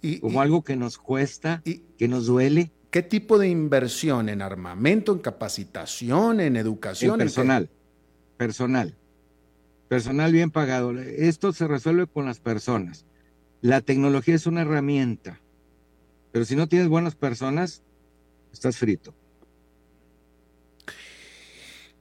y, 0.00 0.20
como 0.20 0.42
algo 0.42 0.62
que 0.62 0.76
nos 0.76 0.96
cuesta, 0.96 1.60
y, 1.64 1.78
que 1.98 2.06
nos 2.06 2.26
duele. 2.26 2.70
¿Qué 2.92 3.02
tipo 3.02 3.36
de 3.36 3.48
inversión 3.48 4.28
en 4.28 4.42
armamento, 4.42 5.10
en 5.10 5.18
capacitación, 5.18 6.38
en 6.38 6.54
educación? 6.54 7.14
En 7.14 7.26
personal, 7.26 7.68
personal, 8.36 8.94
personal 9.88 10.32
bien 10.32 10.52
pagado. 10.52 10.96
Esto 11.00 11.52
se 11.52 11.66
resuelve 11.66 12.06
con 12.06 12.26
las 12.26 12.38
personas. 12.38 13.06
La 13.62 13.80
tecnología 13.80 14.34
es 14.34 14.46
una 14.46 14.62
herramienta, 14.62 15.38
pero 16.32 16.44
si 16.44 16.56
no 16.56 16.68
tienes 16.68 16.88
buenas 16.88 17.14
personas, 17.14 17.82
estás 18.52 18.78
frito. 18.78 19.14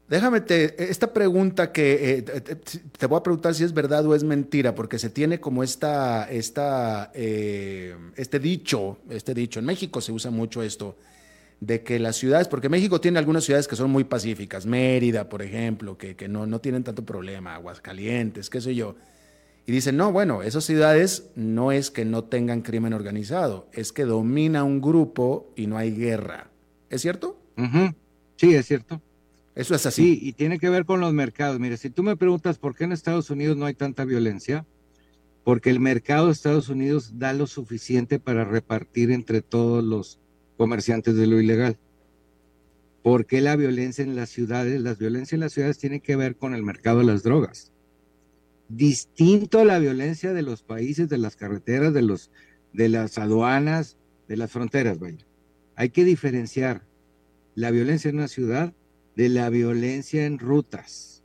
Déjame 0.10 0.41
te, 0.41 0.89
esta 0.89 1.14
pregunta 1.14 1.72
que 1.72 2.18
eh, 2.18 2.22
te, 2.24 3.05
voy 3.05 3.20
a 3.20 3.24
preguntar 3.24 3.53
si 3.53 3.64
es 3.64 3.74
verdad 3.74 4.03
o 4.07 4.16
es 4.16 4.24
mentira, 4.24 4.74
porque 4.74 4.97
se 4.97 5.12
tiene 5.12 5.39
como 5.39 5.62
esta, 5.62 6.28
esta, 6.32 7.12
eh, 7.14 7.95
este 8.16 8.39
dicho, 8.39 8.97
este 9.12 9.36
dicho, 9.36 9.60
en 9.60 9.66
México 9.66 10.01
se 10.01 10.12
usa 10.12 10.32
mucho 10.32 10.64
esto, 10.64 10.97
de 11.60 11.84
que 11.84 11.99
las 11.99 12.16
ciudades, 12.16 12.47
porque 12.47 12.70
México 12.70 12.99
tiene 12.99 13.20
algunas 13.20 13.43
ciudades 13.43 13.68
que 13.68 13.76
son 13.76 13.91
muy 13.91 14.03
pacíficas, 14.03 14.66
Mérida, 14.66 15.30
por 15.30 15.43
ejemplo, 15.43 15.95
que, 15.95 16.16
que 16.16 16.28
no, 16.28 16.47
no 16.47 16.60
tienen 16.60 16.84
tanto 16.84 17.05
problema, 17.05 17.53
Aguascalientes, 17.53 18.49
qué 18.49 18.62
sé 18.62 18.74
yo. 18.74 18.95
Y 19.70 19.72
dicen, 19.72 19.97
no, 19.97 20.11
bueno, 20.11 20.41
esas 20.41 20.63
ciudades 20.63 21.30
no 21.36 21.72
es 21.72 21.91
que 21.91 22.03
no 22.03 22.24
tengan 22.24 22.63
crimen 22.63 22.91
organizado, 22.91 23.70
es 23.72 23.91
que 23.91 24.03
domina 24.03 24.63
un 24.63 24.82
grupo 24.82 25.53
y 25.55 25.67
no 25.67 25.78
hay 25.78 25.91
guerra. 25.91 26.49
¿Es 26.89 27.01
cierto? 27.01 27.39
Sí, 28.36 28.55
es 28.55 28.65
cierto. 28.65 28.99
Eso 29.53 29.76
es 29.76 29.86
así. 29.86 30.01
Sí, 30.01 30.20
y 30.24 30.34
tiene 30.34 30.57
que 30.57 30.70
ver 30.70 30.86
con 30.86 31.01
los 31.01 31.13
mercados. 31.13 31.59
Mire, 31.59 31.78
si 31.78 31.91
tú 31.91 32.01
me 32.01 32.17
preguntas 32.17 32.57
por 32.57 32.76
qué 32.76 32.86
en 32.86 32.93
Estados 32.93 33.30
Unidos 33.30 33.57
no 33.57 33.67
hay 33.67 33.76
tanta 33.76 34.05
violencia, 34.05 34.65
porque 35.43 35.70
el 35.70 35.80
mercado 35.80 36.26
de 36.26 36.32
Estados 36.32 36.70
Unidos 36.70 37.20
da 37.20 37.34
lo 37.34 37.45
suficiente 37.45 38.17
para 38.17 38.45
repartir 38.45 39.11
entre 39.11 39.43
todos 39.43 39.84
los 39.84 40.17
comerciantes 40.57 41.15
de 41.15 41.28
lo 41.28 41.39
ilegal. 41.39 41.78
¿Por 43.03 43.28
qué 43.28 43.39
la 43.39 43.55
violencia 43.55 44.03
en 44.03 44.15
las 44.15 44.30
ciudades? 44.30 44.82
Las 44.82 44.97
violencias 44.97 45.34
en 45.34 45.41
las 45.41 45.53
ciudades 45.53 45.78
tienen 45.78 46.01
que 46.01 46.15
ver 46.15 46.38
con 46.38 46.55
el 46.55 46.63
mercado 46.63 47.01
de 47.01 47.05
las 47.05 47.22
drogas. 47.22 47.72
Distinto 48.70 49.59
a 49.59 49.65
la 49.65 49.80
violencia 49.80 50.34
de 50.34 50.41
los 50.41 50.63
países, 50.63 51.09
de 51.09 51.17
las 51.17 51.36
carreteras, 51.36 51.93
de, 51.93 52.01
los, 52.01 52.32
de 52.72 52.88
las 52.89 53.17
aduanas, 53.17 53.97
de 54.28 54.38
las 54.38 54.51
fronteras, 54.51 54.99
vaya. 54.99 55.26
Hay 55.76 55.89
que 55.89 56.05
diferenciar 56.05 56.84
la 57.55 57.72
violencia 57.72 58.09
en 58.09 58.17
una 58.17 58.28
ciudad 58.28 58.74
de 59.15 59.30
la 59.30 59.49
violencia 59.49 60.26
en 60.26 60.39
rutas. 60.39 61.24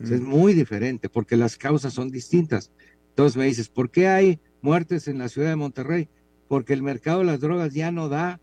Es 0.00 0.20
muy 0.20 0.54
diferente 0.54 1.08
porque 1.08 1.36
las 1.36 1.56
causas 1.56 1.94
son 1.94 2.10
distintas. 2.10 2.70
Entonces 3.10 3.36
me 3.36 3.46
dices, 3.46 3.68
¿por 3.68 3.90
qué 3.90 4.08
hay 4.08 4.40
muertes 4.60 5.08
en 5.08 5.18
la 5.18 5.28
ciudad 5.28 5.50
de 5.50 5.56
Monterrey? 5.56 6.08
porque 6.48 6.72
el 6.72 6.82
mercado 6.82 7.20
de 7.20 7.24
las 7.24 7.40
drogas 7.40 7.72
ya 7.74 7.90
no 7.90 8.08
da 8.08 8.40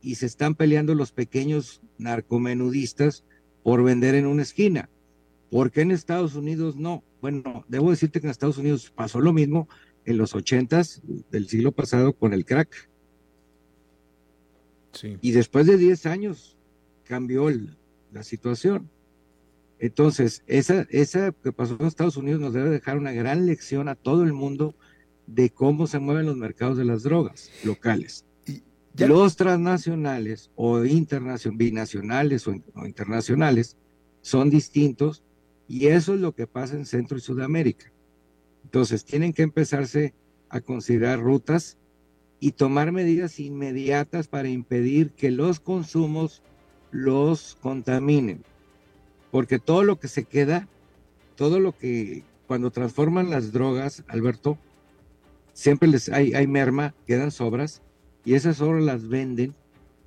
y 0.00 0.16
se 0.16 0.26
están 0.26 0.54
peleando 0.54 0.94
los 0.94 1.12
pequeños 1.12 1.80
narcomenudistas 1.98 3.24
por 3.62 3.82
vender 3.82 4.14
en 4.14 4.26
una 4.26 4.42
esquina. 4.42 4.88
¿Por 5.50 5.70
qué 5.70 5.82
en 5.82 5.90
Estados 5.90 6.34
Unidos 6.34 6.76
no? 6.76 7.02
Bueno, 7.20 7.64
debo 7.68 7.90
decirte 7.90 8.20
que 8.20 8.26
en 8.26 8.30
Estados 8.30 8.58
Unidos 8.58 8.92
pasó 8.94 9.20
lo 9.20 9.32
mismo 9.32 9.68
en 10.04 10.18
los 10.18 10.34
ochentas 10.34 11.02
del 11.30 11.48
siglo 11.48 11.72
pasado 11.72 12.12
con 12.12 12.32
el 12.32 12.44
crack. 12.44 12.88
Sí. 14.92 15.16
Y 15.20 15.32
después 15.32 15.66
de 15.66 15.76
10 15.76 16.06
años 16.06 16.56
cambió 17.04 17.48
la 18.12 18.22
situación. 18.22 18.88
Entonces, 19.78 20.42
esa, 20.46 20.86
esa 20.90 21.32
que 21.32 21.52
pasó 21.52 21.76
en 21.78 21.86
Estados 21.86 22.16
Unidos 22.16 22.40
nos 22.40 22.52
debe 22.52 22.70
dejar 22.70 22.98
una 22.98 23.12
gran 23.12 23.46
lección 23.46 23.88
a 23.88 23.94
todo 23.94 24.24
el 24.24 24.32
mundo 24.32 24.74
de 25.26 25.50
cómo 25.50 25.86
se 25.86 25.98
mueven 25.98 26.26
los 26.26 26.36
mercados 26.36 26.76
de 26.76 26.84
las 26.84 27.02
drogas 27.02 27.50
locales. 27.64 28.24
Los 28.96 29.36
transnacionales 29.36 30.50
o 30.56 30.80
binacionales 30.80 32.48
o, 32.48 32.54
internacionales 32.84 33.76
son 34.22 34.50
distintos 34.50 35.22
y 35.68 35.88
eso 35.88 36.14
es 36.14 36.20
lo 36.20 36.34
que 36.34 36.46
pasa 36.46 36.74
en 36.74 36.86
Centro 36.86 37.18
y 37.18 37.20
Sudamérica. 37.20 37.92
Entonces 38.64 39.04
tienen 39.04 39.32
que 39.32 39.42
empezarse 39.42 40.14
a 40.48 40.60
considerar 40.60 41.20
rutas 41.20 41.76
y 42.40 42.52
tomar 42.52 42.90
medidas 42.92 43.38
inmediatas 43.38 44.28
para 44.28 44.48
impedir 44.48 45.10
que 45.10 45.30
los 45.30 45.60
consumos 45.60 46.42
los 46.90 47.56
contaminen. 47.60 48.42
Porque 49.30 49.58
todo 49.58 49.84
lo 49.84 49.98
que 50.00 50.08
se 50.08 50.24
queda, 50.24 50.68
todo 51.36 51.60
lo 51.60 51.76
que 51.76 52.24
cuando 52.46 52.70
transforman 52.70 53.28
las 53.28 53.52
drogas, 53.52 54.04
Alberto, 54.08 54.58
siempre 55.52 55.88
les 55.88 56.08
hay, 56.08 56.46
merma, 56.46 56.94
quedan 57.06 57.30
sobras, 57.30 57.82
y 58.24 58.34
esas 58.34 58.56
sobras 58.56 58.84
las 58.84 59.08
venden, 59.08 59.54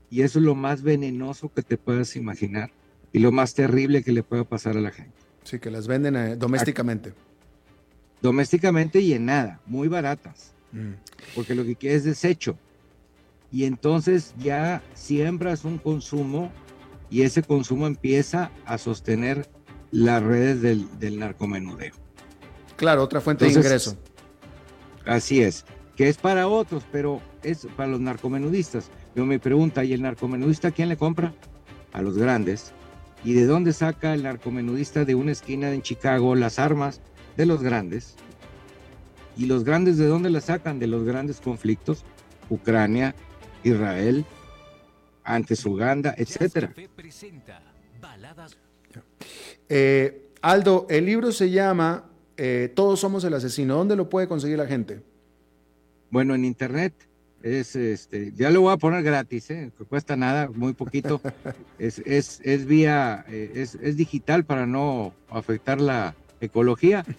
y 0.09 0.21
eso 0.21 0.39
es 0.39 0.45
lo 0.45 0.55
más 0.55 0.81
venenoso 0.81 1.51
que 1.53 1.61
te 1.61 1.77
puedas 1.77 2.15
imaginar, 2.15 2.71
y 3.13 3.19
lo 3.19 3.31
más 3.31 3.53
terrible 3.53 4.03
que 4.03 4.11
le 4.11 4.23
pueda 4.23 4.43
pasar 4.43 4.75
a 4.75 4.81
la 4.81 4.91
gente. 4.91 5.30
Sí, 5.43 5.59
que 5.59 5.71
las 5.71 5.87
venden 5.87 6.15
eh, 6.15 6.35
domésticamente. 6.35 7.13
Domésticamente 8.21 8.99
y 8.99 9.13
en 9.13 9.25
nada, 9.25 9.59
muy 9.65 9.87
baratas, 9.87 10.53
mm. 10.71 10.91
porque 11.35 11.55
lo 11.55 11.63
que 11.63 11.75
quieres 11.75 11.99
es 11.99 12.05
desecho. 12.05 12.57
Y 13.51 13.65
entonces 13.65 14.33
ya 14.37 14.81
siembras 14.93 15.65
un 15.65 15.77
consumo 15.77 16.51
y 17.09 17.23
ese 17.23 17.43
consumo 17.43 17.87
empieza 17.87 18.51
a 18.65 18.77
sostener 18.77 19.49
las 19.91 20.23
redes 20.23 20.61
del, 20.61 20.87
del 20.99 21.19
narcomenudeo. 21.19 21.93
Claro, 22.77 23.03
otra 23.03 23.19
fuente 23.19 23.45
de 23.45 23.51
ingreso. 23.51 23.97
Así 25.05 25.41
es, 25.41 25.65
que 25.95 26.07
es 26.07 26.17
para 26.17 26.47
otros, 26.47 26.85
pero 26.91 27.21
es 27.43 27.67
para 27.75 27.89
los 27.89 27.99
narcomenudistas. 27.99 28.89
Yo 29.15 29.25
me 29.25 29.39
pregunta, 29.39 29.83
¿y 29.83 29.93
el 29.93 30.01
narcomenudista 30.01 30.71
quién 30.71 30.89
le 30.89 30.97
compra? 30.97 31.33
A 31.91 32.01
los 32.01 32.17
grandes. 32.17 32.71
¿Y 33.23 33.33
de 33.33 33.45
dónde 33.45 33.73
saca 33.73 34.13
el 34.13 34.23
narcomenudista 34.23 35.05
de 35.05 35.15
una 35.15 35.31
esquina 35.31 35.71
en 35.71 35.81
Chicago 35.81 36.35
las 36.35 36.59
armas? 36.59 37.01
De 37.37 37.45
los 37.45 37.61
grandes. 37.61 38.15
¿Y 39.37 39.45
los 39.45 39.63
grandes 39.63 39.97
de 39.97 40.07
dónde 40.07 40.29
las 40.29 40.45
sacan? 40.45 40.79
De 40.79 40.87
los 40.87 41.03
grandes 41.03 41.39
conflictos. 41.39 42.03
Ucrania, 42.49 43.15
Israel, 43.63 44.25
antes 45.23 45.65
Uganda, 45.65 46.13
etcétera. 46.17 46.73
Eh, 49.69 50.31
Aldo, 50.41 50.87
el 50.89 51.05
libro 51.05 51.31
se 51.31 51.49
llama 51.49 52.11
eh, 52.43 52.71
todos 52.75 52.99
somos 52.99 53.23
el 53.23 53.35
asesino. 53.35 53.75
¿Dónde 53.75 53.95
lo 53.95 54.09
puede 54.09 54.27
conseguir 54.27 54.57
la 54.57 54.65
gente? 54.65 55.03
Bueno, 56.09 56.33
en 56.33 56.43
internet. 56.43 56.93
Es 57.43 57.75
este, 57.75 58.31
ya 58.35 58.49
lo 58.51 58.61
voy 58.61 58.73
a 58.73 58.77
poner 58.77 59.03
gratis, 59.03 59.49
¿eh? 59.49 59.71
que 59.77 59.83
cuesta 59.85 60.15
nada, 60.15 60.49
muy 60.53 60.73
poquito. 60.73 61.21
es, 61.79 61.99
es, 62.05 62.41
es 62.43 62.65
vía, 62.65 63.25
eh, 63.29 63.51
es, 63.55 63.75
es, 63.75 63.97
digital 63.97 64.45
para 64.45 64.65
no 64.65 65.13
afectar 65.29 65.79
la 65.81 66.15
ecología. 66.39 67.05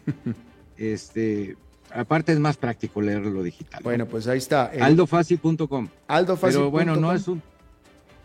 Este, 0.79 1.55
aparte 1.95 2.33
es 2.33 2.41
más 2.41 2.57
práctico 2.57 3.01
leerlo 3.03 3.45
digital. 3.45 3.81
Bueno, 3.85 4.07
pues 4.07 4.27
ahí 4.27 4.39
está. 4.39 4.65
Aldofácil.com. 4.81 5.89
Aldofácil. 6.09 6.59
Pero 6.59 6.71
bueno, 6.73 6.97
no 6.97 7.13
es 7.13 7.29
un. 7.29 7.41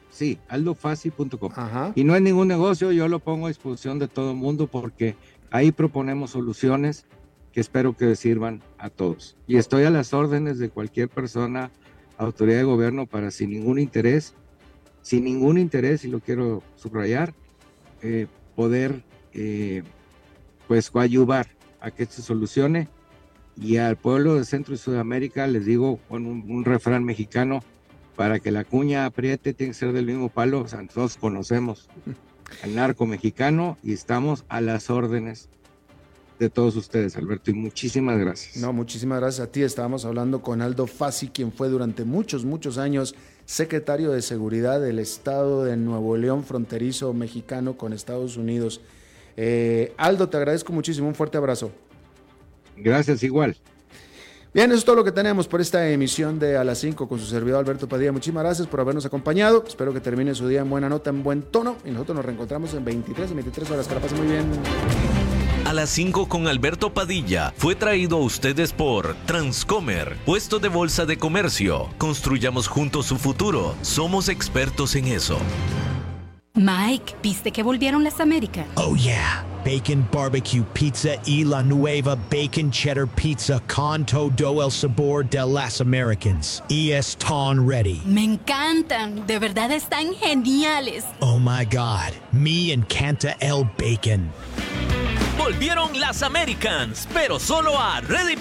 Sí, 0.09 0.39
aldofácil.com. 0.47 1.51
Y 1.93 2.03
no 2.03 2.15
es 2.15 2.21
ningún 2.23 2.47
negocio, 2.47 2.91
yo 2.93 3.07
lo 3.09 3.19
pongo 3.19 3.45
a 3.45 3.49
disposición 3.49 3.99
de 3.99 4.07
todo 4.07 4.31
el 4.31 4.37
mundo 4.37 4.65
porque 4.65 5.15
Ahí 5.49 5.71
proponemos 5.71 6.31
soluciones 6.31 7.05
que 7.53 7.61
espero 7.61 7.95
que 7.95 8.15
sirvan 8.15 8.61
a 8.77 8.89
todos. 8.89 9.37
Y 9.47 9.57
estoy 9.57 9.83
a 9.83 9.89
las 9.89 10.13
órdenes 10.13 10.59
de 10.59 10.69
cualquier 10.69 11.09
persona, 11.09 11.71
autoridad 12.17 12.57
de 12.57 12.63
gobierno, 12.63 13.05
para 13.05 13.31
sin 13.31 13.51
ningún 13.51 13.79
interés, 13.79 14.33
sin 15.01 15.23
ningún 15.23 15.57
interés, 15.57 16.03
y 16.03 16.07
lo 16.07 16.19
quiero 16.19 16.63
subrayar, 16.75 17.33
eh, 18.01 18.27
poder 18.55 19.03
eh, 19.33 19.83
pues 20.67 20.91
ayudar 20.95 21.47
a 21.79 21.91
que 21.91 22.05
se 22.05 22.21
solucione. 22.21 22.89
Y 23.59 23.77
al 23.77 23.97
pueblo 23.97 24.35
de 24.35 24.45
Centro 24.45 24.75
y 24.75 24.77
Sudamérica 24.77 25.47
les 25.47 25.65
digo 25.65 25.99
con 26.09 26.25
un, 26.25 26.65
refrán 26.65 27.03
mexicano, 27.03 27.63
para 28.15 28.39
que 28.39 28.51
la 28.51 28.63
cuña 28.63 29.05
apriete 29.05 29.53
tiene 29.53 29.71
que 29.71 29.77
ser 29.79 29.93
del 29.93 30.05
mismo 30.05 30.29
palo, 30.29 30.61
o 30.61 30.67
sea, 30.67 30.85
todos 30.87 31.17
conocemos 31.17 31.87
al 32.63 32.75
narco 32.75 33.05
mexicano 33.05 33.77
y 33.83 33.93
estamos 33.93 34.45
a 34.49 34.59
las 34.61 34.89
órdenes 34.89 35.49
de 36.39 36.49
todos 36.49 36.75
ustedes, 36.75 37.15
Alberto, 37.17 37.51
y 37.51 37.53
muchísimas 37.53 38.17
gracias. 38.19 38.57
No, 38.57 38.73
muchísimas 38.73 39.19
gracias 39.19 39.47
a 39.47 39.51
ti. 39.51 39.61
Estábamos 39.63 40.05
hablando 40.05 40.41
con 40.41 40.61
Aldo 40.61 40.87
Fassi, 40.87 41.29
quien 41.29 41.51
fue 41.51 41.69
durante 41.69 42.03
muchos, 42.03 42.45
muchos 42.45 42.77
años 42.77 43.15
secretario 43.45 44.11
de 44.11 44.21
Seguridad 44.21 44.81
del 44.81 44.99
Estado 44.99 45.63
de 45.63 45.77
Nuevo 45.77 46.17
León, 46.17 46.43
fronterizo 46.43 47.13
mexicano 47.13 47.77
con 47.77 47.93
Estados 47.93 48.35
Unidos. 48.37 48.81
Eh, 49.37 49.93
Aldo, 49.97 50.27
te 50.27 50.37
agradezco 50.37 50.73
muchísimo. 50.73 51.07
Un 51.07 51.15
fuerte 51.15 51.37
abrazo. 51.37 51.71
Gracias, 52.75 53.23
igual. 53.23 53.55
Bien, 54.53 54.71
eso 54.71 54.79
es 54.79 54.85
todo 54.85 54.95
lo 54.95 55.03
que 55.03 55.11
tenemos 55.11 55.47
por 55.47 55.61
esta 55.61 55.89
emisión 55.89 56.39
de 56.39 56.57
A 56.57 56.63
las 56.63 56.79
5 56.79 57.07
con 57.07 57.19
su 57.19 57.25
servidor 57.25 57.59
Alberto 57.59 57.87
Padilla. 57.87 58.11
Muchísimas 58.11 58.43
gracias 58.43 58.67
por 58.67 58.79
habernos 58.79 59.05
acompañado. 59.05 59.63
Espero 59.67 59.93
que 59.93 59.99
termine 59.99 60.33
su 60.33 60.47
día 60.47 60.61
en 60.61 60.69
buena 60.69 60.89
nota, 60.89 61.09
en 61.09 61.23
buen 61.23 61.43
tono. 61.43 61.77
Y 61.85 61.91
nosotros 61.91 62.17
nos 62.17 62.25
reencontramos 62.25 62.73
en 62.73 62.83
23 62.83 63.31
y 63.31 63.33
23 63.33 63.71
horas. 63.71 63.87
Que 63.87 63.95
la 63.95 64.01
pasen 64.01 64.17
muy 64.17 64.27
bien. 64.27 64.45
A 65.67 65.73
las 65.73 65.89
5 65.89 66.29
con 66.29 66.47
Alberto 66.47 66.93
Padilla 66.93 67.53
fue 67.57 67.75
traído 67.75 68.15
a 68.15 68.21
ustedes 68.21 68.71
por 68.71 69.15
Transcomer, 69.25 70.15
puesto 70.25 70.59
de 70.59 70.69
bolsa 70.69 71.05
de 71.05 71.17
comercio. 71.17 71.89
Construyamos 71.97 72.69
juntos 72.69 73.07
su 73.07 73.17
futuro. 73.17 73.75
Somos 73.81 74.29
expertos 74.29 74.95
en 74.95 75.07
eso. 75.07 75.37
Mike, 76.53 77.15
¿viste 77.21 77.51
que 77.51 77.63
volvieron 77.63 78.01
las 78.05 78.21
Américas? 78.21 78.65
Oh 78.75 78.95
yeah. 78.95 79.45
Bacon 79.65 80.07
Barbecue 80.09 80.63
Pizza 80.73 81.15
y 81.25 81.43
la 81.43 81.61
nueva 81.61 82.15
Bacon 82.31 82.71
Cheddar 82.71 83.05
Pizza 83.05 83.59
con 83.67 84.05
todo 84.05 84.63
el 84.63 84.71
sabor 84.71 85.29
de 85.29 85.45
las 85.45 85.81
Americans. 85.81 86.63
Y 86.69 86.91
están 86.91 87.67
ready. 87.67 88.01
Me 88.05 88.23
encantan, 88.23 89.27
de 89.27 89.37
verdad 89.37 89.69
están 89.71 90.13
geniales. 90.13 91.03
Oh 91.19 91.37
my 91.37 91.65
God, 91.65 92.13
me 92.31 92.71
encanta 92.71 93.35
el 93.41 93.65
bacon. 93.77 94.31
Volvieron 95.37 95.99
las 95.99 96.23
Americans, 96.23 97.07
pero 97.13 97.39
solo 97.39 97.79
a 97.79 98.01
Ready. 98.01 98.37